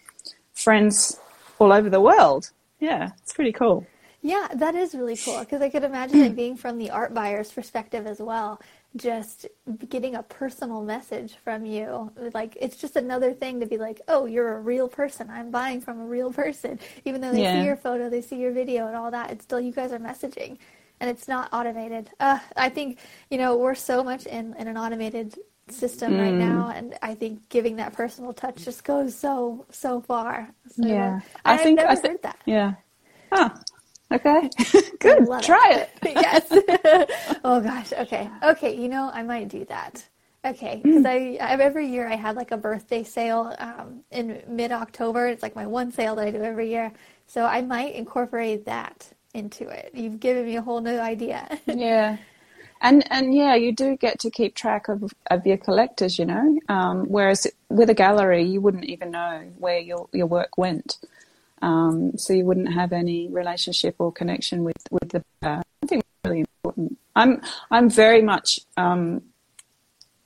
friends 0.54 1.18
all 1.58 1.72
over 1.72 1.90
the 1.90 2.00
world. 2.00 2.50
Yeah. 2.80 3.10
It's 3.22 3.32
pretty 3.32 3.52
cool. 3.52 3.86
Yeah, 4.24 4.46
that 4.54 4.76
is 4.76 4.94
really 4.94 5.16
cool 5.16 5.40
because 5.40 5.60
I 5.60 5.68
could 5.68 5.82
imagine 5.82 6.20
it 6.20 6.36
being 6.36 6.56
from 6.56 6.78
the 6.78 6.90
art 6.90 7.12
buyer's 7.12 7.50
perspective 7.50 8.06
as 8.06 8.20
well. 8.20 8.60
Just 8.94 9.46
getting 9.88 10.16
a 10.16 10.22
personal 10.22 10.82
message 10.82 11.36
from 11.42 11.64
you. 11.64 12.12
Like, 12.34 12.58
it's 12.60 12.76
just 12.76 12.96
another 12.96 13.32
thing 13.32 13.58
to 13.60 13.66
be 13.66 13.78
like, 13.78 14.00
oh, 14.08 14.26
you're 14.26 14.56
a 14.56 14.60
real 14.60 14.86
person. 14.86 15.30
I'm 15.30 15.50
buying 15.50 15.80
from 15.80 15.98
a 16.00 16.04
real 16.04 16.30
person. 16.30 16.78
Even 17.06 17.20
though 17.22 17.32
they 17.32 17.42
Yeah. 17.42 17.60
see 17.60 17.66
your 17.66 17.76
photo, 17.76 18.10
they 18.10 18.20
see 18.20 18.36
your 18.36 18.52
video 18.52 18.86
and 18.88 18.96
all 18.96 19.10
that, 19.10 19.30
it's 19.30 19.44
still 19.44 19.60
you 19.60 19.72
guys 19.72 19.92
are 19.92 19.98
messaging 19.98 20.58
and 21.00 21.08
it's 21.08 21.26
not 21.26 21.48
automated. 21.52 22.10
Uh, 22.20 22.38
I 22.56 22.68
think, 22.68 22.98
you 23.30 23.38
know, 23.38 23.56
we're 23.56 23.74
so 23.74 24.04
much 24.04 24.26
in, 24.26 24.54
in 24.58 24.68
an 24.68 24.76
automated 24.76 25.36
system 25.70 26.12
Mm. 26.12 26.20
right 26.20 26.34
now. 26.34 26.70
And 26.74 26.94
I 27.00 27.14
think 27.14 27.48
giving 27.48 27.76
that 27.76 27.94
personal 27.94 28.32
touch 28.34 28.56
just 28.64 28.84
goes 28.84 29.14
so, 29.14 29.64
so 29.70 30.00
far. 30.02 30.50
So, 30.68 30.86
Yeah. 30.86 31.20
I, 31.46 31.54
I 31.54 31.56
think- 31.56 31.76
never 31.78 31.90
I 31.92 32.16
that. 32.22 32.38
Yeah. 32.44 32.74
Ah, 33.32 33.58
okay. 34.12 34.50
Good. 35.00 35.26
Try 35.42 35.72
it. 35.72 35.90
yes. 36.04 36.46
oh 37.44 37.60
gosh. 37.60 37.92
Okay. 37.92 38.28
Okay. 38.42 38.76
You 38.76 38.88
know, 38.88 39.10
I 39.12 39.22
might 39.22 39.48
do 39.48 39.64
that. 39.66 40.04
Okay, 40.44 40.80
because 40.82 41.04
I, 41.06 41.38
I 41.40 41.54
every 41.54 41.86
year 41.86 42.08
I 42.08 42.16
have 42.16 42.36
like 42.36 42.50
a 42.50 42.56
birthday 42.56 43.04
sale 43.04 43.54
um, 43.58 44.00
in 44.10 44.42
mid 44.48 44.72
October. 44.72 45.28
It's 45.28 45.42
like 45.42 45.54
my 45.54 45.68
one 45.68 45.92
sale 45.92 46.16
that 46.16 46.26
I 46.26 46.30
do 46.32 46.42
every 46.42 46.68
year. 46.68 46.92
So 47.28 47.44
I 47.44 47.62
might 47.62 47.94
incorporate 47.94 48.64
that 48.66 49.08
into 49.34 49.68
it. 49.68 49.92
You've 49.94 50.18
given 50.18 50.44
me 50.44 50.56
a 50.56 50.62
whole 50.62 50.80
new 50.80 50.98
idea. 50.98 51.48
Yeah. 51.66 52.16
And 52.80 53.04
and 53.12 53.32
yeah, 53.32 53.54
you 53.54 53.72
do 53.72 53.96
get 53.96 54.18
to 54.20 54.30
keep 54.30 54.56
track 54.56 54.88
of, 54.88 55.14
of 55.30 55.46
your 55.46 55.56
collectors, 55.56 56.18
you 56.18 56.26
know. 56.26 56.58
Um, 56.68 57.06
whereas 57.06 57.46
with 57.68 57.90
a 57.90 57.94
gallery, 57.94 58.42
you 58.42 58.60
wouldn't 58.60 58.86
even 58.86 59.12
know 59.12 59.44
where 59.58 59.78
your, 59.78 60.08
your 60.12 60.26
work 60.26 60.58
went. 60.58 60.98
Um, 61.62 62.18
so 62.18 62.32
you 62.32 62.44
wouldn't 62.44 62.72
have 62.72 62.92
any 62.92 63.28
relationship 63.28 63.96
or 63.98 64.12
connection 64.12 64.64
with 64.64 64.76
with 64.90 65.10
the. 65.10 65.24
Uh, 65.42 65.62
I 65.82 65.86
think 65.86 66.02
really 66.24 66.40
important. 66.40 66.98
I'm 67.16 67.40
I'm 67.70 67.88
very 67.88 68.22
much 68.22 68.60
um, 68.76 69.22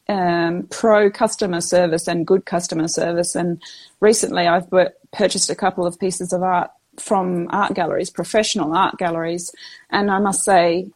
um, 0.09 0.67
pro 0.71 1.11
customer 1.11 1.61
service 1.61 2.09
and 2.09 2.27
good 2.27 2.47
customer 2.47 2.89
service. 2.89 3.35
And 3.35 3.63
recently, 4.01 4.47
I've 4.47 4.69
purchased 5.13 5.51
a 5.51 5.55
couple 5.55 5.87
of 5.87 5.99
pieces 5.99 6.33
of 6.33 6.43
art 6.43 6.71
from 6.99 7.49
art 7.51 7.75
galleries, 7.75 8.11
professional 8.11 8.75
art 8.75 8.97
galleries, 8.99 9.53
and 9.91 10.11
I 10.11 10.19
must 10.19 10.45
say, 10.45 10.89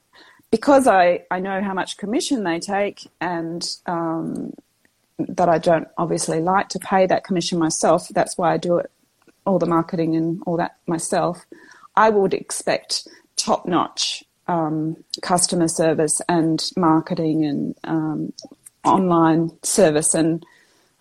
because 0.51 0.87
I, 0.87 1.25
I 1.31 1.41
know 1.41 1.63
how 1.63 1.75
much 1.75 1.99
commission 1.99 2.45
they 2.45 2.59
take 2.59 3.11
and 3.21 3.69
um, 3.87 4.55
that 5.19 5.49
I 5.49 5.59
don't 5.59 5.89
obviously 5.99 6.41
like 6.41 6.71
to 6.71 6.79
pay 6.79 7.07
that 7.07 7.25
commission 7.25 7.59
myself, 7.59 8.09
that's 8.09 8.39
why 8.39 8.55
I 8.55 8.57
do 8.57 8.79
it, 8.79 8.91
all 9.47 9.59
the 9.59 9.67
marketing 9.67 10.17
and 10.17 10.43
all 10.47 10.57
that 10.57 10.77
myself, 10.87 11.45
I 11.97 12.11
would 12.11 12.35
expect 12.35 13.07
top 13.37 13.67
notch 13.67 14.23
um, 14.49 14.97
customer 15.23 15.69
service 15.69 16.21
and 16.29 16.63
marketing 16.77 17.45
and 17.45 17.75
um, 17.85 18.33
online 18.85 19.51
service. 19.63 20.15
And 20.15 20.45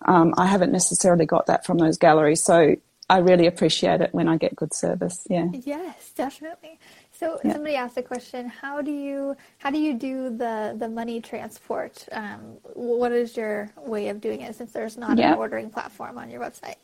um, 0.06 0.34
I 0.38 0.46
haven't 0.46 0.72
necessarily 0.72 1.26
got 1.26 1.46
that 1.46 1.66
from 1.66 1.78
those 1.78 1.98
galleries. 1.98 2.42
So 2.44 2.76
I 3.08 3.18
really 3.18 3.46
appreciate 3.46 4.00
it 4.00 4.14
when 4.14 4.28
I 4.28 4.36
get 4.36 4.54
good 4.54 4.72
service. 4.72 5.26
Yeah. 5.28 5.48
Yes, 5.52 6.12
definitely. 6.14 6.78
So 7.12 7.40
Yeah. 7.44 7.52
somebody 7.54 7.74
asked 7.74 7.96
a 7.98 8.02
question: 8.02 8.46
How 8.48 8.80
do 8.80 8.92
you 8.92 9.36
how 9.58 9.70
do 9.70 9.78
you 9.78 9.94
do 9.94 10.30
the 10.30 10.74
the 10.78 10.88
money 10.88 11.20
transport? 11.20 12.06
Um, 12.12 12.56
what 12.74 13.12
is 13.12 13.36
your 13.36 13.70
way 13.76 14.08
of 14.08 14.20
doing 14.20 14.42
it 14.42 14.54
since 14.54 14.72
there's 14.72 14.96
not 14.96 15.18
Yeah. 15.18 15.32
an 15.32 15.38
ordering 15.38 15.70
platform 15.70 16.18
on 16.18 16.30
your 16.30 16.40
website? 16.40 16.76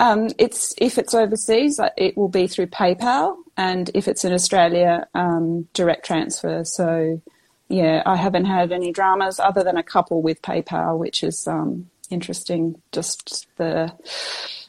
Um, 0.00 0.30
it's 0.38 0.74
if 0.78 0.98
it's 0.98 1.14
overseas, 1.14 1.78
it 1.96 2.16
will 2.16 2.28
be 2.28 2.46
through 2.46 2.66
PayPal, 2.66 3.36
and 3.56 3.90
if 3.94 4.08
it's 4.08 4.24
in 4.24 4.32
Australia, 4.32 5.06
um, 5.14 5.68
direct 5.72 6.04
transfer. 6.04 6.64
So, 6.64 7.22
yeah, 7.68 8.02
I 8.04 8.16
haven't 8.16 8.46
had 8.46 8.72
any 8.72 8.92
dramas 8.92 9.38
other 9.38 9.62
than 9.62 9.76
a 9.76 9.82
couple 9.82 10.20
with 10.20 10.42
PayPal, 10.42 10.98
which 10.98 11.22
is 11.22 11.46
um, 11.46 11.90
interesting. 12.10 12.80
Just 12.92 13.46
the 13.56 13.92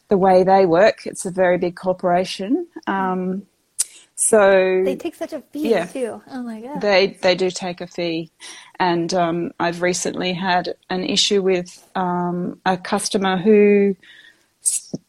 the 0.07 0.17
way 0.17 0.43
they 0.43 0.65
work. 0.65 1.05
It's 1.07 1.25
a 1.25 1.31
very 1.31 1.57
big 1.57 1.75
corporation. 1.75 2.67
Um, 2.85 3.47
so 4.15 4.81
They 4.85 4.95
take 4.95 5.15
such 5.15 5.33
a 5.33 5.41
fee 5.41 5.69
Yeah. 5.69 5.85
too. 5.87 6.21
Oh 6.29 6.41
my 6.43 6.61
god. 6.61 6.79
they 6.81 7.17
they 7.21 7.35
do 7.35 7.49
take 7.51 7.81
a 7.81 7.87
fee, 7.87 8.31
and 8.79 9.13
um, 9.13 9.51
I've 9.59 9.81
recently 9.81 10.33
had 10.33 10.75
an 10.89 11.03
issue 11.03 11.41
with 11.41 11.85
um, 11.95 12.61
a 12.65 12.77
customer 12.77 13.37
who 13.37 13.95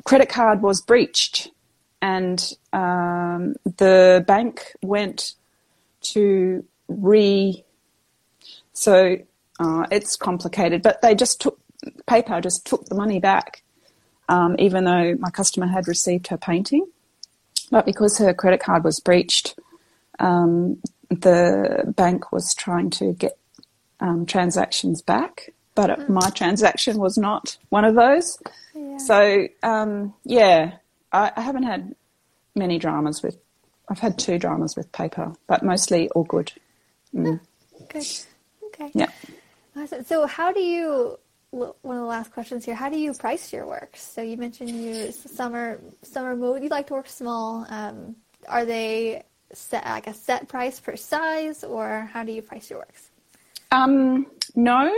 credit 0.05 0.29
card 0.29 0.63
was 0.63 0.81
breached, 0.81 1.51
and 2.03 2.53
um, 2.73 3.55
the 3.65 4.25
bank 4.27 4.73
went 4.83 5.35
to 6.03 6.65
re. 6.89 7.65
So 8.73 9.19
uh, 9.59 9.87
it's 9.91 10.17
complicated, 10.17 10.83
but 10.83 11.01
they 11.03 11.15
just 11.15 11.41
took 11.41 11.59
PayPal 12.09 12.43
just 12.43 12.67
took 12.67 12.87
the 12.87 12.95
money 12.95 13.21
back, 13.21 13.63
um, 14.29 14.57
even 14.59 14.85
though 14.85 15.15
my 15.19 15.31
customer 15.31 15.67
had 15.67 15.87
received 15.87 16.29
her 16.29 16.37
painting, 16.37 16.87
but 17.71 17.87
because 17.87 18.19
her 18.19 18.35
credit 18.35 18.61
card 18.61 18.83
was 18.83 18.99
breached 19.01 19.55
um, 20.19 20.81
the 21.09 21.93
bank 21.97 22.33
was 22.33 22.55
trying 22.55 22.91
to 22.91 23.13
get 23.13 23.39
um, 24.01 24.27
transactions 24.27 25.03
back, 25.03 25.53
but 25.75 25.91
it, 25.91 26.09
my 26.09 26.31
transaction 26.31 26.99
was 26.99 27.17
not 27.17 27.57
one 27.69 27.85
of 27.85 27.95
those. 27.95 28.39
Yeah. 28.97 29.05
So 29.05 29.49
um, 29.63 30.15
yeah, 30.25 30.79
I, 31.13 31.33
I 31.37 31.41
haven't 31.41 31.65
had 31.65 31.95
many 32.55 32.79
dramas 32.79 33.23
with. 33.23 33.37
I've 33.89 33.99
had 34.01 34.19
two 34.19 34.39
dramas 34.39 34.75
with 34.75 34.91
PayPal, 34.91 35.37
but 35.47 35.63
mostly 35.63 36.09
all 36.11 36.25
good. 36.25 36.53
Mm. 37.15 37.41
Good. 37.89 38.07
Okay. 38.67 38.91
Yeah. 38.95 39.09
So 40.05 40.27
how 40.27 40.53
do 40.53 40.61
you? 40.61 41.19
One 41.51 41.71
of 41.71 42.03
the 42.03 42.03
last 42.03 42.33
questions 42.33 42.65
here. 42.65 42.75
How 42.75 42.91
do 42.91 42.99
you 42.99 43.15
price 43.15 43.53
your 43.53 43.67
works? 43.67 44.03
So 44.03 44.21
you 44.21 44.37
mentioned 44.37 44.71
you 44.71 45.13
summer 45.13 45.81
summer 46.03 46.35
mode. 46.35 46.63
You 46.63 46.69
like 46.69 46.89
to 46.89 46.95
work 46.95 47.09
small. 47.09 47.67
Um, 47.69 48.17
are 48.49 48.65
they 48.65 49.23
set 49.53 49.85
like 49.85 50.07
a 50.07 50.15
set 50.15 50.49
price 50.49 50.81
per 50.81 50.97
size, 50.97 51.65
or 51.65 52.11
how 52.13 52.25
do 52.25 52.33
you 52.33 52.43
price 52.43 52.69
your 52.69 52.81
works? 52.81 53.11
Um, 53.71 54.27
no, 54.55 54.93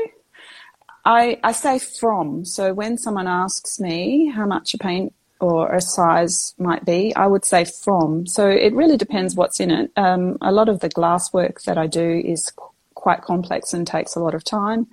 I, 1.05 1.39
I 1.43 1.53
say 1.53 1.79
from. 1.79 2.45
So 2.45 2.75
when 2.75 2.99
someone 2.99 3.27
asks 3.27 3.81
me 3.81 4.27
how 4.35 4.47
much 4.47 4.75
a 4.75 4.79
paint 4.79 5.13
or 5.41 5.73
a 5.73 5.81
size 5.81 6.55
might 6.59 6.85
be, 6.85 7.15
I 7.15 7.27
would 7.27 7.45
say 7.45 7.65
from. 7.65 8.27
So 8.27 8.49
it 8.49 8.75
really 8.75 8.97
depends 8.97 9.35
what's 9.35 9.61
in 9.61 9.71
it. 9.71 9.91
Um, 9.97 10.39
a 10.41 10.53
lot 10.53 10.69
of 10.69 10.81
the 10.81 10.89
glass 10.89 11.33
work 11.33 11.63
that 11.63 11.79
I 11.79 11.87
do 11.87 12.23
is 12.25 12.51
qu- 12.51 12.71
quite 12.95 13.23
complex 13.23 13.73
and 13.73 13.87
takes 13.87 14.17
a 14.17 14.21
lot 14.21 14.35
of 14.35 14.45
time. 14.45 14.89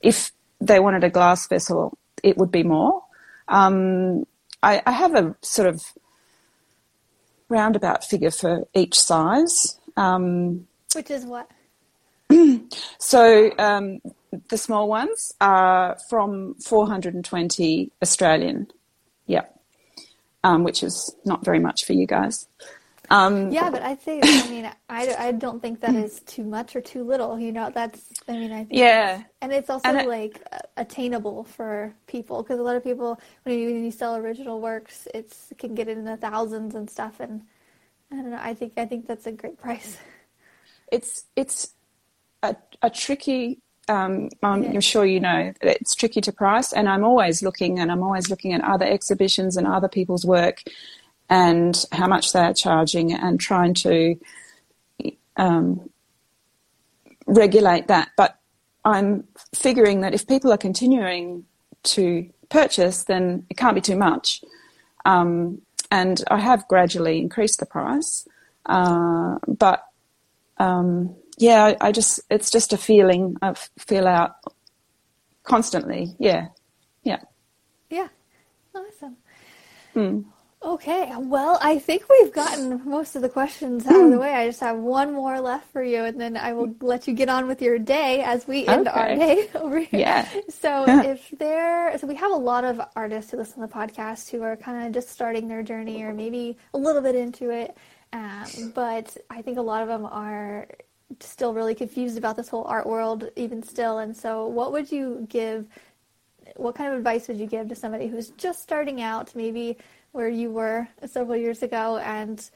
If 0.00 0.32
they 0.60 0.80
wanted 0.80 1.04
a 1.04 1.10
glass 1.10 1.46
vessel, 1.46 1.96
it 2.22 2.38
would 2.38 2.50
be 2.50 2.62
more. 2.62 3.02
Um, 3.48 4.26
I, 4.62 4.82
I 4.86 4.92
have 4.92 5.14
a 5.14 5.34
sort 5.42 5.68
of 5.68 5.82
roundabout 7.48 8.04
figure 8.04 8.30
for 8.30 8.66
each 8.74 8.98
size. 8.98 9.78
Um, 9.96 10.66
Which 10.94 11.10
is 11.10 11.24
what? 11.24 11.50
so 12.98 13.50
um, 13.58 14.00
the 14.48 14.56
small 14.58 14.88
ones 14.88 15.32
are 15.40 15.96
from 16.08 16.54
420 16.56 17.90
Australian, 18.02 18.68
yeah, 19.26 19.44
um, 20.44 20.64
which 20.64 20.82
is 20.82 21.14
not 21.24 21.44
very 21.44 21.58
much 21.58 21.84
for 21.84 21.92
you 21.92 22.06
guys. 22.06 22.48
Um, 23.12 23.50
Yeah, 23.50 23.70
but 23.70 23.82
I'd 23.82 24.00
say. 24.02 24.20
I 24.22 24.48
mean, 24.48 24.70
I, 24.88 25.14
I 25.28 25.32
don't 25.32 25.60
think 25.60 25.80
that 25.80 25.96
is 25.96 26.20
too 26.20 26.44
much 26.44 26.76
or 26.76 26.80
too 26.80 27.02
little. 27.02 27.40
You 27.40 27.50
know, 27.50 27.68
that's. 27.74 28.00
I 28.28 28.32
mean, 28.32 28.52
I 28.52 28.58
think. 28.64 28.78
Yeah. 28.78 29.24
And 29.42 29.52
it's 29.52 29.68
also 29.68 29.88
And 29.88 29.98
it- 29.98 30.08
like 30.08 30.40
attainable 30.76 31.42
for 31.42 31.92
people 32.06 32.42
because 32.42 32.60
a 32.60 32.62
lot 32.62 32.76
of 32.76 32.84
people 32.84 33.20
when 33.42 33.58
you, 33.58 33.66
when 33.72 33.84
you 33.84 33.90
sell 33.90 34.14
original 34.16 34.60
works, 34.60 35.08
it's 35.12 35.50
it 35.50 35.58
can 35.58 35.74
get 35.74 35.88
in 35.88 36.04
the 36.04 36.16
thousands 36.18 36.76
and 36.76 36.88
stuff. 36.88 37.18
And 37.18 37.42
I 38.12 38.16
don't 38.16 38.30
know. 38.30 38.38
I 38.40 38.54
think 38.54 38.74
I 38.76 38.86
think 38.86 39.08
that's 39.08 39.26
a 39.26 39.32
great 39.32 39.58
price. 39.64 39.96
it's 40.92 41.24
it's 41.34 41.74
a, 42.44 42.54
a 42.80 42.90
tricky. 42.90 43.58
Um, 43.90 44.30
I'm, 44.42 44.62
Yeah. 44.62 44.70
I'm 44.74 44.80
sure 44.80 45.04
you 45.04 45.20
know 45.20 45.52
it's 45.60 45.94
tricky 45.96 46.20
to 46.20 46.32
price, 46.32 46.72
and 46.72 46.88
I'm 46.88 47.04
always 47.04 47.42
looking, 47.42 47.80
and 47.80 47.90
I'm 47.90 48.02
always 48.02 48.30
looking 48.30 48.52
at 48.52 48.62
other 48.62 48.86
exhibitions 48.86 49.56
and 49.56 49.66
other 49.66 49.88
people's 49.88 50.24
work, 50.24 50.62
and 51.28 51.74
how 51.90 52.06
much 52.06 52.32
they 52.32 52.40
are 52.40 52.54
charging, 52.54 53.12
and 53.12 53.40
trying 53.40 53.74
to 53.74 54.16
um, 55.36 55.90
regulate 57.26 57.88
that. 57.88 58.10
But 58.16 58.38
I'm 58.84 59.24
figuring 59.54 60.02
that 60.02 60.14
if 60.14 60.26
people 60.26 60.52
are 60.52 60.58
continuing 60.68 61.44
to 61.82 62.30
purchase, 62.48 63.04
then 63.04 63.46
it 63.50 63.56
can't 63.56 63.74
be 63.74 63.80
too 63.80 63.96
much. 63.96 64.44
Um, 65.04 65.62
and 65.90 66.22
I 66.30 66.38
have 66.38 66.68
gradually 66.68 67.18
increased 67.18 67.58
the 67.58 67.66
price, 67.66 68.28
uh, 68.66 69.38
but 69.48 69.84
um, 70.58 71.16
yeah, 71.40 71.64
I, 71.64 71.88
I 71.88 71.92
just 71.92 72.20
it's 72.30 72.50
just 72.50 72.72
a 72.72 72.76
feeling 72.76 73.36
I 73.40 73.54
feel 73.78 74.06
out 74.06 74.32
constantly. 75.42 76.14
Yeah, 76.18 76.48
yeah. 77.02 77.20
Yeah. 77.88 78.08
Awesome. 78.74 79.16
Hmm. 79.94 80.20
Okay, 80.62 81.10
well, 81.16 81.58
I 81.62 81.78
think 81.78 82.04
we've 82.10 82.34
gotten 82.34 82.82
most 82.84 83.16
of 83.16 83.22
the 83.22 83.30
questions 83.30 83.86
out 83.86 84.04
of 84.04 84.10
the 84.10 84.18
way. 84.18 84.34
I 84.34 84.46
just 84.46 84.60
have 84.60 84.76
one 84.76 85.14
more 85.14 85.40
left 85.40 85.72
for 85.72 85.82
you, 85.82 86.04
and 86.04 86.20
then 86.20 86.36
I 86.36 86.52
will 86.52 86.74
let 86.82 87.08
you 87.08 87.14
get 87.14 87.30
on 87.30 87.48
with 87.48 87.62
your 87.62 87.78
day 87.78 88.20
as 88.20 88.46
we 88.46 88.66
end 88.66 88.86
okay. 88.86 89.00
our 89.00 89.16
day 89.16 89.48
over 89.54 89.78
here. 89.78 90.00
Yeah. 90.00 90.28
So, 90.50 90.84
if 90.86 91.30
there, 91.38 91.96
so 91.96 92.06
we 92.06 92.14
have 92.16 92.30
a 92.30 92.36
lot 92.36 92.64
of 92.64 92.78
artists 92.94 93.30
who 93.30 93.38
listen 93.38 93.62
to 93.62 93.68
the 93.68 93.72
podcast 93.72 94.30
who 94.30 94.42
are 94.42 94.54
kind 94.54 94.86
of 94.86 94.92
just 94.92 95.08
starting 95.08 95.48
their 95.48 95.62
journey 95.62 96.02
or 96.02 96.12
maybe 96.12 96.58
a 96.74 96.78
little 96.78 97.00
bit 97.00 97.14
into 97.14 97.48
it, 97.48 97.74
um, 98.12 98.72
but 98.74 99.16
I 99.30 99.40
think 99.40 99.56
a 99.56 99.62
lot 99.62 99.80
of 99.80 99.88
them 99.88 100.04
are 100.04 100.68
still 101.18 101.52
really 101.52 101.74
confused 101.74 102.16
about 102.16 102.36
this 102.36 102.48
whole 102.48 102.64
art 102.64 102.86
world, 102.86 103.28
even 103.36 103.62
still. 103.62 103.98
And 103.98 104.16
so, 104.16 104.46
what 104.46 104.72
would 104.72 104.92
you 104.92 105.26
give? 105.28 105.66
What 106.56 106.74
kind 106.74 106.92
of 106.92 106.98
advice 106.98 107.28
would 107.28 107.38
you 107.38 107.46
give 107.46 107.68
to 107.68 107.74
somebody 107.74 108.06
who's 108.06 108.30
just 108.30 108.62
starting 108.62 109.00
out, 109.00 109.34
maybe? 109.34 109.76
where 110.12 110.28
you 110.28 110.50
were 110.50 110.88
several 111.06 111.36
years 111.36 111.62
ago, 111.62 111.98
and 111.98 112.50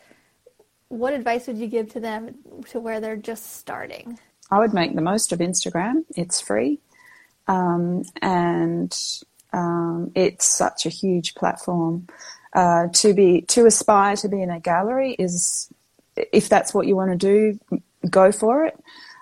what 0.88 1.12
advice 1.12 1.46
would 1.46 1.58
you 1.58 1.66
give 1.66 1.92
to 1.92 2.00
them 2.00 2.34
to 2.70 2.80
where 2.80 3.00
they're 3.00 3.16
just 3.16 3.56
starting? 3.56 4.18
I 4.50 4.58
would 4.58 4.74
make 4.74 4.94
the 4.94 5.00
most 5.00 5.32
of 5.32 5.38
Instagram. 5.38 6.04
It's 6.16 6.40
free, 6.40 6.80
um, 7.46 8.04
and 8.20 8.96
um, 9.52 10.12
it's 10.14 10.46
such 10.46 10.86
a 10.86 10.90
huge 10.90 11.34
platform. 11.34 12.08
Uh, 12.52 12.86
to 12.92 13.14
be 13.14 13.40
to 13.42 13.66
aspire 13.66 14.14
to 14.14 14.28
be 14.28 14.40
in 14.40 14.50
a 14.50 14.60
gallery 14.60 15.12
is, 15.18 15.72
if 16.16 16.48
that's 16.48 16.72
what 16.72 16.86
you 16.86 16.94
want 16.94 17.10
to 17.10 17.16
do, 17.16 17.82
go 18.10 18.32
for 18.32 18.64
it. 18.66 18.78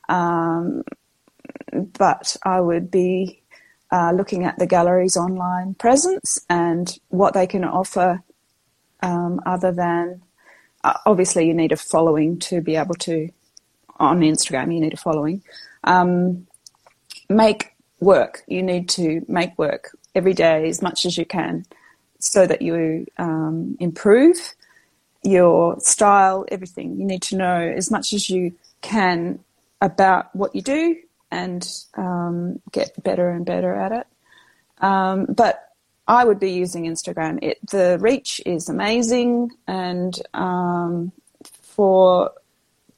Um, 0.09 0.83
but 1.73 2.37
I 2.45 2.61
would 2.61 2.91
be 2.91 3.43
uh, 3.91 4.13
looking 4.13 4.45
at 4.45 4.59
the 4.59 4.67
gallery's 4.67 5.17
online 5.17 5.75
presence 5.75 6.45
and 6.49 6.99
what 7.09 7.35
they 7.35 7.47
can 7.47 7.65
offer 7.65 8.23
um, 9.03 9.41
other 9.47 9.73
than 9.73 10.23
uh, 10.85 10.95
obviously 11.07 11.47
you 11.47 11.55
need 11.55 11.73
a 11.73 11.77
following 11.77 12.39
to 12.39 12.61
be 12.61 12.77
able 12.77 12.95
to 12.95 13.29
on 13.99 14.21
Instagram 14.21 14.75
you 14.75 14.81
need 14.81 14.95
a 14.95 14.97
following. 14.97 15.43
Um, 15.85 16.47
make 17.29 17.75
work. 18.01 18.43
You 18.47 18.63
need 18.63 18.89
to 18.91 19.25
make 19.29 19.57
work 19.59 19.97
every 20.15 20.35
day 20.35 20.69
as 20.69 20.83
much 20.83 21.07
as 21.07 21.17
you 21.17 21.25
can 21.25 21.65
so 22.19 22.47
that 22.47 22.63
you 22.63 23.07
um, 23.19 23.77
improve 23.81 24.55
your 25.23 25.79
style 25.81 26.45
everything. 26.49 26.99
You 26.99 27.05
need 27.05 27.23
to 27.23 27.37
know 27.37 27.61
as 27.77 27.91
much 27.91 28.13
as 28.13 28.29
you 28.29 28.55
can 28.83 29.41
about 29.81 30.35
what 30.37 30.55
you 30.55 30.63
do 30.63 30.97
and 31.31 31.67
um, 31.97 32.61
get 32.71 33.03
better 33.03 33.31
and 33.31 33.47
better 33.47 33.75
at 33.75 33.93
it. 33.93 34.07
Um, 34.85 35.27
but 35.27 35.69
I 36.07 36.25
would 36.25 36.39
be 36.39 36.53
using 36.53 36.85
Instagram. 36.85 37.39
It 37.43 37.59
the 37.71 37.99
reach 38.01 38.41
is 38.45 38.69
amazing, 38.69 39.51
and 39.67 40.21
um, 40.35 41.13
for 41.63 42.33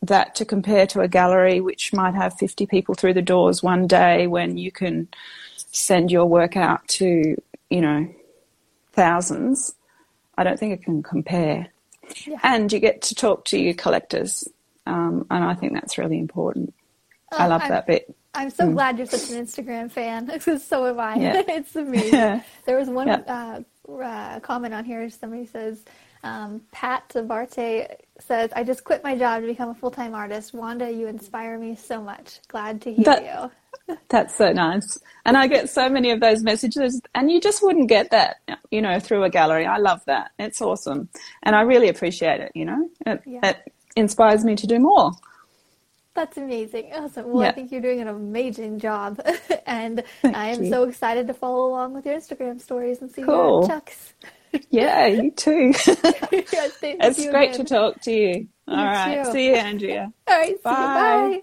that 0.03 0.35
to 0.37 0.45
compare 0.45 0.87
to 0.89 1.01
a 1.01 1.09
gallery 1.09 1.61
which 1.61 1.93
might 1.93 2.15
have 2.15 2.35
50 2.39 2.67
people 2.67 2.95
through 2.95 3.15
the 3.15 3.23
doors 3.23 3.63
one 3.63 3.87
day 3.87 4.27
when 4.27 4.59
you 4.59 4.71
can 4.71 5.09
send 5.57 6.11
your 6.11 6.27
work 6.27 6.57
out 6.57 6.87
to 6.89 7.37
you 7.71 7.81
know 7.81 8.07
thousands 8.93 9.75
i 10.37 10.45
don't 10.45 10.59
think 10.59 10.75
it 10.75 10.85
can 10.85 11.03
compare 11.03 11.69
yeah. 12.27 12.39
and 12.43 12.73
you 12.73 12.79
get 12.79 13.03
to 13.03 13.15
talk 13.15 13.45
to 13.47 13.59
your 13.59 13.75
collectors 13.75 14.47
um, 14.87 15.27
and 15.31 15.45
i 15.45 15.55
think 15.55 15.73
that's 15.73 15.99
really 15.99 16.19
important 16.19 16.73
oh, 17.33 17.39
i 17.39 17.47
love 17.47 17.63
I'm, 17.63 17.71
that 17.71 17.87
bit 17.87 18.15
I'm 18.35 18.51
so 18.51 18.65
mm. 18.65 18.73
glad 18.73 18.99
you're 18.99 19.07
such 19.07 19.31
an 19.31 19.45
Instagram 19.45 19.91
fan 19.91 20.27
because 20.33 20.65
so 20.65 20.87
am 20.87 21.01
I. 21.01 21.17
Yeah. 21.17 21.43
it's 21.49 21.75
amazing. 21.77 22.05
Yeah. 22.15 22.43
There 22.65 22.79
was 22.79 22.89
one 22.89 23.09
yeah. 23.09 23.63
uh, 23.89 23.93
uh, 23.93 24.41
comment 24.41 24.75
on 24.75 24.85
here. 24.85 25.09
Somebody 25.11 25.47
says, 25.47 25.85
um, 26.23 26.63
Pat 26.73 27.09
Tabarte 27.09 27.97
says, 28.19 28.51
I 28.55 28.65
just 28.65 28.85
quit 28.85 29.05
my 29.05 29.17
job 29.17 29.43
to 29.43 29.47
become 29.47 29.69
a 29.71 29.75
full 29.75 29.91
time 29.91 30.15
artist. 30.15 30.55
Wanda, 30.55 30.91
you 30.91 31.07
inspire 31.07 31.59
me 31.59 31.77
so 31.77 32.03
much. 32.03 32.41
Glad 32.49 32.81
to 32.83 32.93
hear 32.93 33.05
that, 33.05 33.53
you. 33.89 33.97
that's 34.09 34.35
so 34.37 34.53
nice. 34.53 34.99
And 35.27 35.37
I 35.37 35.47
get 35.47 35.69
so 35.69 35.89
many 35.89 36.11
of 36.11 36.21
those 36.21 36.43
messages, 36.43 37.01
and 37.15 37.31
you 37.31 37.41
just 37.41 37.63
wouldn't 37.63 37.89
get 37.89 38.11
that, 38.11 38.37
you 38.71 38.81
know, 38.81 38.99
through 39.01 39.25
a 39.25 39.31
gallery. 39.31 39.67
I 39.67 39.77
love 39.77 40.03
that. 40.07 40.31
It's 40.39 40.63
awesome. 40.63 41.09
And 41.43 41.55
I 41.55 41.63
really 41.63 41.89
appreciate 41.89 42.41
it, 42.41 42.53
you 42.55 42.65
know. 42.65 42.89
It, 43.07 43.23
yeah. 43.27 43.51
it 43.51 43.74
inspires 43.97 44.45
me 44.45 44.57
to 44.57 44.67
do 44.67 44.79
more. 44.79 45.13
That's 46.15 46.37
amazing. 46.37 46.93
Awesome. 46.95 47.29
Well, 47.31 47.43
yeah. 47.43 47.51
I 47.51 47.53
think 47.53 47.73
you're 47.73 47.81
doing 47.81 48.01
an 48.01 48.09
amazing 48.09 48.79
job. 48.79 49.21
and 49.67 50.05
Thank 50.23 50.37
I 50.37 50.49
am 50.49 50.63
you. 50.65 50.71
so 50.71 50.85
excited 50.85 51.27
to 51.27 51.35
follow 51.35 51.67
along 51.69 51.95
with 51.95 52.07
your 52.07 52.17
Instagram 52.17 52.61
stories 52.61 53.03
and 53.03 53.11
see 53.11 53.23
cool. 53.23 53.61
your 53.61 53.67
chucks. 53.69 54.15
yeah, 54.71 55.07
you 55.07 55.31
too. 55.37 55.73
it's 55.87 57.19
you 57.19 57.31
great 57.31 57.55
again. 57.55 57.59
to 57.59 57.65
talk 57.65 58.01
to 58.03 58.13
you. 58.13 58.49
All 58.69 58.77
you 58.77 58.83
right. 58.85 59.25
Too. 59.25 59.33
See 59.33 59.47
you, 59.49 59.55
Andrea. 59.55 60.13
All 60.29 60.39
right. 60.39 60.63
Bye. 60.63 61.41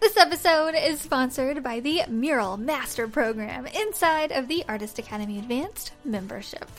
This 0.00 0.16
episode 0.16 0.76
is 0.76 1.00
sponsored 1.00 1.62
by 1.64 1.80
the 1.80 2.02
Mural 2.08 2.56
Master 2.56 3.08
Program 3.08 3.66
inside 3.66 4.30
of 4.30 4.46
the 4.46 4.64
Artist 4.68 5.00
Academy 5.00 5.40
Advanced 5.40 5.90
membership. 6.04 6.70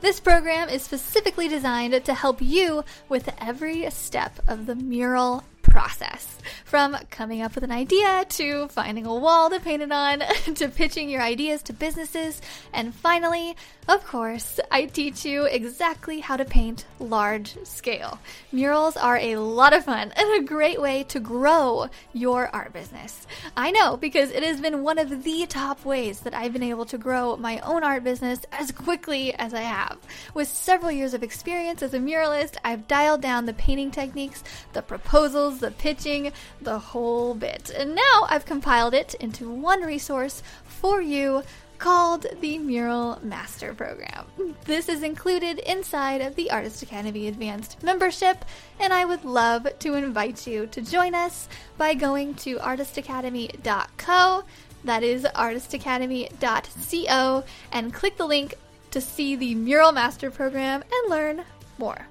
This 0.00 0.20
program 0.20 0.68
is 0.68 0.82
specifically 0.82 1.48
designed 1.48 2.04
to 2.04 2.14
help 2.14 2.40
you 2.40 2.84
with 3.08 3.34
every 3.40 3.90
step 3.90 4.38
of 4.46 4.66
the 4.66 4.76
mural 4.76 5.42
process. 5.62 6.38
From 6.64 6.96
coming 7.10 7.42
up 7.42 7.56
with 7.56 7.64
an 7.64 7.72
idea 7.72 8.24
to 8.28 8.68
finding 8.68 9.06
a 9.06 9.14
wall 9.14 9.50
to 9.50 9.58
paint 9.58 9.82
it 9.82 9.90
on 9.90 10.20
to 10.54 10.68
pitching 10.68 11.10
your 11.10 11.22
ideas 11.22 11.62
to 11.64 11.72
businesses. 11.72 12.40
And 12.72 12.94
finally, 12.94 13.56
of 13.88 14.04
course, 14.06 14.60
I 14.70 14.84
teach 14.84 15.24
you 15.24 15.44
exactly 15.46 16.20
how 16.20 16.36
to 16.36 16.44
paint 16.44 16.84
large 16.98 17.56
scale. 17.64 18.18
Murals 18.52 18.98
are 18.98 19.16
a 19.16 19.36
lot 19.36 19.72
of 19.72 19.86
fun 19.86 20.12
and 20.14 20.34
a 20.34 20.46
great 20.46 20.78
way 20.78 21.04
to 21.04 21.18
grow 21.18 21.88
your 22.12 22.54
art 22.54 22.74
business. 22.74 23.26
I 23.56 23.70
know 23.70 23.96
because 23.96 24.30
it 24.30 24.42
has 24.42 24.60
been 24.60 24.82
one 24.82 24.98
of 24.98 25.24
the 25.24 25.46
top 25.46 25.86
ways 25.86 26.20
that 26.20 26.34
I've 26.34 26.52
been 26.52 26.62
able 26.62 26.84
to 26.84 26.98
grow 26.98 27.38
my 27.38 27.60
own 27.60 27.82
art 27.82 28.04
business 28.04 28.40
as 28.52 28.72
quickly 28.72 29.32
as 29.34 29.54
I 29.54 29.62
have. 29.62 29.96
With 30.34 30.48
several 30.48 30.92
years 30.92 31.14
of 31.14 31.22
experience 31.22 31.82
as 31.82 31.94
a 31.94 31.98
muralist, 31.98 32.58
I've 32.62 32.88
dialed 32.88 33.22
down 33.22 33.46
the 33.46 33.54
painting 33.54 33.90
techniques, 33.90 34.44
the 34.74 34.82
proposals, 34.82 35.60
the 35.60 35.70
pitching, 35.70 36.30
the 36.60 36.78
whole 36.78 37.34
bit. 37.34 37.70
And 37.70 37.94
now 37.94 38.26
I've 38.28 38.44
compiled 38.44 38.92
it 38.92 39.14
into 39.14 39.48
one 39.50 39.80
resource 39.80 40.42
for 40.64 41.00
you 41.00 41.42
called 41.78 42.26
the 42.40 42.58
Mural 42.58 43.18
Master 43.22 43.72
Program. 43.72 44.26
This 44.64 44.88
is 44.88 45.02
included 45.02 45.60
inside 45.60 46.20
of 46.20 46.34
the 46.34 46.50
Artist 46.50 46.82
Academy 46.82 47.28
Advanced 47.28 47.82
membership, 47.82 48.44
and 48.80 48.92
I 48.92 49.04
would 49.04 49.24
love 49.24 49.66
to 49.78 49.94
invite 49.94 50.46
you 50.46 50.66
to 50.66 50.82
join 50.82 51.14
us 51.14 51.48
by 51.76 51.94
going 51.94 52.34
to 52.36 52.56
artistacademy.co. 52.56 54.44
That 54.84 55.02
is 55.02 55.24
artistacademy.co, 55.24 57.44
and 57.72 57.94
click 57.94 58.16
the 58.16 58.26
link 58.26 58.54
to 58.90 59.00
see 59.00 59.36
the 59.36 59.54
Mural 59.54 59.92
Master 59.92 60.30
Program 60.30 60.82
and 60.82 61.10
learn 61.10 61.44
more. 61.78 62.08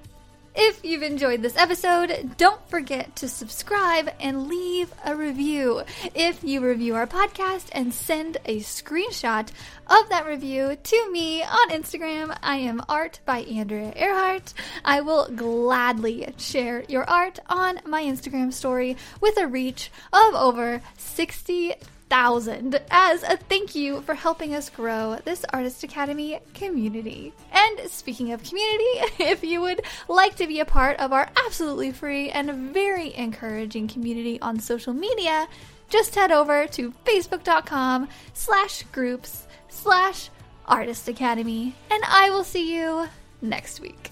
If 0.54 0.84
you've 0.84 1.02
enjoyed 1.02 1.42
this 1.42 1.56
episode, 1.56 2.32
don't 2.36 2.68
forget 2.68 3.14
to 3.16 3.28
subscribe 3.28 4.10
and 4.18 4.48
leave 4.48 4.92
a 5.04 5.14
review. 5.14 5.82
If 6.14 6.42
you 6.42 6.60
review 6.60 6.94
our 6.94 7.06
podcast 7.06 7.68
and 7.72 7.94
send 7.94 8.38
a 8.44 8.60
screenshot 8.60 9.48
of 9.86 10.08
that 10.08 10.26
review 10.26 10.76
to 10.82 11.12
me 11.12 11.42
on 11.42 11.70
Instagram, 11.70 12.36
I 12.42 12.56
am 12.56 12.82
art 12.88 13.20
by 13.24 13.40
Andrea 13.40 13.92
Earhart. 13.94 14.52
I 14.84 15.00
will 15.00 15.28
gladly 15.28 16.32
share 16.38 16.84
your 16.88 17.08
art 17.08 17.38
on 17.48 17.80
my 17.86 18.02
Instagram 18.02 18.52
story 18.52 18.96
with 19.20 19.38
a 19.38 19.46
reach 19.46 19.90
of 20.12 20.34
over 20.34 20.82
60 20.96 21.74
thousand 22.08 22.80
as 22.90 23.22
a 23.22 23.36
thank 23.36 23.74
you 23.74 24.02
for 24.02 24.14
helping 24.14 24.54
us 24.54 24.70
grow 24.70 25.18
this 25.24 25.44
Artist 25.52 25.82
Academy 25.84 26.40
community. 26.54 27.32
And 27.52 27.90
speaking 27.90 28.32
of 28.32 28.42
community, 28.42 28.84
if 29.18 29.44
you 29.44 29.60
would 29.60 29.82
like 30.08 30.36
to 30.36 30.46
be 30.46 30.60
a 30.60 30.64
part 30.64 30.98
of 30.98 31.12
our 31.12 31.28
absolutely 31.46 31.92
free 31.92 32.30
and 32.30 32.72
very 32.72 33.14
encouraging 33.14 33.88
community 33.88 34.40
on 34.40 34.58
social 34.60 34.92
media, 34.92 35.48
just 35.88 36.14
head 36.14 36.32
over 36.32 36.66
to 36.66 36.92
facebook.com 37.04 38.08
slash 38.34 38.82
groups 38.92 39.46
slash 39.68 40.30
artist 40.66 41.08
academy 41.08 41.74
and 41.90 42.02
I 42.06 42.30
will 42.30 42.44
see 42.44 42.74
you 42.74 43.08
next 43.40 43.80
week. 43.80 44.10